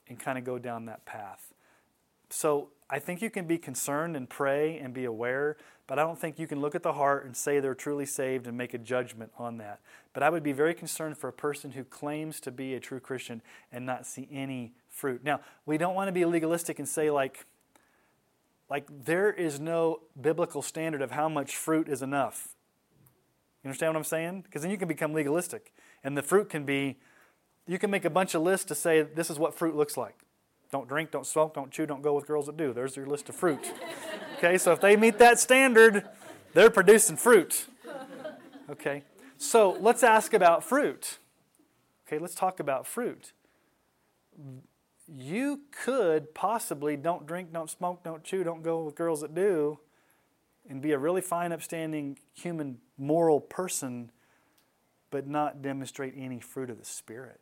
and 0.08 0.18
kind 0.18 0.38
of 0.38 0.44
go 0.44 0.58
down 0.58 0.86
that 0.86 1.04
path. 1.04 1.52
So 2.30 2.68
I 2.88 2.98
think 2.98 3.22
you 3.22 3.30
can 3.30 3.46
be 3.46 3.58
concerned 3.58 4.16
and 4.16 4.28
pray 4.28 4.78
and 4.78 4.94
be 4.94 5.04
aware, 5.04 5.56
but 5.86 5.98
I 5.98 6.02
don't 6.02 6.18
think 6.18 6.38
you 6.38 6.46
can 6.46 6.60
look 6.60 6.74
at 6.74 6.82
the 6.82 6.94
heart 6.94 7.24
and 7.24 7.36
say 7.36 7.60
they're 7.60 7.74
truly 7.74 8.06
saved 8.06 8.46
and 8.46 8.56
make 8.56 8.74
a 8.74 8.78
judgment 8.78 9.32
on 9.38 9.58
that. 9.58 9.80
But 10.12 10.22
I 10.22 10.30
would 10.30 10.42
be 10.42 10.52
very 10.52 10.74
concerned 10.74 11.18
for 11.18 11.28
a 11.28 11.32
person 11.32 11.72
who 11.72 11.84
claims 11.84 12.40
to 12.40 12.50
be 12.50 12.74
a 12.74 12.80
true 12.80 13.00
Christian 13.00 13.42
and 13.70 13.84
not 13.84 14.06
see 14.06 14.28
any 14.32 14.72
fruit. 14.88 15.22
Now, 15.24 15.40
we 15.66 15.78
don't 15.78 15.94
want 15.94 16.08
to 16.08 16.12
be 16.12 16.24
legalistic 16.24 16.78
and 16.78 16.88
say, 16.88 17.10
like, 17.10 17.46
like 18.70 18.86
there 19.04 19.30
is 19.30 19.60
no 19.60 20.00
biblical 20.18 20.62
standard 20.62 21.02
of 21.02 21.10
how 21.10 21.28
much 21.28 21.56
fruit 21.56 21.88
is 21.88 22.00
enough. 22.00 22.54
You 23.62 23.68
understand 23.68 23.92
what 23.92 23.98
I'm 23.98 24.04
saying? 24.04 24.40
Because 24.42 24.62
then 24.62 24.70
you 24.70 24.78
can 24.78 24.88
become 24.88 25.12
legalistic. 25.12 25.72
And 26.02 26.16
the 26.16 26.22
fruit 26.22 26.48
can 26.48 26.64
be, 26.64 26.98
you 27.66 27.78
can 27.78 27.90
make 27.90 28.04
a 28.04 28.10
bunch 28.10 28.34
of 28.34 28.42
lists 28.42 28.66
to 28.66 28.74
say 28.74 29.02
this 29.02 29.30
is 29.30 29.38
what 29.38 29.54
fruit 29.54 29.76
looks 29.76 29.96
like. 29.96 30.16
Don't 30.70 30.88
drink, 30.88 31.10
don't 31.10 31.26
smoke, 31.26 31.54
don't 31.54 31.70
chew, 31.70 31.84
don't 31.84 32.02
go 32.02 32.14
with 32.14 32.26
girls 32.26 32.46
that 32.46 32.56
do. 32.56 32.72
There's 32.72 32.96
your 32.96 33.06
list 33.06 33.28
of 33.28 33.36
fruit. 33.36 33.72
Okay, 34.44 34.58
so 34.58 34.72
if 34.72 34.80
they 34.80 34.96
meet 34.96 35.18
that 35.18 35.38
standard, 35.38 36.04
they're 36.52 36.68
producing 36.68 37.16
fruit. 37.16 37.66
Okay, 38.68 39.04
so 39.38 39.76
let's 39.78 40.02
ask 40.02 40.34
about 40.34 40.64
fruit. 40.64 41.18
Okay, 42.04 42.18
let's 42.18 42.34
talk 42.34 42.58
about 42.58 42.84
fruit. 42.84 43.34
You 45.06 45.60
could 45.70 46.34
possibly 46.34 46.96
don't 46.96 47.24
drink, 47.24 47.52
don't 47.52 47.70
smoke, 47.70 48.02
don't 48.02 48.24
chew, 48.24 48.42
don't 48.42 48.64
go 48.64 48.82
with 48.82 48.96
girls 48.96 49.20
that 49.20 49.32
do, 49.32 49.78
and 50.68 50.82
be 50.82 50.90
a 50.90 50.98
really 50.98 51.20
fine, 51.20 51.52
upstanding, 51.52 52.18
human, 52.34 52.78
moral 52.98 53.40
person, 53.40 54.10
but 55.10 55.28
not 55.28 55.62
demonstrate 55.62 56.14
any 56.16 56.40
fruit 56.40 56.68
of 56.68 56.78
the 56.78 56.84
Spirit. 56.84 57.41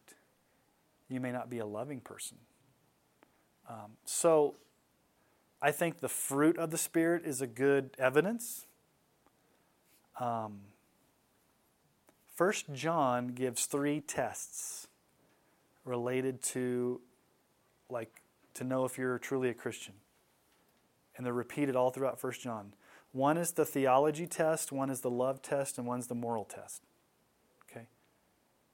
You 1.11 1.20
may 1.20 1.32
not 1.32 1.50
be 1.50 1.58
a 1.58 1.66
loving 1.66 2.00
person. 2.00 2.38
Um, 3.68 3.96
so, 4.04 4.54
I 5.61 5.72
think 5.72 5.98
the 5.98 6.08
fruit 6.08 6.56
of 6.56 6.70
the 6.70 6.78
Spirit 6.78 7.26
is 7.26 7.42
a 7.42 7.46
good 7.46 7.90
evidence. 7.98 8.66
Um, 10.18 10.61
First 12.34 12.72
John 12.72 13.28
gives 13.28 13.66
three 13.66 14.00
tests 14.00 14.88
related 15.84 16.42
to, 16.42 17.00
like, 17.90 18.22
to 18.54 18.64
know 18.64 18.84
if 18.86 18.96
you're 18.96 19.18
truly 19.18 19.50
a 19.50 19.54
Christian, 19.54 19.94
and 21.16 21.26
they're 21.26 21.32
repeated 21.34 21.76
all 21.76 21.90
throughout 21.90 22.18
First 22.18 22.40
John. 22.40 22.72
One 23.12 23.36
is 23.36 23.52
the 23.52 23.66
theology 23.66 24.26
test, 24.26 24.72
one 24.72 24.88
is 24.88 25.00
the 25.00 25.11
love 25.11 25.42
test, 25.42 25.76
and 25.76 25.86
one's 25.86 26.06
the 26.06 26.14
moral 26.14 26.44
test. 26.44 26.82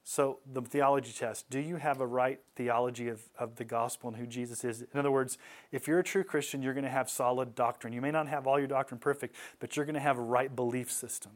So, 0.08 0.38
the 0.46 0.62
theology 0.62 1.10
test 1.12 1.50
do 1.50 1.58
you 1.58 1.76
have 1.76 2.00
a 2.00 2.06
right 2.06 2.38
theology 2.54 3.08
of, 3.08 3.22
of 3.40 3.56
the 3.56 3.64
gospel 3.64 4.08
and 4.08 4.16
who 4.16 4.24
Jesus 4.24 4.62
is? 4.62 4.82
In 4.82 5.00
other 5.00 5.10
words, 5.10 5.36
if 5.72 5.88
you're 5.88 5.98
a 5.98 6.04
true 6.04 6.22
Christian, 6.22 6.62
you're 6.62 6.74
going 6.74 6.84
to 6.84 6.90
have 6.90 7.10
solid 7.10 7.56
doctrine. 7.56 7.92
You 7.92 8.00
may 8.00 8.12
not 8.12 8.28
have 8.28 8.46
all 8.46 8.56
your 8.56 8.68
doctrine 8.68 9.00
perfect, 9.00 9.34
but 9.58 9.74
you're 9.74 9.84
going 9.84 9.94
to 9.94 10.00
have 10.00 10.16
a 10.16 10.22
right 10.22 10.54
belief 10.54 10.92
system. 10.92 11.32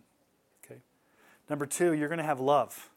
Okay? 0.64 0.80
Number 1.48 1.66
two, 1.66 1.94
you're 1.94 2.06
going 2.08 2.20
to 2.20 2.24
have 2.24 2.38
love. 2.38 2.90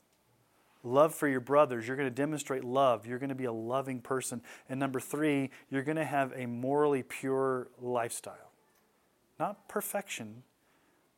Love 0.84 1.16
for 1.16 1.28
your 1.28 1.40
brothers. 1.40 1.88
You're 1.88 1.98
going 1.98 2.10
to 2.10 2.16
demonstrate 2.16 2.64
love. 2.64 3.08
You're 3.08 3.18
going 3.18 3.30
to 3.30 3.36
be 3.36 3.46
a 3.46 3.52
loving 3.52 4.00
person. 4.00 4.44
And 4.70 4.80
number 4.80 5.00
three, 5.00 5.50
you're 5.72 5.82
going 5.82 5.98
to 5.98 6.06
have 6.06 6.34
a 6.36 6.46
morally 6.46 7.02
pure 7.02 7.70
lifestyle 7.82 8.54
not 9.40 9.68
perfection. 9.68 10.44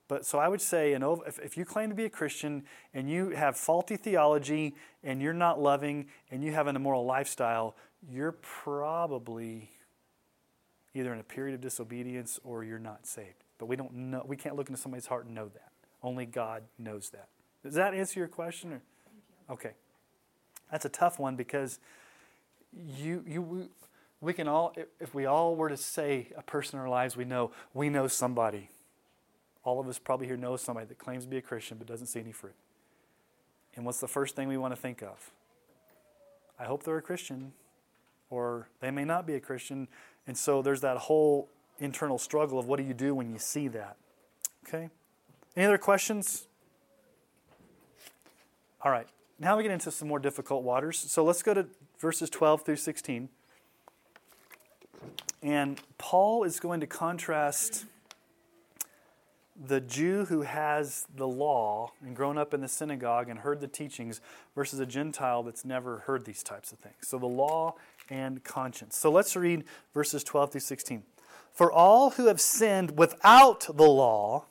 But 0.08 0.26
so 0.26 0.38
I 0.38 0.48
would 0.48 0.62
say, 0.62 0.94
if, 0.94 1.40
if 1.40 1.58
you 1.58 1.66
claim 1.66 1.90
to 1.90 1.96
be 1.96 2.06
a 2.06 2.10
Christian 2.10 2.64
and 2.94 3.10
you 3.10 3.30
have 3.30 3.58
faulty 3.58 3.98
theology 3.98 4.76
and 5.04 5.22
you're 5.22 5.34
not 5.34 5.60
loving 5.60 6.08
and 6.30 6.44
you 6.44 6.52
have 6.52 6.68
an 6.68 6.76
immoral 6.76 7.06
lifestyle, 7.06 7.76
you're 8.08 8.34
probably 8.34 9.72
either 10.94 11.12
in 11.14 11.20
a 11.20 11.24
period 11.24 11.56
of 11.56 11.62
disobedience 11.62 12.40
or 12.44 12.64
you're 12.64 12.80
not 12.80 13.08
saved. 13.08 13.44
But 13.58 13.66
we 13.66 13.76
don't 13.76 13.94
know. 13.94 14.24
We 14.26 14.38
can't 14.38 14.56
look 14.56 14.70
into 14.70 14.80
somebody's 14.80 15.08
heart 15.08 15.26
and 15.26 15.34
know 15.34 15.50
that. 15.50 15.72
Only 16.04 16.26
God 16.26 16.64
knows 16.78 17.10
that. 17.10 17.30
Does 17.64 17.74
that 17.74 17.94
answer 17.96 18.20
your 18.20 18.28
question? 18.28 18.74
Or? 18.74 18.82
Okay, 19.50 19.72
that's 20.72 20.86
a 20.86 20.90
tough 20.90 21.20
one 21.20 21.36
because 21.36 21.80
you 22.98 23.24
you 23.26 23.70
we 24.22 24.34
can 24.34 24.48
all, 24.48 24.74
if 25.00 25.14
we 25.14 25.26
all 25.26 25.56
were 25.56 25.70
to 25.70 25.78
say 25.78 26.30
a 26.36 26.42
person 26.42 26.78
in 26.78 26.84
our 26.84 26.90
lives 26.90 27.16
we 27.16 27.26
know, 27.26 27.52
we 27.74 27.90
know 27.90 28.08
somebody. 28.08 28.70
All 29.66 29.80
of 29.80 29.90
us 29.90 30.00
probably 30.00 30.28
here 30.28 30.38
know 30.38 30.56
somebody 30.56 30.86
that 30.86 31.00
claims 31.00 31.26
to 31.26 31.30
be 31.30 31.38
a 31.38 31.42
Christian 31.42 31.78
but 31.78 31.88
doesn't 31.88 32.08
see 32.08 32.20
any 32.20 32.32
fruit. 32.32 32.54
And 33.76 33.86
what's 33.86 34.00
the 34.00 34.08
first 34.08 34.36
thing 34.36 34.48
we 34.48 34.58
want 34.58 34.74
to 34.74 34.80
think 34.80 35.02
of? 35.02 35.32
I 36.58 36.64
hope 36.64 36.84
they're 36.84 36.98
a 36.98 37.02
Christian, 37.02 37.52
or 38.30 38.70
they 38.80 38.92
may 38.92 39.04
not 39.04 39.28
be 39.28 39.34
a 39.34 39.40
Christian. 39.40 39.90
And 40.28 40.38
so 40.38 40.62
there's 40.62 40.82
that 40.82 40.98
whole 40.98 41.50
internal 41.80 42.18
struggle 42.18 42.58
of 42.58 42.68
what 42.68 42.78
do 42.78 42.84
you 42.84 42.94
do 42.94 43.14
when 43.14 43.30
you 43.30 43.40
see 43.40 43.68
that? 43.70 43.98
Okay? 44.66 44.90
Any 45.58 45.66
other 45.66 45.78
questions? 45.78 46.48
All 48.82 48.92
right. 48.92 49.08
Now 49.40 49.58
we 49.58 49.64
get 49.64 49.72
into 49.72 49.92
some 49.92 50.08
more 50.08 50.20
difficult 50.20 50.64
waters. 50.64 50.98
So 50.98 51.24
let's 51.24 51.44
go 51.44 51.54
to 51.54 51.66
verses 52.00 52.30
12 52.30 52.62
through 52.62 52.76
16. 52.78 53.30
And 55.42 55.82
Paul 55.98 56.44
is 56.44 56.60
going 56.60 56.80
to 56.80 56.88
contrast 56.88 57.86
the 59.56 59.80
Jew 59.80 60.26
who 60.26 60.42
has 60.42 61.06
the 61.16 61.28
law 61.28 61.92
and 62.02 62.16
grown 62.16 62.38
up 62.38 62.54
in 62.54 62.62
the 62.62 62.68
synagogue 62.68 63.30
and 63.30 63.40
heard 63.40 63.62
the 63.62 63.68
teachings 63.68 64.20
versus 64.54 64.80
a 64.80 64.86
Gentile 64.86 65.44
that's 65.44 65.64
never 65.64 66.00
heard 66.00 66.26
these 66.26 66.44
types 66.44 66.72
of 66.72 66.80
things. 66.80 66.96
So 67.02 67.18
the 67.18 67.26
law 67.26 67.76
and 68.10 68.44
conscience. 68.44 68.98
So 68.98 69.10
let's 69.10 69.36
read 69.36 69.64
verses 69.94 70.24
12 70.24 70.52
through 70.52 70.62
16. 70.62 71.04
For 71.54 71.72
all 71.72 72.12
who 72.12 72.28
have 72.28 72.42
sinned 72.42 72.98
without 72.98 73.68
the 73.74 73.88
law 73.88 74.46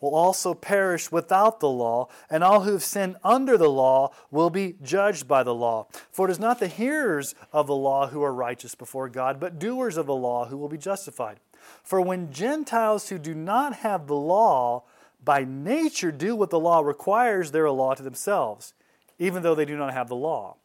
will 0.00 0.14
also 0.14 0.52
perish 0.54 1.10
without 1.10 1.60
the 1.60 1.68
law, 1.68 2.08
and 2.28 2.44
all 2.44 2.60
who 2.60 2.72
have 2.72 2.82
sinned 2.82 3.16
under 3.24 3.56
the 3.56 3.70
law 3.70 4.10
will 4.30 4.50
be 4.50 4.76
judged 4.82 5.26
by 5.26 5.42
the 5.42 5.54
law. 5.54 5.86
For 6.10 6.28
it 6.28 6.30
is 6.30 6.38
not 6.38 6.60
the 6.60 6.68
hearers 6.68 7.34
of 7.52 7.66
the 7.66 7.74
law 7.74 8.08
who 8.08 8.22
are 8.22 8.34
righteous 8.34 8.74
before 8.74 9.08
God, 9.08 9.40
but 9.40 9.58
doers 9.58 9.96
of 9.96 10.04
the 10.06 10.14
law 10.14 10.46
who 10.46 10.58
will 10.58 10.68
be 10.68 10.76
justified. 10.76 11.40
For 11.82 12.00
when 12.00 12.32
Gentiles 12.32 13.08
who 13.08 13.18
do 13.18 13.34
not 13.34 13.76
have 13.76 14.06
the 14.06 14.16
law 14.16 14.84
by 15.22 15.44
nature 15.44 16.12
do 16.12 16.36
what 16.36 16.50
the 16.50 16.60
law 16.60 16.80
requires, 16.80 17.50
they're 17.50 17.64
a 17.64 17.72
law 17.72 17.94
to 17.94 18.02
themselves, 18.02 18.74
even 19.18 19.42
though 19.42 19.54
they 19.54 19.64
do 19.64 19.76
not 19.76 19.94
have 19.94 20.08
the 20.08 20.16
law. 20.16 20.56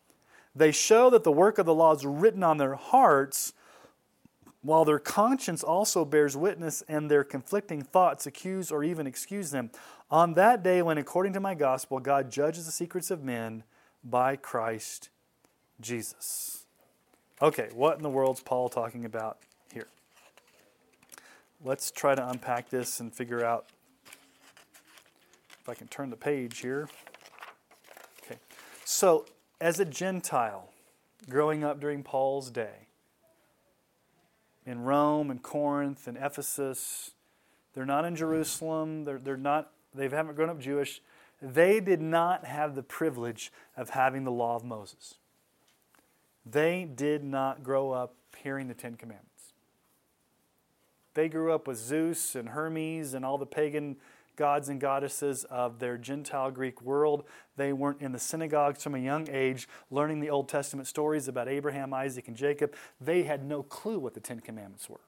They 0.56 0.72
show 0.72 1.10
that 1.10 1.24
the 1.24 1.32
work 1.32 1.58
of 1.58 1.66
the 1.66 1.74
law 1.74 1.94
is 1.94 2.06
written 2.06 2.44
on 2.44 2.58
their 2.58 2.76
hearts 2.76 3.54
while 4.62 4.84
their 4.84 5.00
conscience 5.00 5.64
also 5.64 6.04
bears 6.04 6.36
witness 6.36 6.84
and 6.88 7.10
their 7.10 7.24
conflicting 7.24 7.82
thoughts 7.82 8.26
accuse 8.26 8.72
or 8.72 8.84
even 8.84 9.08
excuse 9.08 9.52
them. 9.52 9.72
On 10.12 10.34
that 10.34 10.64
day, 10.64 10.82
when 10.82 10.98
according 10.98 11.34
to 11.34 11.40
my 11.40 11.56
gospel, 11.56 12.00
God 12.00 12.30
judges 12.30 12.66
the 12.66 12.72
secrets 12.72 13.10
of 13.10 13.24
men 13.24 13.64
by 14.04 14.36
Christ 14.36 15.10
Jesus. 15.80 16.66
Okay, 17.42 17.70
what 17.74 17.96
in 17.96 18.04
the 18.04 18.10
world's 18.10 18.42
Paul 18.42 18.68
talking 18.68 19.06
about? 19.06 19.38
Let's 21.64 21.92
try 21.92 22.16
to 22.16 22.30
unpack 22.30 22.70
this 22.70 23.00
and 23.00 23.14
figure 23.14 23.44
out 23.44 23.66
if 25.62 25.68
I 25.68 25.74
can 25.74 25.88
turn 25.88 26.10
the 26.10 26.16
page 26.16 26.60
here. 26.60 26.88
Okay, 28.24 28.40
so 28.86 29.26
as 29.60 29.80
a 29.80 29.86
Gentile 29.86 30.70
growing 31.30 31.64
up 31.64 31.80
during 31.80 32.04
Paul's 32.04 32.50
day, 32.50 32.88
in 34.70 34.84
Rome 34.84 35.32
and 35.32 35.42
Corinth 35.42 36.08
and 36.08 36.16
Ephesus. 36.16 37.12
They're 37.74 37.88
not 37.88 38.06
in 38.06 38.16
Jerusalem. 38.16 39.04
They're, 39.04 39.18
they're 39.18 39.36
not, 39.36 39.72
they 39.96 40.08
haven't 40.08 40.36
grown 40.36 40.50
up 40.50 40.60
Jewish. 40.60 41.02
They 41.42 41.80
did 41.80 42.02
not 42.02 42.46
have 42.46 42.76
the 42.76 42.84
privilege 42.84 43.52
of 43.76 43.90
having 43.92 44.26
the 44.26 44.32
law 44.32 44.56
of 44.56 44.64
Moses. 44.64 45.16
They 46.46 46.84
did 46.84 47.24
not 47.24 47.64
grow 47.64 47.92
up 47.92 48.14
hearing 48.38 48.68
the 48.68 48.76
Ten 48.76 48.96
Commandments. 48.96 49.29
They 51.20 51.28
grew 51.28 51.52
up 51.52 51.68
with 51.68 51.78
Zeus 51.78 52.34
and 52.34 52.48
Hermes 52.48 53.14
and 53.14 53.26
all 53.26 53.38
the 53.38 53.46
pagan 53.46 53.98
gods 54.38 54.70
and 54.70 54.80
goddesses 54.80 55.44
of 55.44 55.80
their 55.80 55.98
Gentile 55.98 56.50
Greek 56.50 56.82
world. 56.82 57.26
They 57.58 57.74
weren't 57.74 58.00
in 58.00 58.14
the 58.14 58.20
synagogues 58.20 58.82
from 58.82 58.96
a 58.96 59.00
young 59.00 59.28
age 59.30 59.68
learning 59.92 60.22
the 60.22 60.30
Old 60.30 60.48
Testament 60.48 60.88
stories 60.88 61.28
about 61.28 61.50
Abraham, 61.50 61.94
Isaac, 61.94 62.30
and 62.30 62.38
Jacob. 62.38 62.74
They 63.02 63.24
had 63.24 63.44
no 63.44 63.64
clue 63.64 64.00
what 64.00 64.14
the 64.14 64.22
Ten 64.22 64.40
Commandments 64.40 64.90
were 64.90 65.02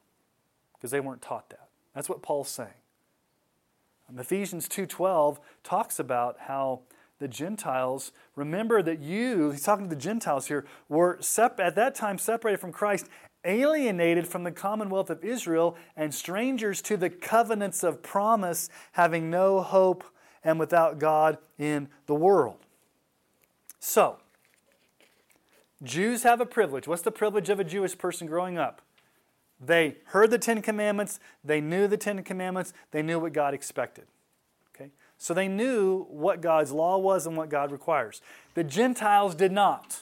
because 0.73 0.91
they 0.91 0.99
weren't 0.99 1.21
taught 1.21 1.49
that. 1.49 1.69
That's 1.95 2.09
what 2.09 2.21
Paul's 2.21 2.49
saying. 2.49 2.81
Um, 4.09 4.19
Ephesians 4.19 4.67
2:12 4.67 5.39
talks 5.63 5.97
about 5.97 6.39
how 6.39 6.81
the 7.19 7.29
Gentiles, 7.29 8.11
remember 8.35 8.81
that 8.81 8.99
you, 8.99 9.51
he's 9.51 9.63
talking 9.63 9.87
to 9.87 9.95
the 9.95 10.01
Gentiles 10.01 10.47
here, 10.47 10.65
were 10.89 11.17
sep- 11.21 11.61
at 11.61 11.75
that 11.75 11.95
time 11.95 12.17
separated 12.17 12.59
from 12.59 12.73
Christ 12.73 13.07
alienated 13.43 14.27
from 14.27 14.43
the 14.43 14.51
commonwealth 14.51 15.09
of 15.09 15.23
Israel 15.23 15.75
and 15.95 16.13
strangers 16.13 16.81
to 16.83 16.97
the 16.97 17.09
covenants 17.09 17.83
of 17.83 18.03
promise, 18.03 18.69
having 18.93 19.29
no 19.29 19.61
hope 19.61 20.03
and 20.43 20.59
without 20.59 20.99
God 20.99 21.37
in 21.57 21.89
the 22.05 22.15
world. 22.15 22.57
So, 23.79 24.17
Jews 25.83 26.23
have 26.23 26.39
a 26.39 26.45
privilege. 26.45 26.87
What's 26.87 27.01
the 27.01 27.11
privilege 27.11 27.49
of 27.49 27.59
a 27.59 27.63
Jewish 27.63 27.97
person 27.97 28.27
growing 28.27 28.57
up? 28.57 28.81
They 29.59 29.97
heard 30.05 30.31
the 30.31 30.39
Ten 30.39 30.61
Commandments, 30.61 31.19
they 31.43 31.61
knew 31.61 31.87
the 31.87 31.97
Ten 31.97 32.23
Commandments, 32.23 32.73
they 32.91 33.01
knew 33.01 33.19
what 33.19 33.33
God 33.33 33.53
expected. 33.53 34.05
Okay? 34.75 34.89
So 35.17 35.33
they 35.33 35.47
knew 35.47 36.05
what 36.09 36.41
God's 36.41 36.71
law 36.71 36.97
was 36.97 37.27
and 37.27 37.37
what 37.37 37.49
God 37.49 37.71
requires. 37.71 38.21
The 38.55 38.63
Gentiles 38.63 39.35
did 39.35 39.51
not. 39.51 40.01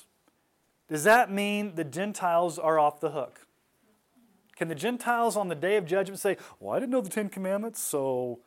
Does 0.90 1.04
that 1.04 1.32
mean 1.32 1.76
the 1.76 1.84
Gentiles 1.84 2.58
are 2.58 2.80
off 2.80 3.00
the 3.00 3.12
hook? 3.12 3.46
Can 4.56 4.68
the 4.68 4.76
Gentiles 4.76 5.38
on 5.38 5.48
the 5.48 5.56
day 5.56 5.78
of 5.78 5.86
judgment 5.86 6.20
say, 6.20 6.36
Well, 6.60 6.76
I 6.76 6.80
didn't 6.80 6.92
know 6.92 7.02
the 7.02 7.10
Ten 7.10 7.30
Commandments, 7.30 7.80
so, 7.80 8.40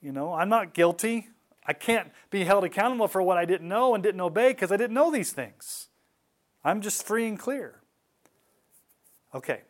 you 0.00 0.12
know, 0.12 0.32
I'm 0.32 0.48
not 0.48 0.74
guilty. 0.74 1.28
I 1.66 1.72
can't 1.72 2.12
be 2.30 2.44
held 2.44 2.64
accountable 2.64 3.08
for 3.08 3.22
what 3.22 3.36
I 3.36 3.44
didn't 3.44 3.68
know 3.68 3.94
and 3.94 4.02
didn't 4.02 4.20
obey 4.20 4.50
because 4.50 4.70
I 4.70 4.76
didn't 4.76 4.94
know 4.94 5.10
these 5.10 5.32
things. 5.32 5.88
I'm 6.64 6.80
just 6.80 7.04
free 7.04 7.26
and 7.26 7.38
clear. 7.38 7.80
Okay. 9.34 9.62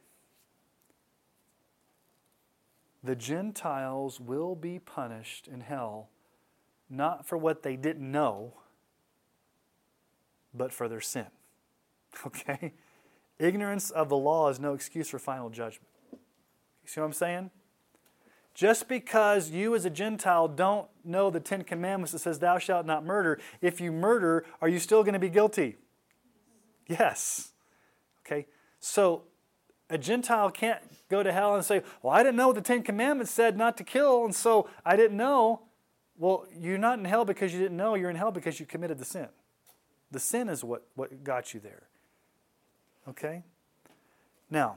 The 3.03 3.17
Gentiles 3.17 4.21
will 4.21 4.55
be 4.55 4.79
punished 4.79 5.49
in 5.49 5.61
hell 5.61 6.11
not 6.91 7.27
for 7.27 7.37
what 7.37 7.63
they 7.63 7.77
didn't 7.77 8.11
know, 8.11 8.55
but 10.55 10.73
for 10.73 10.89
their 10.89 11.01
sin. 11.01 11.27
Okay? 12.27 12.73
Ignorance 13.39 13.91
of 13.91 14.09
the 14.09 14.17
law 14.17 14.49
is 14.49 14.59
no 14.59 14.75
excuse 14.75 15.09
for 15.09 15.19
final 15.19 15.49
judgment. 15.49 15.87
You 16.11 16.19
see 16.87 17.01
what 17.01 17.07
I'm 17.07 17.13
saying? 17.13 17.51
Just 18.53 18.89
because 18.89 19.51
you 19.51 19.77
as 19.77 19.85
a 19.85 19.91
Gentile 19.91 20.49
don't 20.49 20.89
know 21.05 21.31
the 21.31 21.39
Ten 21.39 21.63
Commandments 21.63 22.11
that 22.11 22.19
says, 22.19 22.41
Thou 22.41 22.59
shalt 22.59 22.87
not 22.87 23.05
murder, 23.05 23.39
if 23.61 23.81
you 23.81 23.93
murder, 23.93 24.45
are 24.61 24.69
you 24.69 24.81
still 24.81 25.05
going 25.05 25.13
to 25.13 25.21
be 25.21 25.29
guilty? 25.29 25.77
Yes. 26.89 27.53
Okay? 28.27 28.47
So 28.81 29.23
a 29.89 29.97
Gentile 29.97 30.51
can't 30.51 30.83
go 31.09 31.23
to 31.23 31.33
hell 31.33 31.55
and 31.55 31.65
say, 31.65 31.83
Well, 32.03 32.13
I 32.13 32.25
didn't 32.25 32.35
know 32.35 32.49
what 32.49 32.57
the 32.57 32.63
Ten 32.63 32.83
Commandments 32.83 33.31
said 33.31 33.57
not 33.57 33.77
to 33.77 33.85
kill, 33.85 34.25
and 34.25 34.35
so 34.35 34.69
I 34.85 34.97
didn't 34.97 35.17
know. 35.17 35.63
Well, 36.17 36.47
you're 36.59 36.79
not 36.79 36.99
in 36.99 37.05
hell 37.05 37.25
because 37.25 37.53
you 37.53 37.61
didn't 37.61 37.77
know, 37.77 37.95
you're 37.95 38.11
in 38.11 38.17
hell 38.17 38.33
because 38.33 38.59
you 38.59 38.67
committed 38.67 38.99
the 38.99 39.05
sin. 39.05 39.29
The 40.11 40.19
sin 40.19 40.49
is 40.49 40.65
what, 40.65 40.85
what 40.97 41.23
got 41.23 41.55
you 41.55 41.61
there. 41.61 41.87
Okay? 43.09 43.43
Now, 44.51 44.77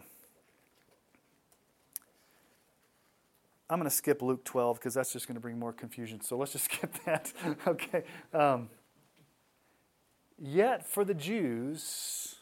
I'm 3.69 3.79
going 3.79 3.89
to 3.89 3.95
skip 3.95 4.21
Luke 4.21 4.43
12 4.43 4.79
because 4.79 4.93
that's 4.93 5.13
just 5.13 5.27
going 5.27 5.35
to 5.35 5.41
bring 5.41 5.57
more 5.57 5.71
confusion. 5.71 6.19
So 6.21 6.37
let's 6.37 6.51
just 6.51 6.65
skip 6.71 6.93
that. 7.05 7.31
okay. 7.65 8.03
Um, 8.33 8.69
yet 10.37 10.85
for 10.85 11.05
the 11.05 11.13
Jews, 11.13 12.35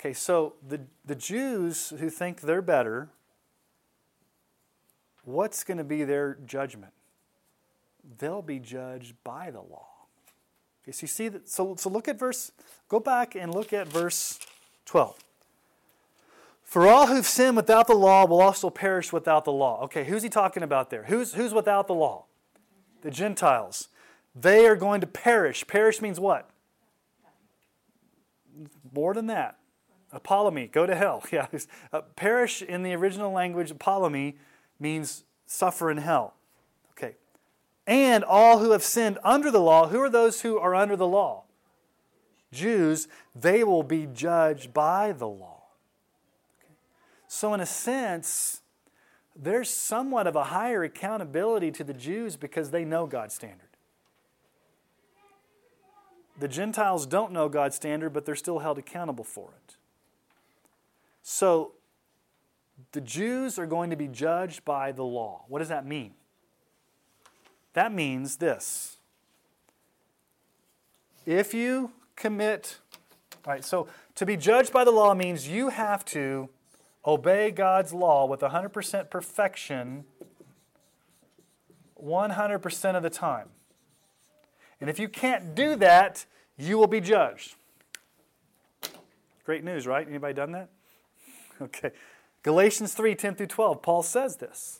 okay, 0.00 0.12
so 0.12 0.54
the, 0.66 0.80
the 1.04 1.14
Jews 1.14 1.92
who 2.00 2.10
think 2.10 2.40
they're 2.40 2.62
better, 2.62 3.10
what's 5.24 5.62
going 5.62 5.78
to 5.78 5.84
be 5.84 6.02
their 6.02 6.38
judgment? 6.46 6.92
They'll 8.18 8.42
be 8.42 8.58
judged 8.58 9.14
by 9.22 9.50
the 9.50 9.60
law. 9.60 9.86
Okay, 10.82 10.92
so 10.92 11.02
you 11.02 11.08
see 11.08 11.28
that, 11.28 11.48
so, 11.48 11.76
so 11.76 11.90
look 11.90 12.08
at 12.08 12.18
verse, 12.18 12.50
go 12.88 12.98
back 12.98 13.36
and 13.36 13.54
look 13.54 13.72
at 13.72 13.86
verse 13.86 14.40
12. 14.88 15.18
For 16.64 16.88
all 16.88 17.08
who've 17.08 17.26
sinned 17.26 17.56
without 17.56 17.86
the 17.86 17.94
law 17.94 18.24
will 18.24 18.40
also 18.40 18.70
perish 18.70 19.12
without 19.12 19.44
the 19.44 19.52
law. 19.52 19.82
Okay, 19.84 20.04
who's 20.04 20.22
he 20.22 20.30
talking 20.30 20.62
about 20.62 20.88
there? 20.88 21.04
Who's, 21.04 21.34
who's 21.34 21.52
without 21.52 21.86
the 21.86 21.94
law? 21.94 22.24
The 23.02 23.10
Gentiles. 23.10 23.88
They 24.34 24.66
are 24.66 24.76
going 24.76 25.02
to 25.02 25.06
perish. 25.06 25.66
Perish 25.66 26.00
means 26.00 26.18
what? 26.18 26.48
More 28.94 29.12
than 29.12 29.26
that. 29.26 29.58
Apollumi, 30.12 30.72
go 30.72 30.86
to 30.86 30.94
hell. 30.94 31.22
Yeah, 31.32 31.48
uh, 31.92 32.00
perish 32.16 32.62
in 32.62 32.82
the 32.82 32.94
original 32.94 33.30
language, 33.30 33.70
apollumi, 33.70 34.36
means 34.80 35.24
suffer 35.44 35.90
in 35.90 35.98
hell. 35.98 36.34
Okay. 36.92 37.16
And 37.86 38.24
all 38.24 38.60
who 38.60 38.70
have 38.70 38.82
sinned 38.82 39.18
under 39.22 39.50
the 39.50 39.60
law, 39.60 39.88
who 39.88 40.00
are 40.00 40.10
those 40.10 40.40
who 40.40 40.58
are 40.58 40.74
under 40.74 40.96
the 40.96 41.06
law? 41.06 41.44
Jews, 42.52 43.08
they 43.34 43.62
will 43.62 43.82
be 43.82 44.06
judged 44.06 44.72
by 44.72 45.12
the 45.12 45.28
law. 45.28 45.62
So, 47.26 47.52
in 47.52 47.60
a 47.60 47.66
sense, 47.66 48.62
there's 49.36 49.68
somewhat 49.68 50.26
of 50.26 50.34
a 50.34 50.44
higher 50.44 50.82
accountability 50.82 51.70
to 51.72 51.84
the 51.84 51.92
Jews 51.92 52.36
because 52.36 52.70
they 52.70 52.84
know 52.84 53.06
God's 53.06 53.34
standard. 53.34 53.68
The 56.40 56.48
Gentiles 56.48 57.06
don't 57.06 57.32
know 57.32 57.48
God's 57.48 57.76
standard, 57.76 58.10
but 58.12 58.24
they're 58.24 58.36
still 58.36 58.60
held 58.60 58.78
accountable 58.78 59.24
for 59.24 59.50
it. 59.50 59.76
So, 61.22 61.72
the 62.92 63.00
Jews 63.00 63.58
are 63.58 63.66
going 63.66 63.90
to 63.90 63.96
be 63.96 64.08
judged 64.08 64.64
by 64.64 64.92
the 64.92 65.02
law. 65.02 65.44
What 65.48 65.58
does 65.58 65.68
that 65.68 65.84
mean? 65.84 66.14
That 67.74 67.92
means 67.92 68.36
this. 68.36 68.96
If 71.26 71.52
you 71.52 71.92
commit, 72.18 72.78
all 73.46 73.52
right, 73.54 73.64
so 73.64 73.88
to 74.16 74.26
be 74.26 74.36
judged 74.36 74.72
by 74.72 74.84
the 74.84 74.90
law 74.90 75.14
means 75.14 75.48
you 75.48 75.70
have 75.70 76.04
to 76.06 76.48
obey 77.06 77.50
God's 77.50 77.94
law 77.94 78.26
with 78.26 78.40
100% 78.40 79.08
perfection 79.10 80.04
100% 82.02 82.96
of 82.96 83.02
the 83.02 83.10
time. 83.10 83.48
And 84.80 84.88
if 84.88 84.98
you 84.98 85.08
can't 85.08 85.54
do 85.54 85.76
that, 85.76 86.26
you 86.56 86.78
will 86.78 86.86
be 86.86 87.00
judged. 87.00 87.56
Great 89.44 89.64
news, 89.64 89.86
right? 89.86 90.06
Anybody 90.06 90.34
done 90.34 90.52
that? 90.52 90.68
Okay. 91.60 91.90
Galatians 92.44 92.94
3 92.94 93.16
10 93.16 93.34
through 93.34 93.46
12, 93.46 93.82
Paul 93.82 94.04
says 94.04 94.36
this. 94.36 94.78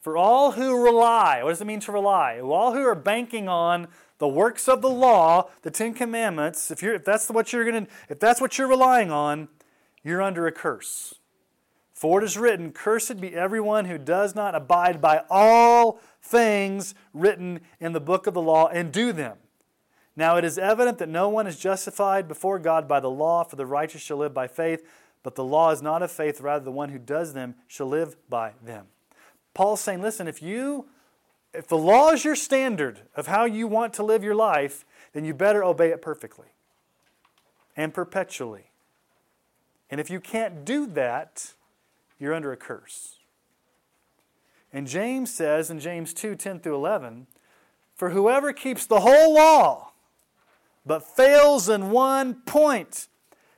For 0.00 0.16
all 0.16 0.52
who 0.52 0.84
rely, 0.84 1.42
what 1.42 1.50
does 1.50 1.60
it 1.60 1.64
mean 1.64 1.80
to 1.80 1.90
rely? 1.90 2.38
All 2.38 2.72
who 2.72 2.86
are 2.86 2.94
banking 2.94 3.48
on 3.48 3.88
the 4.18 4.28
works 4.28 4.68
of 4.68 4.82
the 4.82 4.90
law, 4.90 5.50
the 5.62 5.70
Ten 5.70 5.92
Commandments, 5.94 6.70
if, 6.70 6.82
you're, 6.82 6.94
if 6.94 7.04
that's 7.04 7.28
what 7.28 7.52
you're 7.52 7.70
going 7.70 7.86
to, 7.86 7.92
if 8.08 8.18
that's 8.18 8.40
what 8.40 8.56
you're 8.56 8.68
relying 8.68 9.10
on, 9.10 9.48
you're 10.02 10.22
under 10.22 10.46
a 10.46 10.52
curse. 10.52 11.16
For 11.92 12.20
it 12.20 12.24
is 12.24 12.36
written, 12.36 12.72
Cursed 12.72 13.20
be 13.20 13.34
everyone 13.34 13.86
who 13.86 13.98
does 13.98 14.34
not 14.34 14.54
abide 14.54 15.00
by 15.00 15.22
all 15.30 16.00
things 16.22 16.94
written 17.14 17.60
in 17.80 17.92
the 17.92 18.00
book 18.00 18.26
of 18.26 18.34
the 18.34 18.42
law 18.42 18.68
and 18.68 18.92
do 18.92 19.12
them. 19.12 19.38
Now 20.14 20.36
it 20.36 20.44
is 20.44 20.58
evident 20.58 20.98
that 20.98 21.08
no 21.08 21.28
one 21.28 21.46
is 21.46 21.58
justified 21.58 22.28
before 22.28 22.58
God 22.58 22.86
by 22.88 23.00
the 23.00 23.10
law, 23.10 23.44
for 23.44 23.56
the 23.56 23.66
righteous 23.66 24.00
shall 24.00 24.18
live 24.18 24.32
by 24.32 24.46
faith, 24.46 24.86
but 25.22 25.34
the 25.34 25.44
law 25.44 25.70
is 25.70 25.82
not 25.82 26.02
of 26.02 26.10
faith, 26.10 26.40
rather 26.40 26.64
the 26.64 26.70
one 26.70 26.90
who 26.90 26.98
does 26.98 27.34
them 27.34 27.54
shall 27.66 27.86
live 27.86 28.16
by 28.28 28.52
them. 28.62 28.86
Paul's 29.54 29.80
saying, 29.80 30.02
listen, 30.02 30.28
if 30.28 30.42
you 30.42 30.88
if 31.56 31.68
the 31.68 31.78
law 31.78 32.10
is 32.10 32.24
your 32.24 32.36
standard 32.36 33.02
of 33.14 33.26
how 33.26 33.44
you 33.44 33.66
want 33.66 33.94
to 33.94 34.02
live 34.02 34.22
your 34.22 34.34
life, 34.34 34.84
then 35.12 35.24
you 35.24 35.34
better 35.34 35.64
obey 35.64 35.90
it 35.90 36.02
perfectly 36.02 36.48
and 37.76 37.92
perpetually. 37.92 38.70
And 39.90 40.00
if 40.00 40.10
you 40.10 40.20
can't 40.20 40.64
do 40.64 40.86
that, 40.88 41.54
you're 42.18 42.34
under 42.34 42.52
a 42.52 42.56
curse. 42.56 43.18
And 44.72 44.86
James 44.86 45.32
says 45.32 45.70
in 45.70 45.80
James 45.80 46.12
2 46.12 46.34
10 46.34 46.60
through 46.60 46.74
11, 46.74 47.26
For 47.94 48.10
whoever 48.10 48.52
keeps 48.52 48.86
the 48.86 49.00
whole 49.00 49.34
law 49.34 49.92
but 50.86 51.02
fails 51.02 51.68
in 51.68 51.90
one 51.90 52.34
point 52.46 53.08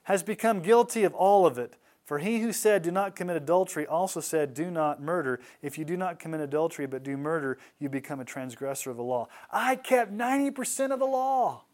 has 0.05 0.23
become 0.23 0.61
guilty 0.61 1.05
of 1.05 1.15
all 1.15 1.45
of 1.45 1.59
it. 1.59 1.75
For 2.09 2.21
he 2.21 2.39
who 2.39 2.55
said, 2.55 2.81
Do 2.81 2.91
not 2.91 3.15
commit 3.15 3.37
adultery, 3.37 3.87
also 3.87 4.21
said, 4.21 4.55
Do 4.55 4.71
not 4.71 5.03
murder. 5.03 5.41
If 5.61 5.77
you 5.77 5.85
do 5.85 5.95
not 5.95 6.19
commit 6.19 6.41
adultery 6.41 6.87
but 6.87 7.03
do 7.03 7.19
murder, 7.19 7.59
you 7.79 7.91
become 7.91 8.19
a 8.19 8.25
transgressor 8.25 8.91
of 8.91 8.97
the 8.97 9.03
law. 9.03 9.29
I 9.51 9.77
kept 9.77 10.11
90% 10.17 10.91
of 10.91 11.01
the 11.01 11.05
law, 11.05 11.65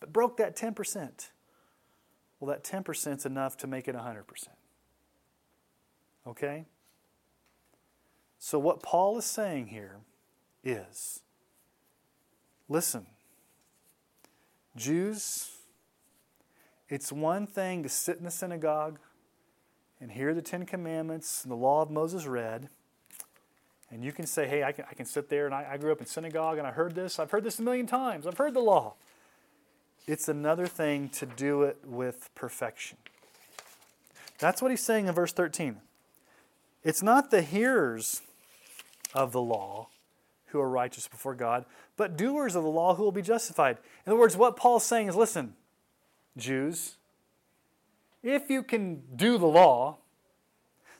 but 0.00 0.10
broke 0.10 0.38
that 0.38 0.56
10%. 0.56 1.28
Well, 2.40 2.48
that 2.48 2.64
10% 2.64 3.16
is 3.18 3.26
enough 3.26 3.58
to 3.58 3.66
make 3.66 3.86
it 3.86 3.94
100%. 3.94 4.24
Okay? 6.28 6.64
So, 8.38 8.58
what 8.58 8.82
Paul 8.82 9.18
is 9.18 9.26
saying 9.26 9.66
here 9.66 9.98
is 10.64 11.20
listen, 12.70 13.04
Jews, 14.76 15.50
it's 16.88 17.12
one 17.12 17.46
thing 17.46 17.82
to 17.82 17.90
sit 17.90 18.16
in 18.16 18.24
the 18.24 18.30
synagogue 18.30 18.98
and 20.04 20.12
hear 20.12 20.34
the 20.34 20.42
Ten 20.42 20.66
Commandments 20.66 21.44
and 21.44 21.50
the 21.50 21.56
law 21.56 21.80
of 21.80 21.90
Moses 21.90 22.26
read. 22.26 22.68
And 23.90 24.04
you 24.04 24.12
can 24.12 24.26
say, 24.26 24.46
hey, 24.46 24.62
I 24.62 24.70
can, 24.70 24.84
I 24.90 24.92
can 24.92 25.06
sit 25.06 25.30
there 25.30 25.46
and 25.46 25.54
I, 25.54 25.66
I 25.72 25.76
grew 25.78 25.92
up 25.92 25.98
in 25.98 26.04
synagogue 26.04 26.58
and 26.58 26.66
I 26.66 26.72
heard 26.72 26.94
this. 26.94 27.18
I've 27.18 27.30
heard 27.30 27.42
this 27.42 27.58
a 27.58 27.62
million 27.62 27.86
times. 27.86 28.26
I've 28.26 28.36
heard 28.36 28.52
the 28.52 28.60
law. 28.60 28.96
It's 30.06 30.28
another 30.28 30.66
thing 30.66 31.08
to 31.08 31.24
do 31.24 31.62
it 31.62 31.78
with 31.86 32.28
perfection. 32.34 32.98
That's 34.38 34.60
what 34.60 34.70
he's 34.70 34.82
saying 34.82 35.06
in 35.06 35.14
verse 35.14 35.32
13. 35.32 35.78
It's 36.82 37.02
not 37.02 37.30
the 37.30 37.40
hearers 37.40 38.20
of 39.14 39.32
the 39.32 39.40
law 39.40 39.88
who 40.48 40.60
are 40.60 40.68
righteous 40.68 41.08
before 41.08 41.34
God, 41.34 41.64
but 41.96 42.18
doers 42.18 42.54
of 42.54 42.62
the 42.62 42.68
law 42.68 42.94
who 42.94 43.04
will 43.04 43.10
be 43.10 43.22
justified. 43.22 43.78
In 44.04 44.12
other 44.12 44.20
words, 44.20 44.36
what 44.36 44.54
Paul's 44.54 44.84
saying 44.84 45.08
is 45.08 45.16
listen, 45.16 45.54
Jews, 46.36 46.96
if 48.24 48.50
you 48.50 48.64
can 48.64 49.02
do 49.14 49.38
the 49.38 49.46
law, 49.46 49.98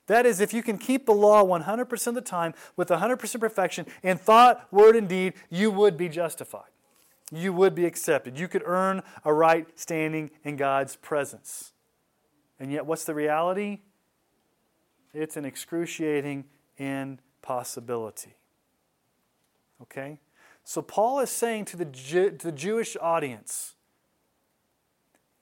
that 0.06 0.26
is, 0.26 0.40
if 0.40 0.54
you 0.54 0.62
can 0.62 0.78
keep 0.78 1.06
the 1.06 1.14
law 1.14 1.42
100% 1.42 2.06
of 2.06 2.14
the 2.14 2.20
time 2.20 2.54
with 2.76 2.88
100% 2.88 3.40
perfection 3.40 3.86
in 4.02 4.18
thought, 4.18 4.70
word, 4.70 4.94
and 4.94 5.08
deed, 5.08 5.32
you 5.50 5.72
would 5.72 5.96
be 5.96 6.08
justified 6.08 6.68
you 7.32 7.52
would 7.52 7.74
be 7.74 7.84
accepted. 7.84 8.38
You 8.38 8.48
could 8.48 8.62
earn 8.64 9.02
a 9.24 9.32
right 9.32 9.66
standing 9.78 10.30
in 10.44 10.56
God's 10.56 10.96
presence. 10.96 11.72
And 12.60 12.70
yet, 12.70 12.86
what's 12.86 13.04
the 13.04 13.14
reality? 13.14 13.80
It's 15.12 15.36
an 15.36 15.44
excruciating 15.44 16.44
impossibility. 16.76 18.34
Okay? 19.82 20.20
So 20.64 20.82
Paul 20.82 21.20
is 21.20 21.30
saying 21.30 21.66
to 21.66 21.76
the, 21.76 21.84
Ju- 21.84 22.30
to 22.30 22.46
the 22.46 22.52
Jewish 22.52 22.96
audience, 23.00 23.74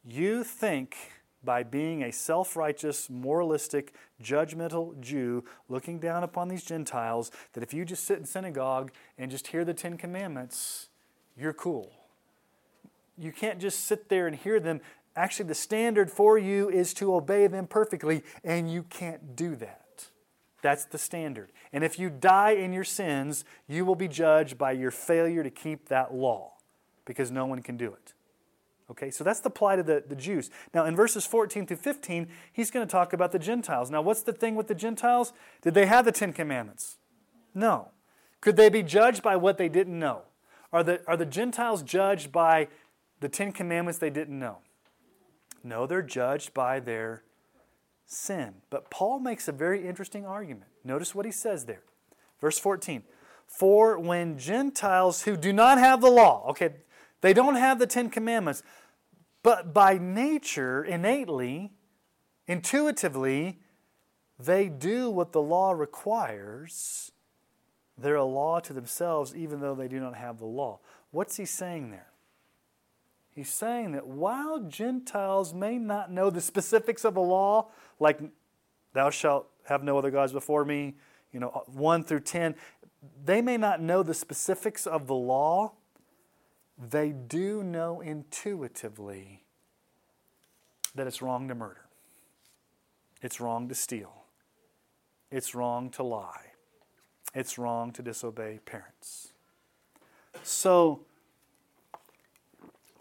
you 0.04 0.42
think 0.42 0.96
by 1.44 1.62
being 1.62 2.02
a 2.02 2.12
self 2.12 2.56
righteous, 2.56 3.10
moralistic, 3.10 3.94
judgmental 4.22 4.98
Jew 5.00 5.44
looking 5.68 5.98
down 5.98 6.22
upon 6.22 6.48
these 6.48 6.64
Gentiles 6.64 7.30
that 7.52 7.62
if 7.62 7.74
you 7.74 7.84
just 7.84 8.04
sit 8.04 8.18
in 8.18 8.24
synagogue 8.24 8.92
and 9.18 9.30
just 9.30 9.48
hear 9.48 9.64
the 9.64 9.74
Ten 9.74 9.96
Commandments, 9.96 10.88
you're 11.36 11.52
cool. 11.52 11.90
You 13.18 13.32
can't 13.32 13.58
just 13.58 13.84
sit 13.84 14.08
there 14.08 14.26
and 14.26 14.36
hear 14.36 14.60
them. 14.60 14.80
Actually, 15.14 15.48
the 15.48 15.54
standard 15.54 16.10
for 16.10 16.38
you 16.38 16.70
is 16.70 16.94
to 16.94 17.14
obey 17.14 17.46
them 17.46 17.66
perfectly, 17.66 18.22
and 18.42 18.72
you 18.72 18.84
can't 18.84 19.36
do 19.36 19.54
that. 19.56 20.06
That's 20.62 20.84
the 20.84 20.96
standard. 20.96 21.50
And 21.72 21.84
if 21.84 21.98
you 21.98 22.08
die 22.08 22.52
in 22.52 22.72
your 22.72 22.84
sins, 22.84 23.44
you 23.68 23.84
will 23.84 23.96
be 23.96 24.08
judged 24.08 24.56
by 24.56 24.72
your 24.72 24.92
failure 24.92 25.42
to 25.42 25.50
keep 25.50 25.88
that 25.88 26.14
law 26.14 26.52
because 27.04 27.30
no 27.30 27.44
one 27.44 27.62
can 27.62 27.76
do 27.76 27.92
it. 27.92 28.14
Okay, 28.92 29.10
so 29.10 29.24
that's 29.24 29.40
the 29.40 29.48
plight 29.48 29.78
of 29.78 29.86
the, 29.86 30.04
the 30.06 30.14
Jews. 30.14 30.50
Now, 30.74 30.84
in 30.84 30.94
verses 30.94 31.24
14 31.24 31.66
through 31.66 31.78
15, 31.78 32.28
he's 32.52 32.70
going 32.70 32.86
to 32.86 32.90
talk 32.90 33.14
about 33.14 33.32
the 33.32 33.38
Gentiles. 33.38 33.90
Now, 33.90 34.02
what's 34.02 34.20
the 34.22 34.34
thing 34.34 34.54
with 34.54 34.68
the 34.68 34.74
Gentiles? 34.74 35.32
Did 35.62 35.72
they 35.72 35.86
have 35.86 36.04
the 36.04 36.12
Ten 36.12 36.34
Commandments? 36.34 36.98
No. 37.54 37.88
Could 38.42 38.56
they 38.56 38.68
be 38.68 38.82
judged 38.82 39.22
by 39.22 39.34
what 39.36 39.56
they 39.56 39.70
didn't 39.70 39.98
know? 39.98 40.24
Are 40.74 40.82
the, 40.82 41.00
are 41.06 41.16
the 41.16 41.24
Gentiles 41.24 41.82
judged 41.82 42.32
by 42.32 42.68
the 43.20 43.30
Ten 43.30 43.50
Commandments 43.50 43.98
they 43.98 44.10
didn't 44.10 44.38
know? 44.38 44.58
No, 45.64 45.86
they're 45.86 46.02
judged 46.02 46.52
by 46.52 46.78
their 46.78 47.22
sin. 48.04 48.56
But 48.68 48.90
Paul 48.90 49.20
makes 49.20 49.48
a 49.48 49.52
very 49.52 49.88
interesting 49.88 50.26
argument. 50.26 50.70
Notice 50.84 51.14
what 51.14 51.24
he 51.24 51.32
says 51.32 51.64
there. 51.64 51.82
Verse 52.42 52.58
14 52.58 53.04
For 53.46 53.98
when 53.98 54.36
Gentiles 54.36 55.22
who 55.22 55.38
do 55.38 55.50
not 55.50 55.78
have 55.78 56.02
the 56.02 56.10
law, 56.10 56.44
okay, 56.50 56.74
they 57.22 57.32
don't 57.32 57.54
have 57.54 57.78
the 57.78 57.86
Ten 57.86 58.10
Commandments, 58.10 58.62
but 59.42 59.74
by 59.74 59.98
nature, 59.98 60.84
innately, 60.84 61.72
intuitively, 62.46 63.58
they 64.38 64.68
do 64.68 65.10
what 65.10 65.32
the 65.32 65.42
law 65.42 65.72
requires. 65.72 67.12
They're 67.98 68.16
a 68.16 68.24
law 68.24 68.60
to 68.60 68.72
themselves, 68.72 69.34
even 69.34 69.60
though 69.60 69.74
they 69.74 69.88
do 69.88 70.00
not 70.00 70.16
have 70.16 70.38
the 70.38 70.46
law. 70.46 70.80
What's 71.10 71.36
he 71.36 71.44
saying 71.44 71.90
there? 71.90 72.08
He's 73.34 73.48
saying 73.48 73.92
that 73.92 74.06
while 74.06 74.60
Gentiles 74.60 75.54
may 75.54 75.78
not 75.78 76.10
know 76.10 76.28
the 76.28 76.40
specifics 76.40 77.04
of 77.04 77.14
the 77.14 77.20
law, 77.20 77.70
like 77.98 78.20
thou 78.92 79.10
shalt 79.10 79.48
have 79.64 79.82
no 79.82 79.96
other 79.96 80.10
gods 80.10 80.32
before 80.32 80.64
me, 80.64 80.94
you 81.32 81.40
know, 81.40 81.62
1 81.66 82.04
through 82.04 82.20
10, 82.20 82.54
they 83.24 83.40
may 83.40 83.56
not 83.56 83.80
know 83.80 84.02
the 84.02 84.14
specifics 84.14 84.86
of 84.86 85.06
the 85.06 85.14
law. 85.14 85.72
They 86.78 87.10
do 87.10 87.62
know 87.62 88.00
intuitively 88.00 89.44
that 90.94 91.06
it's 91.06 91.22
wrong 91.22 91.48
to 91.48 91.54
murder. 91.54 91.86
It's 93.22 93.40
wrong 93.40 93.68
to 93.68 93.74
steal. 93.74 94.24
It's 95.30 95.54
wrong 95.54 95.90
to 95.90 96.02
lie. 96.02 96.52
It's 97.34 97.56
wrong 97.56 97.92
to 97.92 98.02
disobey 98.02 98.60
parents. 98.64 99.32
So, 100.42 101.00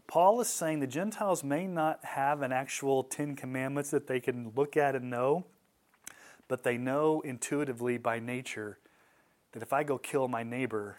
Paul 0.08 0.42
is 0.42 0.48
saying 0.48 0.80
the 0.80 0.88
Gentiles 0.88 1.44
may 1.44 1.66
not 1.68 2.04
have 2.04 2.42
an 2.42 2.52
actual 2.52 3.04
Ten 3.04 3.36
Commandments 3.36 3.92
that 3.92 4.08
they 4.08 4.20
can 4.20 4.52
look 4.56 4.78
at 4.78 4.96
and 4.96 5.10
know, 5.10 5.46
but 6.48 6.64
they 6.64 6.78
know 6.78 7.22
intuitively 7.22 7.98
by 7.98 8.20
nature 8.20 8.78
that 9.54 9.64
if 9.64 9.74
I 9.74 9.84
go 9.84 9.98
kill 9.98 10.28
my 10.28 10.44
neighbor, 10.44 10.98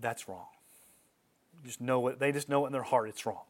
that's 0.00 0.28
wrong. 0.28 0.46
Just 1.64 1.80
know 1.80 2.06
it, 2.08 2.18
they 2.18 2.32
just 2.32 2.48
know 2.48 2.64
it 2.64 2.68
in 2.68 2.72
their 2.72 2.82
heart 2.82 3.08
it's 3.08 3.26
wrong. 3.26 3.44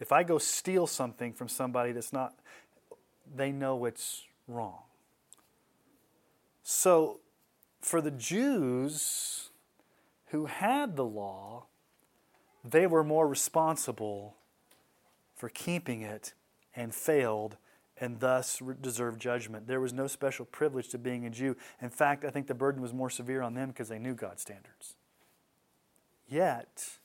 If 0.00 0.10
I 0.10 0.22
go 0.22 0.38
steal 0.38 0.86
something 0.86 1.32
from 1.32 1.48
somebody 1.48 1.92
that's 1.92 2.12
not, 2.12 2.34
they 3.34 3.52
know 3.52 3.84
it's 3.84 4.24
wrong. 4.48 4.80
So, 6.64 7.20
for 7.80 8.00
the 8.00 8.10
Jews 8.10 9.50
who 10.26 10.46
had 10.46 10.96
the 10.96 11.04
law, 11.04 11.66
they 12.64 12.86
were 12.86 13.04
more 13.04 13.28
responsible 13.28 14.36
for 15.36 15.48
keeping 15.48 16.02
it 16.02 16.34
and 16.74 16.94
failed 16.94 17.56
and 18.00 18.18
thus 18.20 18.60
deserved 18.80 19.20
judgment. 19.20 19.66
There 19.66 19.80
was 19.80 19.92
no 19.92 20.06
special 20.06 20.44
privilege 20.44 20.88
to 20.88 20.98
being 20.98 21.26
a 21.26 21.30
Jew. 21.30 21.56
In 21.80 21.90
fact, 21.90 22.24
I 22.24 22.30
think 22.30 22.46
the 22.46 22.54
burden 22.54 22.82
was 22.82 22.92
more 22.92 23.10
severe 23.10 23.42
on 23.42 23.54
them 23.54 23.68
because 23.68 23.88
they 23.88 23.98
knew 23.98 24.14
God's 24.14 24.42
standards. 24.42 24.96
Yet, 26.32 26.98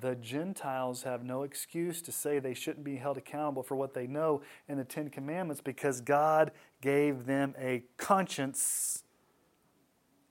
the 0.00 0.14
Gentiles 0.14 1.02
have 1.02 1.22
no 1.22 1.42
excuse 1.42 2.00
to 2.00 2.10
say 2.10 2.38
they 2.38 2.54
shouldn't 2.54 2.82
be 2.82 2.96
held 2.96 3.18
accountable 3.18 3.62
for 3.62 3.76
what 3.76 3.92
they 3.92 4.06
know 4.06 4.40
in 4.66 4.78
the 4.78 4.84
Ten 4.84 5.10
Commandments 5.10 5.60
because 5.60 6.00
God 6.00 6.50
gave 6.80 7.26
them 7.26 7.54
a 7.58 7.82
conscience 7.98 9.04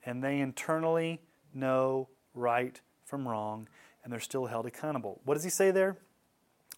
and 0.03 0.23
they 0.23 0.39
internally 0.39 1.21
know 1.53 2.09
right 2.33 2.81
from 3.05 3.27
wrong 3.27 3.69
and 4.03 4.11
they're 4.11 4.19
still 4.19 4.47
held 4.47 4.65
accountable. 4.65 5.21
What 5.23 5.35
does 5.35 5.43
he 5.43 5.51
say 5.51 5.69
there? 5.69 5.97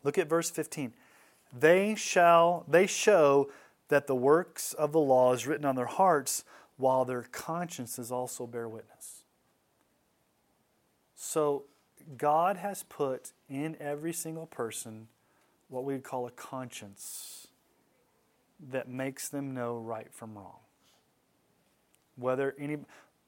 Look 0.03 0.17
at 0.17 0.27
verse 0.27 0.51
15. 0.51 0.93
They 1.57 1.95
shall 1.95 2.65
they 2.67 2.87
show 2.87 3.49
that 3.87 4.07
the 4.07 4.15
works 4.15 4.73
of 4.73 4.91
the 4.91 4.99
law 4.99 5.31
is 5.31 5.47
written 5.47 5.65
on 5.65 5.77
their 5.77 5.85
hearts 5.85 6.43
while 6.75 7.05
their 7.05 7.21
consciences 7.21 8.11
also 8.11 8.45
bear 8.45 8.67
witness. 8.67 9.14
So 11.15 11.63
God 12.17 12.57
has 12.57 12.83
put 12.83 13.31
in 13.49 13.75
every 13.79 14.13
single 14.13 14.45
person 14.45 15.07
what 15.69 15.83
we 15.83 15.93
would 15.93 16.03
call 16.03 16.27
a 16.27 16.31
conscience 16.31 17.47
that 18.71 18.87
makes 18.87 19.29
them 19.29 19.53
know 19.53 19.77
right 19.77 20.13
from 20.13 20.35
wrong. 20.35 20.59
Whether 22.15 22.55
any 22.59 22.77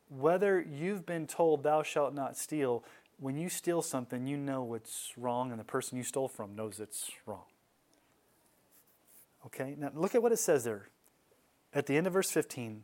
whether 0.09 0.61
you've 0.61 1.05
been 1.05 1.27
told 1.27 1.63
thou 1.63 1.83
shalt 1.83 2.13
not 2.13 2.37
steal 2.37 2.83
when 3.19 3.37
you 3.37 3.49
steal 3.49 3.81
something, 3.81 4.27
you 4.27 4.37
know 4.37 4.73
it's 4.75 5.13
wrong, 5.17 5.51
and 5.51 5.59
the 5.59 5.65
person 5.65 5.97
you 5.97 6.03
stole 6.03 6.27
from 6.27 6.55
knows 6.55 6.79
it's 6.79 7.09
wrong. 7.25 7.45
Okay, 9.47 9.75
now 9.77 9.91
look 9.93 10.13
at 10.13 10.21
what 10.21 10.31
it 10.31 10.37
says 10.37 10.63
there 10.63 10.89
at 11.73 11.85
the 11.87 11.97
end 11.97 12.07
of 12.07 12.13
verse 12.13 12.29
15. 12.29 12.83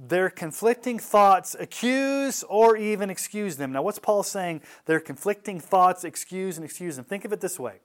Their 0.00 0.30
conflicting 0.30 0.98
thoughts 0.98 1.56
accuse 1.58 2.44
or 2.44 2.76
even 2.76 3.10
excuse 3.10 3.56
them. 3.56 3.72
Now, 3.72 3.82
what's 3.82 3.98
Paul 3.98 4.22
saying? 4.22 4.60
Their 4.86 5.00
conflicting 5.00 5.58
thoughts 5.58 6.04
excuse 6.04 6.56
and 6.56 6.64
excuse 6.64 6.94
them. 6.94 7.04
Think 7.04 7.24
of 7.24 7.32
it 7.32 7.40
this 7.40 7.58
way. 7.58 7.80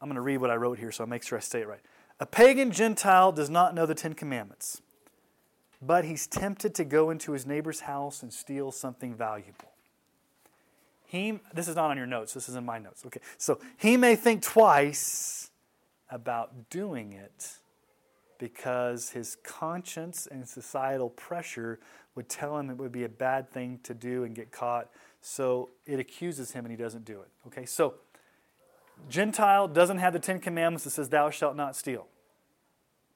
I'm 0.00 0.08
going 0.08 0.16
to 0.16 0.20
read 0.20 0.38
what 0.38 0.50
I 0.50 0.56
wrote 0.56 0.78
here 0.78 0.92
so 0.92 1.04
I 1.04 1.06
make 1.06 1.22
sure 1.22 1.38
I 1.38 1.40
say 1.40 1.62
it 1.62 1.68
right. 1.68 1.80
A 2.20 2.26
pagan 2.26 2.72
Gentile 2.72 3.32
does 3.32 3.48
not 3.48 3.74
know 3.74 3.86
the 3.86 3.94
Ten 3.94 4.12
Commandments 4.12 4.82
but 5.80 6.04
he's 6.04 6.26
tempted 6.26 6.74
to 6.74 6.84
go 6.84 7.10
into 7.10 7.32
his 7.32 7.46
neighbor's 7.46 7.80
house 7.80 8.22
and 8.22 8.32
steal 8.32 8.72
something 8.72 9.14
valuable. 9.14 9.72
He, 11.06 11.40
this 11.54 11.68
is 11.68 11.76
not 11.76 11.90
on 11.90 11.96
your 11.96 12.06
notes, 12.06 12.34
this 12.34 12.48
is 12.48 12.56
in 12.56 12.64
my 12.64 12.78
notes. 12.78 13.04
Okay, 13.06 13.20
so 13.38 13.60
he 13.76 13.96
may 13.96 14.16
think 14.16 14.42
twice 14.42 15.50
about 16.10 16.70
doing 16.70 17.12
it 17.12 17.58
because 18.38 19.10
his 19.10 19.36
conscience 19.42 20.26
and 20.30 20.48
societal 20.48 21.10
pressure 21.10 21.80
would 22.14 22.28
tell 22.28 22.58
him 22.58 22.70
it 22.70 22.76
would 22.76 22.92
be 22.92 23.04
a 23.04 23.08
bad 23.08 23.50
thing 23.50 23.80
to 23.82 23.94
do 23.94 24.24
and 24.24 24.34
get 24.34 24.50
caught. 24.50 24.88
So 25.20 25.70
it 25.86 26.00
accuses 26.00 26.52
him 26.52 26.64
and 26.64 26.72
he 26.72 26.76
doesn't 26.76 27.04
do 27.04 27.20
it. 27.20 27.28
Okay, 27.48 27.66
so 27.66 27.94
Gentile 29.08 29.68
doesn't 29.68 29.98
have 29.98 30.12
the 30.12 30.18
Ten 30.18 30.40
Commandments 30.40 30.84
that 30.84 30.90
says, 30.90 31.08
Thou 31.08 31.30
shalt 31.30 31.56
not 31.56 31.76
steal. 31.76 32.06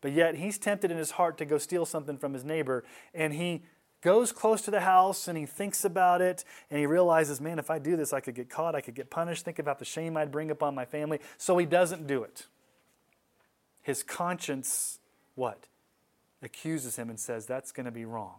But 0.01 0.12
yet 0.12 0.36
he's 0.36 0.59
tempted 0.59 0.90
in 0.90 0.99
his 0.99 1.12
heart 1.12 1.39
to 1.39 1.44
go 1.44 1.59
steal 1.59 1.86
something 1.86 2.19
from 2.19 2.35
his 2.35 2.44
neighbor. 2.44 2.85
And 3.15 3.32
he 3.32 3.62
goes 4.03 4.32
close 4.32 4.61
to 4.62 4.70
the 4.70 4.81
house 4.81 5.28
and 5.28 5.39
he 5.39 5.47
thinks 5.47 5.85
about 5.85 6.20
it 6.20 6.44
and 6.70 6.78
he 6.78 6.86
realizes, 6.86 7.40
man, 7.40 7.59
if 7.59 7.70
I 7.70 7.78
do 7.78 7.97
this, 7.97 8.12
I 8.12 8.20
could 8.20 8.35
get 8.35 8.51
caught, 8.51 8.74
I 8.74 8.81
could 8.81 8.94
get 8.94 9.11
punished. 9.11 9.44
Think 9.44 9.59
about 9.59 9.78
the 9.78 9.85
shame 9.85 10.16
I'd 10.16 10.32
bring 10.32 10.51
upon 10.51 10.74
my 10.74 10.85
family. 10.85 11.20
So 11.39 11.57
he 11.57 11.66
doesn't 11.66 12.07
do 12.07 12.24
it. 12.24 12.47
His 13.81 14.03
conscience, 14.03 14.99
what? 15.35 15.67
Accuses 16.43 16.97
him 16.97 17.09
and 17.11 17.19
says, 17.19 17.47
that's 17.47 17.73
going 17.73 17.87
to 17.87 17.93
be 17.93 18.05
wrong. 18.05 18.37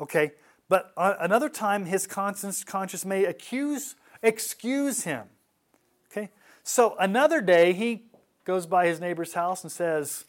Okay, 0.00 0.32
but 0.68 0.92
another 0.96 1.48
time 1.48 1.84
his 1.84 2.06
conscience, 2.06 2.64
conscience 2.64 3.04
may 3.04 3.24
accuse, 3.24 3.96
excuse 4.22 5.04
him. 5.04 5.24
Okay, 6.10 6.30
so 6.62 6.96
another 6.98 7.40
day 7.40 7.72
he 7.72 8.04
goes 8.44 8.66
by 8.66 8.86
his 8.86 9.00
neighbor's 9.00 9.34
house 9.34 9.62
and 9.62 9.70
says, 9.70 10.24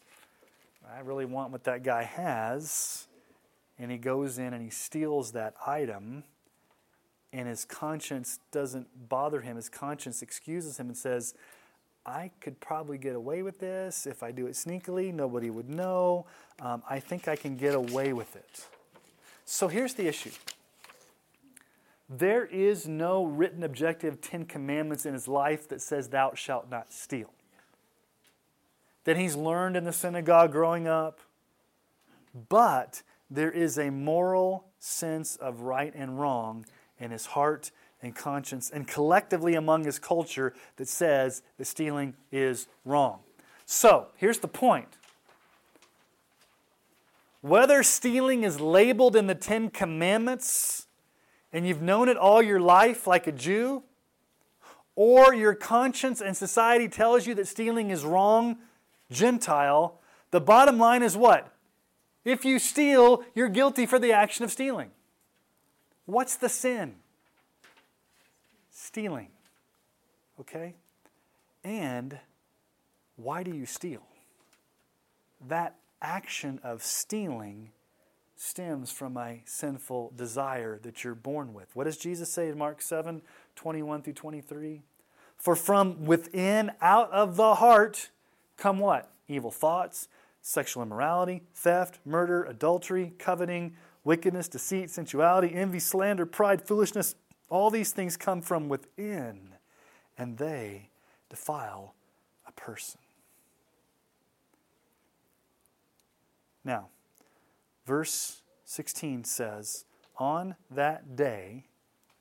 I 0.93 0.99
really 0.99 1.25
want 1.25 1.51
what 1.51 1.63
that 1.63 1.83
guy 1.83 2.03
has. 2.03 3.07
And 3.79 3.89
he 3.89 3.97
goes 3.97 4.37
in 4.37 4.53
and 4.53 4.61
he 4.61 4.69
steals 4.69 5.31
that 5.31 5.55
item, 5.65 6.23
and 7.33 7.47
his 7.47 7.65
conscience 7.65 8.39
doesn't 8.51 9.09
bother 9.09 9.41
him. 9.41 9.55
His 9.55 9.69
conscience 9.69 10.21
excuses 10.21 10.79
him 10.79 10.87
and 10.87 10.97
says, 10.97 11.33
I 12.05 12.31
could 12.39 12.59
probably 12.59 12.97
get 12.97 13.15
away 13.15 13.43
with 13.43 13.59
this. 13.59 14.07
If 14.07 14.23
I 14.23 14.31
do 14.31 14.47
it 14.47 14.53
sneakily, 14.53 15.13
nobody 15.13 15.49
would 15.49 15.69
know. 15.69 16.25
Um, 16.59 16.81
I 16.89 16.99
think 16.99 17.27
I 17.27 17.35
can 17.35 17.55
get 17.57 17.75
away 17.75 18.13
with 18.13 18.35
it. 18.35 18.65
So 19.45 19.67
here's 19.67 19.93
the 19.93 20.07
issue 20.07 20.31
there 22.09 22.45
is 22.45 22.87
no 22.87 23.23
written 23.23 23.63
objective 23.63 24.19
Ten 24.19 24.45
Commandments 24.45 25.05
in 25.05 25.13
his 25.13 25.27
life 25.27 25.69
that 25.69 25.81
says, 25.81 26.09
Thou 26.09 26.33
shalt 26.33 26.69
not 26.69 26.91
steal. 26.91 27.31
That 29.05 29.17
he's 29.17 29.35
learned 29.35 29.77
in 29.77 29.85
the 29.85 29.93
synagogue 29.93 30.51
growing 30.51 30.87
up. 30.87 31.19
But 32.49 33.01
there 33.29 33.51
is 33.51 33.77
a 33.77 33.89
moral 33.89 34.65
sense 34.79 35.37
of 35.37 35.61
right 35.61 35.93
and 35.95 36.19
wrong 36.19 36.65
in 36.99 37.11
his 37.11 37.27
heart 37.27 37.71
and 38.01 38.15
conscience, 38.15 38.69
and 38.69 38.87
collectively 38.87 39.55
among 39.55 39.83
his 39.83 39.99
culture 39.99 40.53
that 40.77 40.87
says 40.87 41.43
that 41.57 41.65
stealing 41.65 42.15
is 42.31 42.67
wrong. 42.85 43.19
So, 43.65 44.07
here's 44.17 44.39
the 44.39 44.47
point. 44.47 44.97
Whether 47.41 47.83
stealing 47.83 48.43
is 48.43 48.59
labeled 48.59 49.15
in 49.15 49.27
the 49.27 49.35
Ten 49.35 49.69
Commandments 49.69 50.87
and 51.53 51.67
you've 51.67 51.81
known 51.81 52.09
it 52.09 52.17
all 52.17 52.41
your 52.41 52.59
life 52.59 53.07
like 53.07 53.27
a 53.27 53.31
Jew, 53.31 53.83
or 54.95 55.33
your 55.33 55.53
conscience 55.53 56.21
and 56.21 56.35
society 56.35 56.87
tells 56.87 57.27
you 57.27 57.33
that 57.35 57.47
stealing 57.47 57.89
is 57.89 58.05
wrong, 58.05 58.57
Gentile, 59.09 59.99
the 60.31 60.41
bottom 60.41 60.77
line 60.77 61.03
is 61.03 61.17
what? 61.17 61.53
If 62.23 62.45
you 62.45 62.59
steal, 62.59 63.23
you're 63.33 63.49
guilty 63.49 63.85
for 63.85 63.99
the 63.99 64.13
action 64.13 64.45
of 64.45 64.51
stealing. 64.51 64.91
What's 66.05 66.35
the 66.35 66.49
sin? 66.49 66.95
Stealing. 68.91 69.29
Okay? 70.37 70.75
And 71.63 72.19
why 73.15 73.41
do 73.41 73.55
you 73.55 73.65
steal? 73.65 74.01
That 75.47 75.77
action 76.01 76.59
of 76.61 76.83
stealing 76.83 77.69
stems 78.35 78.91
from 78.91 79.15
a 79.15 79.43
sinful 79.45 80.11
desire 80.17 80.77
that 80.83 81.05
you're 81.05 81.15
born 81.15 81.53
with. 81.53 81.73
What 81.73 81.85
does 81.85 81.95
Jesus 81.95 82.33
say 82.33 82.49
in 82.49 82.57
Mark 82.57 82.81
7 82.81 83.21
21 83.55 84.01
through 84.01 84.11
23? 84.11 84.81
For 85.37 85.55
from 85.55 86.03
within, 86.03 86.71
out 86.81 87.09
of 87.11 87.37
the 87.37 87.55
heart, 87.55 88.09
come 88.57 88.77
what? 88.77 89.09
Evil 89.29 89.51
thoughts, 89.51 90.09
sexual 90.41 90.83
immorality, 90.83 91.43
theft, 91.55 91.99
murder, 92.03 92.43
adultery, 92.43 93.13
coveting, 93.17 93.77
wickedness, 94.03 94.49
deceit, 94.49 94.89
sensuality, 94.89 95.53
envy, 95.55 95.79
slander, 95.79 96.25
pride, 96.25 96.61
foolishness. 96.61 97.15
All 97.51 97.69
these 97.69 97.91
things 97.91 98.15
come 98.15 98.41
from 98.41 98.69
within, 98.69 99.49
and 100.17 100.37
they 100.37 100.89
defile 101.29 101.93
a 102.47 102.51
person. 102.53 103.01
Now, 106.63 106.87
verse 107.85 108.41
16 108.63 109.25
says, 109.25 109.83
On 110.17 110.55
that 110.69 111.17
day, 111.17 111.65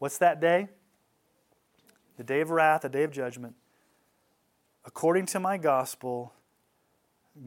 what's 0.01 0.19
that 0.19 0.40
day? 0.40 0.69
The 2.16 2.24
day 2.24 2.40
of 2.40 2.51
wrath, 2.51 2.82
the 2.82 2.89
day 2.89 3.05
of 3.05 3.12
judgment. 3.12 3.55
According 4.85 5.27
to 5.27 5.39
my 5.39 5.59
gospel, 5.59 6.32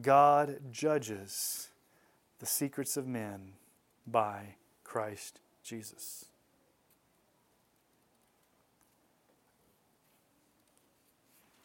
God 0.00 0.56
judges 0.72 1.68
the 2.38 2.46
secrets 2.46 2.96
of 2.96 3.06
men 3.06 3.52
by 4.06 4.54
Christ 4.84 5.40
Jesus. 5.62 6.24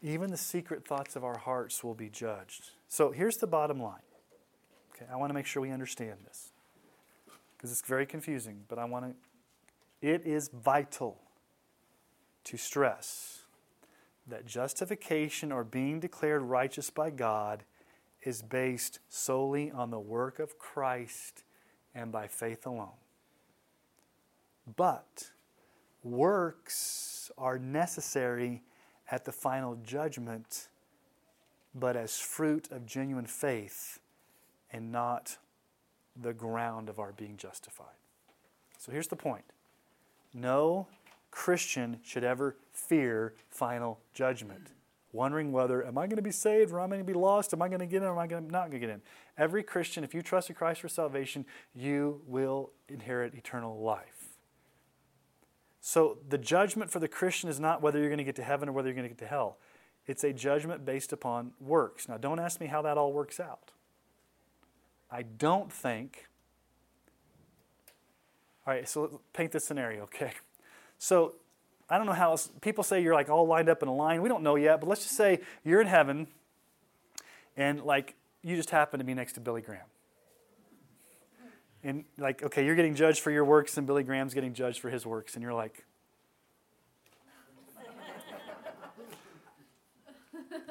Even 0.01 0.31
the 0.31 0.37
secret 0.37 0.87
thoughts 0.87 1.15
of 1.15 1.23
our 1.23 1.37
hearts 1.37 1.83
will 1.83 1.93
be 1.93 2.09
judged. 2.09 2.71
So 2.87 3.11
here's 3.11 3.37
the 3.37 3.47
bottom 3.47 3.81
line. 3.81 4.01
Okay, 4.95 5.05
I 5.11 5.17
want 5.17 5.29
to 5.29 5.33
make 5.33 5.45
sure 5.45 5.61
we 5.61 5.71
understand 5.71 6.19
this 6.25 6.51
because 7.55 7.71
it's 7.71 7.81
very 7.81 8.05
confusing, 8.05 8.63
but 8.67 8.79
I 8.79 8.85
want 8.85 9.05
to. 9.05 10.07
It 10.07 10.25
is 10.25 10.49
vital 10.49 11.19
to 12.45 12.57
stress 12.57 13.43
that 14.27 14.45
justification 14.45 15.51
or 15.51 15.63
being 15.63 15.99
declared 15.99 16.41
righteous 16.43 16.89
by 16.89 17.09
God 17.09 17.63
is 18.23 18.41
based 18.41 18.99
solely 19.09 19.71
on 19.71 19.91
the 19.91 19.99
work 19.99 20.39
of 20.39 20.57
Christ 20.57 21.43
and 21.93 22.11
by 22.11 22.27
faith 22.27 22.65
alone. 22.65 22.97
But 24.75 25.31
works 26.03 27.31
are 27.37 27.57
necessary 27.57 28.63
at 29.11 29.25
the 29.25 29.31
final 29.31 29.75
judgment, 29.75 30.69
but 31.73 31.95
as 31.95 32.19
fruit 32.19 32.69
of 32.71 32.85
genuine 32.85 33.25
faith 33.25 33.99
and 34.71 34.91
not 34.91 35.37
the 36.19 36.33
ground 36.33 36.89
of 36.89 36.99
our 36.99 37.11
being 37.11 37.37
justified. 37.37 37.87
So 38.77 38.91
here's 38.91 39.07
the 39.07 39.15
point 39.15 39.45
no 40.33 40.87
Christian 41.31 41.99
should 42.03 42.23
ever 42.23 42.55
fear 42.71 43.33
final 43.49 43.99
judgment 44.13 44.71
wondering 45.11 45.51
whether, 45.51 45.85
am 45.85 45.97
I 45.97 46.07
going 46.07 46.17
to 46.17 46.21
be 46.23 46.31
saved 46.31 46.71
or 46.71 46.79
am 46.79 46.91
I 46.91 46.97
going 46.97 47.05
to 47.05 47.13
be 47.13 47.17
lost? 47.17 47.53
Am 47.53 47.61
I 47.61 47.67
going 47.67 47.79
to 47.79 47.85
get 47.85 47.97
in 47.97 48.03
or 48.03 48.11
am 48.11 48.19
I 48.19 48.27
going 48.27 48.45
to 48.45 48.51
not 48.51 48.69
going 48.69 48.79
to 48.81 48.87
get 48.87 48.89
in? 48.89 49.01
Every 49.37 49.63
Christian, 49.63 50.03
if 50.03 50.13
you 50.13 50.21
trust 50.21 50.49
in 50.49 50.55
Christ 50.55 50.81
for 50.81 50.89
salvation, 50.89 51.45
you 51.73 52.21
will 52.27 52.71
inherit 52.87 53.33
eternal 53.33 53.79
life. 53.81 54.18
So 55.81 56.17
the 56.27 56.37
judgment 56.37 56.91
for 56.91 56.99
the 56.99 57.07
Christian 57.07 57.49
is 57.49 57.59
not 57.59 57.81
whether 57.81 57.99
you're 57.99 58.09
going 58.09 58.17
to 58.19 58.23
get 58.23 58.35
to 58.35 58.43
heaven 58.43 58.69
or 58.69 58.71
whether 58.73 58.87
you're 58.87 58.95
going 58.95 59.07
to 59.07 59.09
get 59.09 59.19
to 59.19 59.27
hell. 59.27 59.57
It's 60.07 60.23
a 60.23 60.33
judgment 60.33 60.85
based 60.85 61.13
upon 61.13 61.51
works. 61.59 62.09
Now, 62.09 62.17
don't 62.17 62.39
ask 62.39 62.59
me 62.59 62.67
how 62.67 62.81
that 62.81 62.97
all 62.97 63.13
works 63.13 63.39
out. 63.39 63.71
I 65.11 65.23
don't 65.23 65.71
think. 65.71 66.25
All 68.65 68.73
right, 68.73 68.87
so 68.87 69.01
let's 69.01 69.15
paint 69.33 69.51
this 69.51 69.65
scenario, 69.65 70.03
okay? 70.03 70.33
So 70.97 71.35
I 71.89 71.97
don't 71.97 72.05
know 72.05 72.13
how 72.13 72.31
else, 72.31 72.51
people 72.61 72.83
say 72.83 73.01
you're 73.01 73.15
like 73.15 73.29
all 73.29 73.47
lined 73.47 73.69
up 73.69 73.81
in 73.81 73.87
a 73.89 73.95
line. 73.95 74.21
We 74.21 74.29
don't 74.29 74.43
know 74.43 74.55
yet, 74.55 74.79
but 74.79 74.89
let's 74.89 75.03
just 75.03 75.15
say 75.15 75.39
you're 75.63 75.81
in 75.81 75.87
heaven 75.87 76.27
and 77.57 77.81
like 77.83 78.15
you 78.43 78.55
just 78.55 78.69
happen 78.69 78.99
to 78.99 79.03
be 79.03 79.13
next 79.13 79.33
to 79.33 79.39
Billy 79.39 79.61
Graham. 79.61 79.85
And 81.83 82.03
like, 82.17 82.43
okay, 82.43 82.65
you're 82.65 82.75
getting 82.75 82.95
judged 82.95 83.21
for 83.21 83.31
your 83.31 83.45
works 83.45 83.77
and 83.77 83.87
Billy 83.87 84.03
Graham's 84.03 84.33
getting 84.33 84.53
judged 84.53 84.79
for 84.79 84.89
his 84.89 85.05
works, 85.05 85.35
and 85.35 85.43
you're 85.43 85.53
like, 85.53 85.85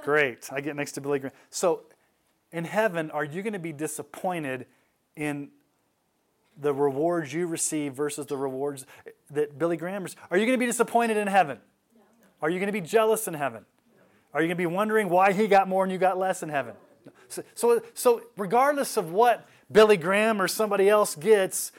great, 0.03 0.49
I 0.53 0.61
get 0.61 0.77
next 0.77 0.93
to 0.93 1.01
Billy 1.01 1.19
Graham. 1.19 1.35
So 1.51 1.83
in 2.53 2.65
heaven, 2.65 3.11
are 3.11 3.25
you 3.25 3.43
going 3.43 3.53
to 3.55 3.59
be 3.59 3.73
disappointed 3.73 4.67
in 5.17 5.51
the 6.61 6.75
rewards 6.75 7.33
you 7.33 7.47
receive 7.47 7.95
versus 7.95 8.27
the 8.27 8.37
rewards 8.37 8.85
that 9.31 9.59
Billy 9.59 9.77
Graham 9.77 10.03
received. 10.03 10.21
Are 10.31 10.37
you 10.37 10.45
going 10.45 10.59
to 10.59 10.61
be 10.61 10.67
disappointed 10.67 11.17
in 11.17 11.29
heaven? 11.29 11.59
No. 11.95 12.03
Are 12.43 12.51
you 12.51 12.59
going 12.59 12.67
to 12.67 12.73
be 12.73 12.81
jealous 12.81 13.29
in 13.29 13.35
heaven? 13.35 13.65
No. 13.95 14.03
Are 14.35 14.43
you 14.43 14.49
going 14.49 14.57
to 14.57 14.63
be 14.63 14.67
wondering 14.67 15.09
why 15.09 15.33
he 15.33 15.47
got 15.47 15.69
more 15.69 15.85
and 15.85 15.93
you 15.93 15.99
got 15.99 16.19
less 16.19 16.43
in 16.43 16.49
heaven? 16.49 16.75
No. 17.07 17.13
So, 17.29 17.43
so, 17.55 17.83
so, 17.95 18.23
regardless 18.37 18.97
of 18.97 19.13
what 19.13 19.49
Billy 19.71 19.97
Graham 19.97 20.41
or 20.41 20.49
somebody 20.49 20.89
else 20.89 21.15
gets, 21.15 21.73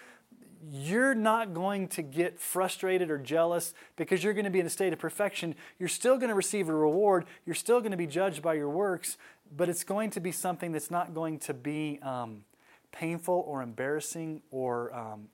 you're 0.71 1.15
not 1.15 1.53
going 1.53 1.87
to 1.89 2.01
get 2.01 2.39
frustrated 2.39 3.09
or 3.09 3.17
jealous 3.17 3.73
because 3.95 4.23
you're 4.23 4.33
going 4.33 4.45
to 4.45 4.51
be 4.51 4.59
in 4.59 4.65
a 4.65 4.69
state 4.69 4.93
of 4.93 4.99
perfection. 4.99 5.55
You're 5.79 5.89
still 5.89 6.17
going 6.17 6.29
to 6.29 6.35
receive 6.35 6.69
a 6.69 6.73
reward. 6.73 7.25
You're 7.45 7.55
still 7.55 7.79
going 7.79 7.91
to 7.91 7.97
be 7.97 8.07
judged 8.07 8.41
by 8.41 8.53
your 8.53 8.69
works, 8.69 9.17
but 9.55 9.69
it's 9.69 9.83
going 9.83 10.11
to 10.11 10.19
be 10.19 10.31
something 10.31 10.71
that's 10.71 10.91
not 10.91 11.13
going 11.13 11.39
to 11.39 11.53
be. 11.53 11.99
Um, 12.03 12.43
painful 12.91 13.43
or 13.47 13.61
embarrassing 13.61 14.41
or 14.51 14.93
um, 14.95 15.27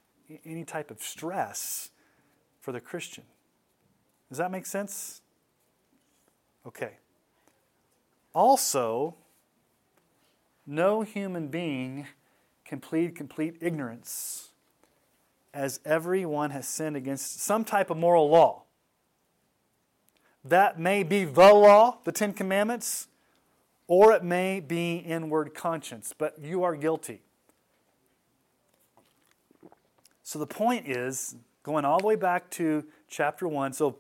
any 0.45 0.63
type 0.63 0.91
of 0.91 1.01
stress 1.01 1.89
for 2.61 2.71
the 2.71 2.81
Christian. 2.81 3.23
Does 4.29 4.37
that 4.39 4.51
make 4.51 4.65
sense? 4.65 5.21
Okay. 6.65 6.93
Also, 8.33 9.15
no 10.65 11.01
human 11.01 11.47
being 11.47 12.07
can 12.65 12.79
plead 12.79 13.15
complete 13.15 13.57
ignorance 13.61 14.49
as 15.53 15.79
everyone 15.85 16.49
has 16.49 16.67
sinned 16.67 16.97
against 16.97 17.39
some 17.41 17.63
type 17.63 17.89
of 17.89 17.97
moral 17.97 18.29
law. 18.29 18.63
That 20.43 20.79
may 20.79 21.03
be 21.03 21.23
the 21.23 21.53
law, 21.53 21.99
the 22.03 22.11
Ten 22.11 22.33
Commandments, 22.33 23.07
or 23.87 24.13
it 24.13 24.23
may 24.23 24.59
be 24.59 24.97
inward 24.97 25.53
conscience, 25.53 26.13
but 26.17 26.35
you 26.41 26.63
are 26.63 26.75
guilty. 26.75 27.21
So 30.23 30.39
the 30.39 30.47
point 30.47 30.87
is, 30.87 31.35
going 31.63 31.85
all 31.85 31.99
the 31.99 32.05
way 32.05 32.15
back 32.15 32.49
to 32.51 32.83
chapter 33.07 33.47
1, 33.47 33.73
so 33.73 33.97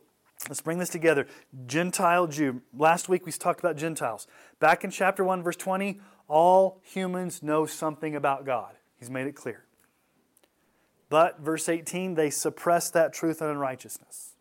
let's 0.49 0.61
bring 0.61 0.79
this 0.79 0.89
together. 0.89 1.27
Gentile 1.67 2.27
Jew. 2.27 2.61
Last 2.77 3.09
week 3.09 3.25
we 3.25 3.31
talked 3.31 3.59
about 3.59 3.77
Gentiles. 3.77 4.27
Back 4.59 4.83
in 4.83 4.91
chapter 4.91 5.23
1, 5.23 5.41
verse 5.41 5.55
20, 5.55 5.99
all 6.27 6.81
humans 6.83 7.43
know 7.43 7.65
something 7.65 8.15
about 8.15 8.45
God. 8.45 8.75
He's 8.97 9.09
made 9.09 9.27
it 9.27 9.35
clear. 9.35 9.65
But, 11.09 11.39
verse 11.39 11.69
18, 11.69 12.15
they 12.15 12.29
suppress 12.29 12.89
that 12.91 13.13
truth 13.13 13.41
and 13.41 13.51
unrighteousness. 13.51 14.31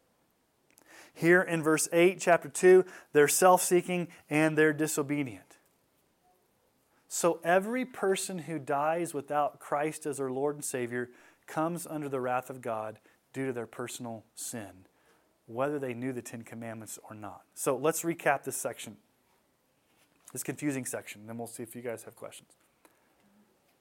Here 1.12 1.43
in 1.43 1.62
verse 1.62 1.89
8, 1.93 2.19
chapter 2.20 2.48
2, 2.48 2.85
they're 3.12 3.28
self 3.28 3.62
seeking 3.62 4.09
and 4.28 4.59
they're 4.59 4.73
disobedient. 4.73 5.59
So, 7.06 7.39
every 7.44 7.85
person 7.85 8.39
who 8.39 8.59
dies 8.59 9.15
without 9.15 9.61
Christ 9.61 10.06
as 10.06 10.16
their 10.16 10.31
Lord 10.31 10.56
and 10.56 10.65
Savior 10.65 11.11
comes 11.47 11.86
under 11.86 12.09
the 12.09 12.20
wrath 12.20 12.51
of 12.51 12.61
God 12.61 12.98
due 13.32 13.47
to 13.47 13.52
their 13.52 13.66
personal 13.66 14.24
sin, 14.35 14.86
whether 15.47 15.78
they 15.78 15.94
knew 15.94 16.12
the 16.12 16.23
Ten 16.23 16.43
Commandments 16.43 16.98
or 17.09 17.15
not. 17.15 17.43
So 17.55 17.77
let's 17.77 18.02
recap 18.02 18.43
this 18.43 18.56
section, 18.56 18.97
this 20.35 20.43
confusing 20.43 20.85
section, 20.85 21.28
then 21.28 21.39
we'll 21.39 21.47
see 21.47 21.62
if 21.62 21.77
you 21.77 21.81
guys 21.81 22.02
have 22.02 22.16
questions. 22.16 22.51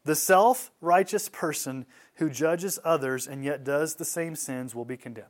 The 0.05 0.15
self 0.15 0.71
righteous 0.81 1.27
person 1.27 1.88
who 2.15 2.30
judges 2.30 2.77
others 2.84 3.27
and 3.27 3.43
yet 3.43 3.63
does 3.63 3.95
the 3.95 4.05
same 4.05 4.35
sins 4.35 4.75
will 4.75 4.85
be 4.85 4.95
condemned. 4.95 5.30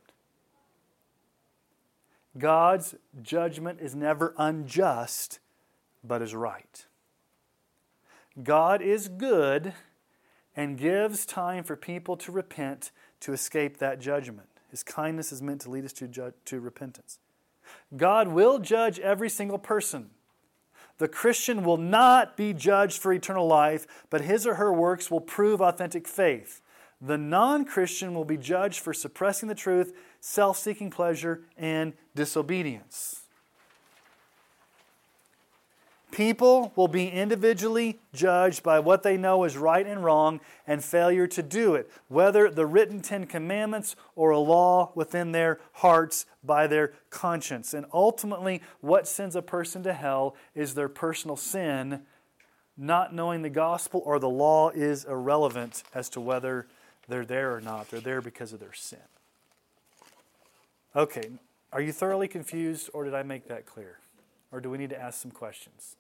God's 2.37 2.95
judgment 3.21 3.79
is 3.79 3.95
never 3.95 4.35
unjust, 4.37 5.39
but 6.03 6.21
is 6.21 6.35
right. 6.35 6.85
God 8.43 8.81
is 8.81 9.07
good 9.07 9.73
and 10.57 10.77
gives 10.77 11.25
time 11.25 11.63
for 11.63 11.77
people 11.77 12.17
to 12.17 12.33
repent 12.33 12.91
to 13.21 13.31
escape 13.31 13.77
that 13.77 14.01
judgment. 14.01 14.49
His 14.69 14.83
kindness 14.83 15.31
is 15.31 15.41
meant 15.41 15.61
to 15.61 15.69
lead 15.69 15.85
us 15.85 15.93
to, 15.93 16.07
ju- 16.09 16.33
to 16.45 16.59
repentance. 16.59 17.19
God 17.95 18.27
will 18.27 18.59
judge 18.59 18.99
every 18.99 19.29
single 19.29 19.59
person. 19.59 20.09
The 21.03 21.09
Christian 21.09 21.65
will 21.65 21.75
not 21.75 22.38
be 22.38 22.53
judged 22.53 23.01
for 23.01 23.11
eternal 23.11 23.45
life, 23.45 23.85
but 24.09 24.21
his 24.21 24.47
or 24.47 24.53
her 24.53 24.71
works 24.71 25.11
will 25.11 25.19
prove 25.19 25.59
authentic 25.59 26.07
faith. 26.07 26.61
The 27.01 27.17
non 27.17 27.65
Christian 27.65 28.13
will 28.13 28.23
be 28.23 28.38
judged 28.38 28.80
for 28.80 28.93
suppressing 28.93 29.49
the 29.49 29.53
truth, 29.53 29.93
self 30.21 30.57
seeking 30.57 30.89
pleasure, 30.89 31.43
and 31.57 31.91
disobedience. 32.15 33.22
People 36.14 36.72
will 36.76 36.88
be 36.88 37.10
individually 37.10 37.99
judged 38.14 38.61
by 38.61 38.80
what 38.80 39.02
they 39.02 39.18
know 39.18 39.45
is 39.45 39.57
right 39.57 39.88
and 39.88 40.03
wrong 40.03 40.41
and 40.68 40.84
failure 40.84 41.26
to 41.26 41.41
do 41.41 41.73
it, 41.73 41.90
whether 42.07 42.52
the 42.52 42.68
written 42.68 43.02
Ten 43.02 43.26
Commandments 43.26 43.95
or 44.15 44.30
a 44.30 44.38
law 44.38 44.91
within 44.94 45.31
their 45.31 45.60
hearts 45.72 46.27
by 46.44 46.68
their 46.68 46.94
conscience. 47.10 47.73
And 47.73 47.88
ultimately, 47.91 48.61
what 48.80 49.07
sends 49.07 49.35
a 49.35 49.41
person 49.41 49.81
to 49.84 49.94
hell 49.94 50.35
is 50.53 50.76
their 50.76 50.88
personal 50.88 51.35
sin. 51.35 52.02
Not 52.77 53.15
knowing 53.15 53.41
the 53.41 53.49
gospel 53.49 54.03
or 54.06 54.19
the 54.19 54.30
law 54.30 54.69
is 54.69 55.06
irrelevant 55.06 55.81
as 55.95 56.10
to 56.10 56.22
whether 56.22 56.68
they're 57.07 57.26
there 57.26 57.56
or 57.56 57.60
not. 57.60 57.90
They're 57.90 57.99
there 57.99 58.22
because 58.22 58.53
of 58.53 58.60
their 58.60 58.73
sin. 58.73 58.99
Okay, 60.95 61.31
are 61.72 61.81
you 61.81 61.91
thoroughly 61.91 62.27
confused 62.27 62.91
or 62.94 63.03
did 63.03 63.15
I 63.15 63.23
make 63.23 63.48
that 63.48 63.65
clear? 63.65 63.98
Or 64.52 64.61
do 64.61 64.69
we 64.69 64.77
need 64.77 64.91
to 64.91 65.02
ask 65.02 65.19
some 65.19 65.31
questions? 65.31 65.95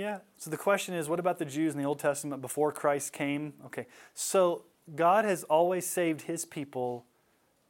Yeah. 0.00 0.20
So 0.38 0.48
the 0.48 0.56
question 0.56 0.94
is, 0.94 1.10
what 1.10 1.20
about 1.20 1.38
the 1.38 1.44
Jews 1.44 1.74
in 1.74 1.78
the 1.78 1.86
Old 1.86 1.98
Testament 1.98 2.40
before 2.40 2.72
Christ 2.72 3.12
came? 3.12 3.52
Okay. 3.66 3.86
So 4.14 4.62
God 4.96 5.26
has 5.26 5.44
always 5.44 5.86
saved 5.86 6.22
his 6.22 6.46
people 6.46 7.04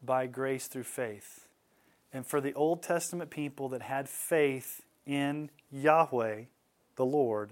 by 0.01 0.29
grace 0.29 0.69
through 0.69 0.85
faith. 0.85 1.49
And 2.13 2.25
for 2.25 2.41
the 2.41 2.55
Old 2.55 2.85
Testament 2.85 3.31
people 3.31 3.69
that 3.71 3.83
had 3.83 4.09
faith 4.09 4.83
in 5.07 5.51
Yahweh, 5.73 6.43
the 6.95 7.05
Lord, 7.05 7.51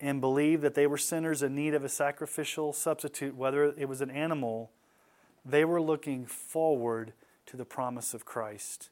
and 0.00 0.18
believed 0.18 0.62
that 0.62 0.74
they 0.74 0.86
were 0.86 0.96
sinners 0.96 1.42
in 1.42 1.54
need 1.54 1.74
of 1.74 1.84
a 1.84 1.90
sacrificial 1.90 2.72
substitute, 2.72 3.36
whether 3.36 3.64
it 3.64 3.86
was 3.86 4.00
an 4.00 4.10
animal, 4.10 4.70
they 5.44 5.66
were 5.66 5.82
looking 5.82 6.24
forward 6.24 7.12
to 7.44 7.58
the 7.58 7.66
promise 7.66 8.14
of 8.14 8.24
Christ 8.24 8.88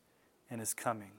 and 0.51 0.61
his 0.61 0.75
coming. 0.75 1.13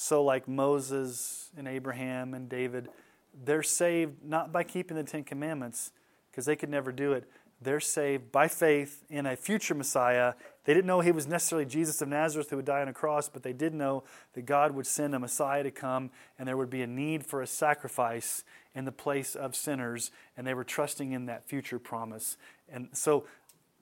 So, 0.00 0.22
like 0.22 0.46
Moses 0.46 1.50
and 1.56 1.66
Abraham 1.66 2.32
and 2.32 2.48
David, 2.48 2.88
they're 3.44 3.64
saved 3.64 4.24
not 4.24 4.52
by 4.52 4.62
keeping 4.62 4.96
the 4.96 5.02
Ten 5.02 5.24
Commandments, 5.24 5.90
because 6.30 6.46
they 6.46 6.54
could 6.54 6.68
never 6.68 6.92
do 6.92 7.14
it. 7.14 7.24
They're 7.60 7.80
saved 7.80 8.30
by 8.30 8.46
faith 8.46 9.02
in 9.10 9.26
a 9.26 9.34
future 9.34 9.74
Messiah. 9.74 10.34
They 10.62 10.72
didn't 10.72 10.86
know 10.86 11.00
he 11.00 11.10
was 11.10 11.26
necessarily 11.26 11.66
Jesus 11.66 12.00
of 12.00 12.06
Nazareth 12.06 12.48
who 12.48 12.56
would 12.56 12.64
die 12.64 12.80
on 12.80 12.86
a 12.86 12.92
cross, 12.92 13.28
but 13.28 13.42
they 13.42 13.52
did 13.52 13.74
know 13.74 14.04
that 14.34 14.42
God 14.42 14.70
would 14.70 14.86
send 14.86 15.16
a 15.16 15.18
Messiah 15.18 15.64
to 15.64 15.72
come 15.72 16.12
and 16.38 16.46
there 16.46 16.56
would 16.56 16.70
be 16.70 16.82
a 16.82 16.86
need 16.86 17.26
for 17.26 17.42
a 17.42 17.46
sacrifice 17.48 18.44
in 18.76 18.84
the 18.84 18.92
place 18.92 19.34
of 19.34 19.56
sinners, 19.56 20.12
and 20.36 20.46
they 20.46 20.54
were 20.54 20.62
trusting 20.62 21.10
in 21.10 21.26
that 21.26 21.42
future 21.48 21.80
promise. 21.80 22.36
And 22.68 22.90
so 22.92 23.24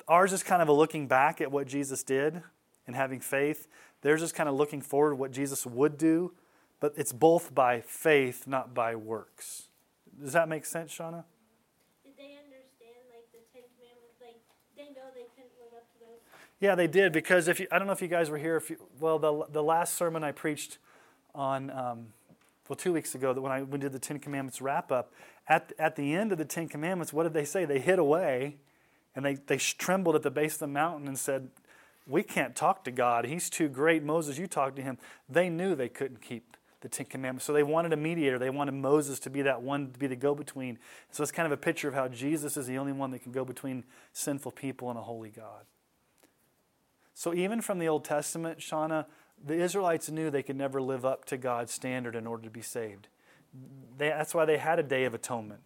ours 0.08 0.32
is 0.32 0.42
kind 0.42 0.62
of 0.62 0.68
a 0.68 0.72
looking 0.72 1.08
back 1.08 1.42
at 1.42 1.52
what 1.52 1.66
Jesus 1.66 2.02
did 2.02 2.42
and 2.86 2.96
having 2.96 3.20
faith. 3.20 3.68
They're 4.02 4.16
just 4.16 4.34
kind 4.34 4.48
of 4.48 4.54
looking 4.54 4.80
forward 4.80 5.10
to 5.10 5.16
what 5.16 5.30
Jesus 5.32 5.66
would 5.66 5.98
do, 5.98 6.32
but 6.80 6.94
it's 6.96 7.12
both 7.12 7.54
by 7.54 7.80
faith, 7.80 8.46
not 8.46 8.74
by 8.74 8.94
works. 8.94 9.64
Does 10.20 10.32
that 10.32 10.48
make 10.48 10.64
sense, 10.64 10.92
Shauna? 10.92 11.24
Did 12.04 12.16
they 12.16 12.36
understand 12.36 13.02
like 13.10 13.26
the 13.32 13.40
Ten 13.52 13.62
Commandments? 13.76 14.16
Like 14.20 14.40
they 14.76 14.84
know 14.94 15.08
they 15.14 15.26
couldn't 15.34 15.52
live 15.60 15.74
up 15.74 15.92
to 15.94 15.98
those. 16.00 16.20
Yeah, 16.60 16.74
they 16.74 16.86
did 16.86 17.12
because 17.12 17.48
if 17.48 17.60
you, 17.60 17.66
I 17.70 17.78
don't 17.78 17.86
know 17.86 17.92
if 17.92 18.02
you 18.02 18.08
guys 18.08 18.30
were 18.30 18.38
here. 18.38 18.56
If 18.56 18.70
you, 18.70 18.76
well, 19.00 19.18
the 19.18 19.46
the 19.50 19.62
last 19.62 19.94
sermon 19.94 20.24
I 20.24 20.32
preached 20.32 20.78
on. 21.34 21.70
Um, 21.70 22.06
well, 22.68 22.76
two 22.76 22.92
weeks 22.92 23.14
ago, 23.14 23.32
that 23.32 23.40
when 23.40 23.52
I 23.52 23.62
we 23.62 23.78
did 23.78 23.92
the 23.92 23.98
Ten 23.98 24.18
Commandments 24.18 24.60
wrap 24.60 24.90
up, 24.90 25.12
at 25.48 25.72
at 25.78 25.96
the 25.96 26.14
end 26.14 26.32
of 26.32 26.38
the 26.38 26.44
Ten 26.44 26.68
Commandments, 26.68 27.12
what 27.12 27.22
did 27.22 27.32
they 27.32 27.44
say? 27.44 27.64
They 27.64 27.78
hid 27.78 27.98
away, 27.98 28.56
and 29.14 29.24
they 29.24 29.34
they 29.34 29.58
trembled 29.58 30.16
at 30.16 30.22
the 30.22 30.30
base 30.30 30.54
of 30.54 30.60
the 30.60 30.66
mountain 30.66 31.06
and 31.06 31.18
said, 31.18 31.50
we 32.06 32.22
can't 32.22 32.54
talk 32.54 32.84
to 32.84 32.90
God. 32.90 33.26
He's 33.26 33.50
too 33.50 33.68
great. 33.68 34.02
Moses, 34.02 34.38
you 34.38 34.46
talk 34.46 34.76
to 34.76 34.82
him. 34.82 34.98
They 35.28 35.48
knew 35.48 35.74
they 35.74 35.88
couldn't 35.88 36.20
keep 36.20 36.56
the 36.80 36.88
Ten 36.88 37.06
Commandments. 37.06 37.44
So 37.44 37.52
they 37.52 37.62
wanted 37.64 37.92
a 37.92 37.96
mediator. 37.96 38.38
They 38.38 38.50
wanted 38.50 38.74
Moses 38.74 39.18
to 39.20 39.30
be 39.30 39.42
that 39.42 39.62
one, 39.62 39.90
to 39.90 39.98
be 39.98 40.06
the 40.06 40.16
go 40.16 40.34
between. 40.34 40.78
So 41.10 41.22
it's 41.22 41.32
kind 41.32 41.46
of 41.46 41.52
a 41.52 41.56
picture 41.56 41.88
of 41.88 41.94
how 41.94 42.06
Jesus 42.08 42.56
is 42.56 42.66
the 42.66 42.78
only 42.78 42.92
one 42.92 43.10
that 43.10 43.22
can 43.22 43.32
go 43.32 43.44
between 43.44 43.84
sinful 44.12 44.52
people 44.52 44.88
and 44.88 44.98
a 44.98 45.02
holy 45.02 45.30
God. 45.30 45.64
So 47.12 47.34
even 47.34 47.60
from 47.60 47.78
the 47.78 47.88
Old 47.88 48.04
Testament, 48.04 48.58
Shauna, 48.58 49.06
the 49.44 49.54
Israelites 49.54 50.10
knew 50.10 50.30
they 50.30 50.42
could 50.42 50.56
never 50.56 50.80
live 50.80 51.04
up 51.04 51.24
to 51.26 51.36
God's 51.36 51.72
standard 51.72 52.14
in 52.14 52.26
order 52.26 52.44
to 52.44 52.50
be 52.50 52.62
saved. 52.62 53.08
They, 53.96 54.08
that's 54.10 54.34
why 54.34 54.44
they 54.44 54.58
had 54.58 54.78
a 54.78 54.82
day 54.82 55.04
of 55.04 55.14
atonement 55.14 55.62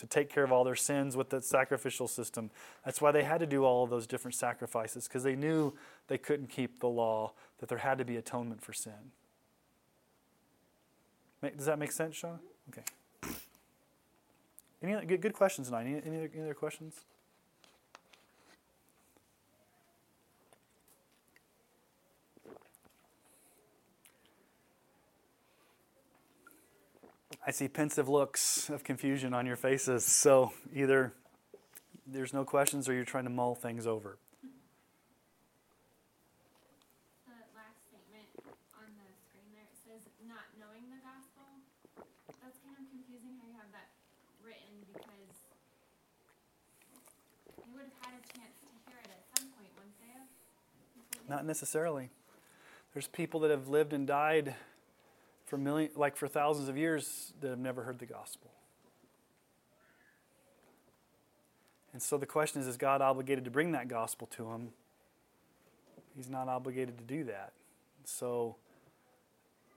to 0.00 0.06
take 0.06 0.30
care 0.30 0.42
of 0.44 0.50
all 0.50 0.64
their 0.64 0.74
sins 0.74 1.16
with 1.16 1.30
the 1.30 1.40
sacrificial 1.40 2.08
system. 2.08 2.50
That's 2.84 3.00
why 3.00 3.12
they 3.12 3.22
had 3.22 3.38
to 3.40 3.46
do 3.46 3.64
all 3.64 3.84
of 3.84 3.90
those 3.90 4.06
different 4.06 4.34
sacrifices, 4.34 5.06
because 5.06 5.22
they 5.22 5.36
knew 5.36 5.74
they 6.08 6.18
couldn't 6.18 6.48
keep 6.48 6.80
the 6.80 6.88
law, 6.88 7.32
that 7.58 7.68
there 7.68 7.78
had 7.78 7.98
to 7.98 8.04
be 8.04 8.16
atonement 8.16 8.62
for 8.62 8.72
sin. 8.72 9.12
Does 11.56 11.66
that 11.66 11.78
make 11.78 11.92
sense, 11.92 12.16
Sean? 12.16 12.38
Okay. 12.70 12.82
Any 14.82 15.06
good, 15.06 15.20
good 15.20 15.34
questions 15.34 15.68
tonight? 15.68 15.86
Any, 15.86 16.02
any, 16.04 16.16
other, 16.16 16.30
any 16.34 16.42
other 16.44 16.54
questions? 16.54 17.04
I 27.46 27.52
see 27.52 27.68
pensive 27.68 28.08
looks 28.08 28.68
of 28.68 28.84
confusion 28.84 29.32
on 29.32 29.46
your 29.46 29.56
faces. 29.56 30.04
So 30.04 30.52
either 30.74 31.14
there's 32.06 32.34
no 32.34 32.44
questions 32.44 32.88
or 32.88 32.92
you're 32.92 33.04
trying 33.04 33.24
to 33.24 33.30
mull 33.30 33.54
things 33.54 33.86
over. 33.86 34.18
The 37.24 37.32
last 37.56 37.80
statement 37.88 38.28
on 38.76 38.92
the 39.00 39.08
screen 39.24 39.48
there, 39.56 39.64
it 39.64 39.72
says 39.80 40.04
not 40.28 40.52
knowing 40.60 40.84
the 40.92 41.00
gospel. 41.00 41.48
That's 42.44 42.60
kind 42.60 42.76
of 42.76 42.84
confusing 42.92 43.40
how 43.40 43.48
you 43.48 43.56
have 43.56 43.72
that 43.72 43.88
written 44.44 44.84
because 44.92 45.32
they 47.56 47.72
would 47.72 47.88
have 47.88 47.98
had 48.04 48.20
a 48.20 48.22
chance 48.36 48.52
to 48.68 48.74
hear 48.84 49.00
it 49.00 49.08
at 49.08 49.24
some 49.32 49.48
point, 49.56 49.72
wouldn't 49.80 49.96
they? 49.96 50.12
Not 51.24 51.48
necessarily. 51.48 52.10
There's 52.92 53.08
people 53.08 53.40
that 53.40 53.50
have 53.50 53.68
lived 53.68 53.92
and 53.94 54.06
died 54.06 54.54
for 55.50 55.58
million, 55.58 55.90
like 55.96 56.16
for 56.16 56.28
thousands 56.28 56.68
of 56.68 56.78
years 56.78 57.32
that 57.40 57.50
have 57.50 57.58
never 57.58 57.82
heard 57.82 57.98
the 57.98 58.06
gospel. 58.06 58.52
And 61.92 62.00
so 62.00 62.16
the 62.16 62.24
question 62.24 62.62
is 62.62 62.68
is 62.68 62.76
God 62.76 63.02
obligated 63.02 63.44
to 63.44 63.50
bring 63.50 63.72
that 63.72 63.88
gospel 63.88 64.28
to 64.36 64.44
them? 64.44 64.68
He's 66.16 66.30
not 66.30 66.48
obligated 66.48 66.96
to 66.98 67.04
do 67.04 67.24
that. 67.24 67.52
So 68.04 68.56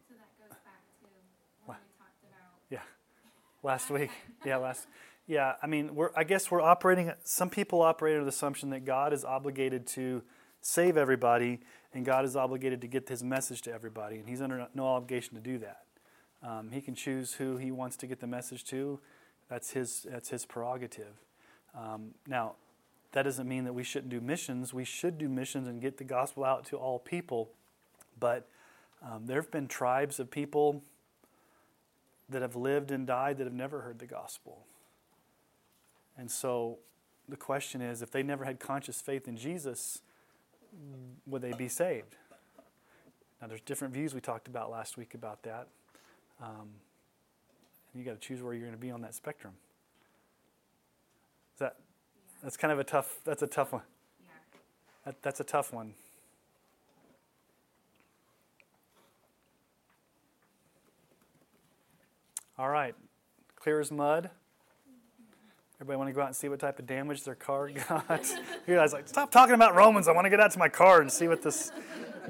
So 0.08 0.14
that 0.14 0.48
goes 0.48 0.56
back 0.64 0.82
to 1.02 1.08
what 1.66 1.78
we 1.80 1.98
talked 1.98 2.24
about. 2.24 2.54
Yeah. 2.70 2.80
Last 3.64 3.90
week. 3.90 4.12
Yeah, 4.46 4.58
last 4.58 4.88
Yeah, 5.26 5.54
I 5.64 5.68
mean, 5.68 5.96
we're 5.96 6.12
I 6.16 6.24
guess 6.24 6.52
we're 6.52 6.62
operating 6.62 7.12
some 7.24 7.50
people 7.50 7.82
operate 7.82 8.14
under 8.14 8.26
the 8.26 8.30
assumption 8.30 8.70
that 8.70 8.86
God 8.86 9.12
is 9.12 9.26
obligated 9.26 9.88
to 9.88 10.22
save 10.62 10.98
everybody 10.98 11.62
and 11.94 12.06
God 12.06 12.26
is 12.26 12.36
obligated 12.36 12.82
to 12.82 12.88
get 12.88 13.08
his 13.08 13.24
message 13.24 13.62
to 13.64 13.74
everybody, 13.74 14.18
and 14.18 14.28
he's 14.28 14.42
under 14.42 14.68
no 14.74 14.88
obligation 14.88 15.36
to 15.36 15.42
do 15.42 15.60
that. 15.60 15.84
Um, 16.42 16.72
he 16.72 16.82
can 16.82 16.96
choose 16.96 17.34
who 17.34 17.58
he 17.58 17.72
wants 17.72 17.96
to 17.98 18.08
get 18.08 18.20
the 18.20 18.28
message 18.28 18.66
to. 18.66 19.00
That's 19.50 19.72
his, 19.72 20.06
that's 20.10 20.30
his 20.30 20.46
prerogative. 20.46 21.14
Um, 21.78 22.16
now, 22.28 22.56
that 23.14 23.24
doesn't 23.24 23.48
mean 23.48 23.64
that 23.66 23.74
we 23.74 23.84
shouldn't 23.84 24.10
do 24.10 24.20
missions. 24.20 24.74
We 24.74 24.84
should 24.84 25.18
do 25.18 25.30
missions 25.30 25.68
and 25.68 25.80
get 25.80 25.98
the 25.98 26.04
gospel 26.04 26.44
out 26.44 26.66
to 26.66 26.78
all 26.78 27.00
people. 27.00 27.50
But 28.20 28.48
um, 29.04 29.28
there 29.28 29.40
have 29.40 29.52
been 29.52 29.68
tribes 29.68 30.20
of 30.20 30.32
people 30.32 30.82
that 32.30 32.42
have 32.42 32.56
lived 32.56 32.92
and 32.92 33.06
died 33.06 33.38
that 33.38 33.44
have 33.44 33.54
never 33.54 33.82
heard 33.82 34.00
the 34.00 34.08
gospel. 34.08 34.66
And 36.18 36.30
so 36.30 36.80
the 37.30 37.38
question 37.38 37.82
is 37.82 38.02
if 38.02 38.12
they 38.12 38.24
never 38.24 38.46
had 38.46 38.60
conscious 38.60 39.02
faith 39.02 39.28
in 39.28 39.38
Jesus, 39.38 40.02
would 41.26 41.42
they 41.42 41.54
be 41.54 41.68
saved? 41.68 42.16
Now, 43.42 43.48
there's 43.48 43.62
different 43.62 43.94
views 43.94 44.14
we 44.14 44.22
talked 44.22 44.48
about 44.48 44.72
last 44.72 44.98
week 44.98 45.14
about 45.14 45.44
that. 45.44 45.68
Um, 46.42 46.70
and 47.94 48.02
you 48.02 48.04
got 48.04 48.20
to 48.20 48.28
choose 48.28 48.42
where 48.42 48.54
you're 48.54 48.64
going 48.64 48.74
to 48.74 48.82
be 48.82 48.92
on 48.92 49.02
that 49.02 49.14
spectrum. 49.14 49.54
Is 51.56 51.60
that 51.60 51.76
that's 52.42 52.58
kind 52.58 52.72
of 52.72 52.80
a 52.80 52.84
tough 52.84 53.18
that's 53.24 53.44
a 53.44 53.48
tough 53.48 53.72
one. 53.74 53.84
That, 55.06 55.22
that's 55.22 55.40
a 55.40 55.44
tough 55.44 55.72
one. 55.72 55.94
All 62.58 62.70
right, 62.70 62.96
clear 63.56 63.80
as 63.80 63.92
mud. 63.92 64.30
Everybody 65.84 65.98
want 65.98 66.10
to 66.12 66.14
go 66.14 66.22
out 66.22 66.28
and 66.28 66.36
see 66.38 66.48
what 66.48 66.62
type 66.62 66.80
of 66.80 66.88
damage 66.88 67.26
their 67.26 67.36
car 67.36 67.68
got? 67.90 68.26
you 68.68 68.76
guys 68.76 68.94
like, 68.94 69.06
stop 69.06 69.32
talking 69.32 69.54
about 69.54 69.76
Romans. 69.76 70.08
I 70.08 70.14
want 70.14 70.24
to 70.24 70.30
get 70.30 70.40
out 70.40 70.52
to 70.52 70.58
my 70.58 70.70
car 70.70 71.02
and 71.02 71.12
see 71.12 71.28
what 71.28 71.42
this 71.42 71.74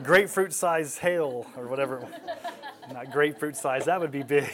grapefruit 0.02 0.54
size 0.54 0.98
hail 0.98 1.46
or 1.56 1.68
whatever. 1.68 2.04
Not 2.92 3.12
grapefruit 3.12 3.56
size, 3.56 3.86
that 3.86 4.02
would 4.02 4.10
be 4.10 4.24
big. 4.24 4.50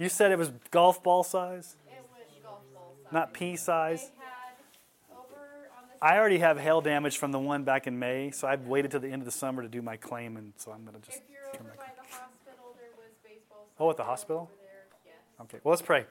You 0.00 0.08
said 0.08 0.32
it 0.32 0.38
was 0.38 0.50
golf 0.72 1.00
ball 1.04 1.22
size? 1.22 1.76
It 1.86 2.02
was 2.10 2.26
golf 2.42 2.58
ball 2.74 2.96
size. 3.04 3.12
Not 3.12 3.32
pea 3.32 3.54
size? 3.54 4.00
They 4.00 4.24
had 4.24 5.16
over 5.16 5.36
on 5.76 5.84
I 6.02 6.18
already 6.18 6.38
have 6.38 6.58
hail 6.58 6.80
damage 6.80 7.18
from 7.18 7.30
the 7.30 7.38
one 7.38 7.62
back 7.62 7.86
in 7.86 8.00
May, 8.00 8.32
so 8.32 8.48
I've 8.48 8.66
waited 8.66 8.90
till 8.90 8.98
the 8.98 9.12
end 9.12 9.22
of 9.22 9.26
the 9.26 9.30
summer 9.30 9.62
to 9.62 9.68
do 9.68 9.80
my 9.80 9.96
claim, 9.96 10.36
and 10.36 10.54
so 10.56 10.72
I'm 10.72 10.84
going 10.84 11.00
to 11.00 11.06
just 11.06 11.18
if 11.18 11.22
you're 11.30 11.60
over 11.60 11.70
by 11.78 11.84
the 11.94 12.02
hospital, 12.02 12.74
there 12.76 12.90
was 12.96 13.14
baseball. 13.22 13.68
Oh, 13.78 13.90
at 13.90 13.96
the 13.96 14.02
hospital? 14.02 14.50
Yes. 14.60 15.14
Okay, 15.42 15.58
well, 15.62 15.70
let's 15.70 15.82
pray. 15.82 16.04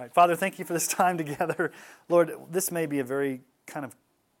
Right, 0.00 0.14
Father, 0.14 0.34
thank 0.34 0.58
you 0.58 0.64
for 0.64 0.72
this 0.72 0.86
time 0.88 1.18
together. 1.18 1.72
Lord, 2.08 2.32
this 2.50 2.70
may 2.70 2.86
be 2.86 3.00
a 3.00 3.04
very 3.04 3.42
kind 3.66 3.84
of 3.84 3.94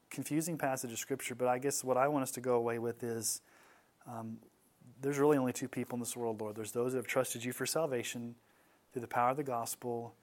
confusing 0.08 0.56
passage 0.56 0.90
of 0.90 0.98
Scripture, 0.98 1.34
but 1.34 1.48
I 1.48 1.58
guess 1.58 1.84
what 1.84 1.98
I 1.98 2.08
want 2.08 2.22
us 2.22 2.30
to 2.32 2.40
go 2.40 2.54
away 2.54 2.78
with 2.78 3.04
is 3.04 3.42
um, 4.08 4.38
there's 5.02 5.18
really 5.18 5.36
only 5.36 5.52
two 5.52 5.68
people 5.68 5.96
in 5.96 6.00
this 6.00 6.16
world, 6.16 6.40
Lord. 6.40 6.56
There's 6.56 6.72
those 6.72 6.92
that 6.92 6.98
have 6.98 7.06
trusted 7.06 7.44
you 7.44 7.52
for 7.52 7.66
salvation 7.66 8.36
through 8.90 9.02
the 9.02 9.06
power 9.06 9.32
of 9.32 9.36
the 9.36 9.42
gospel, 9.42 10.14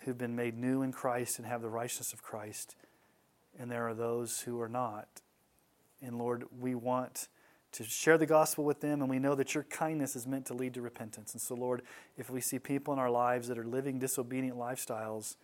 who've 0.00 0.18
been 0.18 0.36
made 0.36 0.54
new 0.54 0.82
in 0.82 0.92
Christ 0.92 1.38
and 1.38 1.48
have 1.48 1.62
the 1.62 1.70
righteousness 1.70 2.12
of 2.12 2.22
Christ, 2.22 2.76
and 3.58 3.70
there 3.70 3.88
are 3.88 3.94
those 3.94 4.42
who 4.42 4.60
are 4.60 4.68
not. 4.68 5.08
And 6.02 6.18
Lord, 6.18 6.44
we 6.60 6.74
want 6.74 7.28
to 7.72 7.84
share 7.84 8.16
the 8.16 8.26
gospel 8.26 8.64
with 8.64 8.80
them, 8.80 9.00
and 9.00 9.10
we 9.10 9.18
know 9.18 9.34
that 9.34 9.54
your 9.54 9.64
kindness 9.64 10.16
is 10.16 10.26
meant 10.26 10.46
to 10.46 10.54
lead 10.54 10.74
to 10.74 10.80
repentance. 10.80 11.32
And 11.32 11.40
so, 11.40 11.54
Lord, 11.54 11.82
if 12.16 12.30
we 12.30 12.40
see 12.40 12.58
people 12.58 12.92
in 12.94 12.98
our 12.98 13.10
lives 13.10 13.48
that 13.48 13.58
are 13.58 13.64
living 13.64 13.98
disobedient 13.98 14.56
lifestyles, 14.56 15.36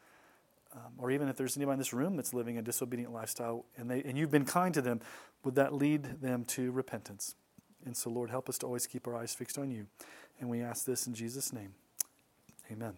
um, 0.75 0.93
or 0.99 1.11
even 1.11 1.29
if 1.29 1.37
there's 1.37 1.57
anybody 1.57 1.75
in 1.75 1.79
this 1.79 1.93
room 1.93 2.17
that's 2.17 2.35
living 2.35 2.59
a 2.59 2.63
disobedient 2.63 3.13
lifestyle 3.13 3.65
and, 3.77 3.89
they, 3.89 4.03
and 4.03 4.19
you've 4.19 4.31
been 4.31 4.45
kind 4.45 4.75
to 4.75 4.83
them, 4.83 5.01
would 5.45 5.55
that 5.55 5.73
lead 5.73 6.21
them 6.21 6.45
to 6.47 6.73
repentance? 6.73 7.37
And 7.85 7.97
so, 7.97 8.11
Lord, 8.11 8.31
help 8.31 8.49
us 8.49 8.59
to 8.59 8.67
always 8.67 8.87
keep 8.87 9.07
our 9.07 9.17
eyes 9.17 9.35
fixed 9.35 9.59
on 9.59 9.71
you. 9.71 9.87
And 10.41 10.49
we 10.49 10.63
ask 10.63 10.85
this 10.85 11.07
in 11.07 11.15
Jesus' 11.15 11.53
name. 11.53 11.75
Amen. 12.73 12.95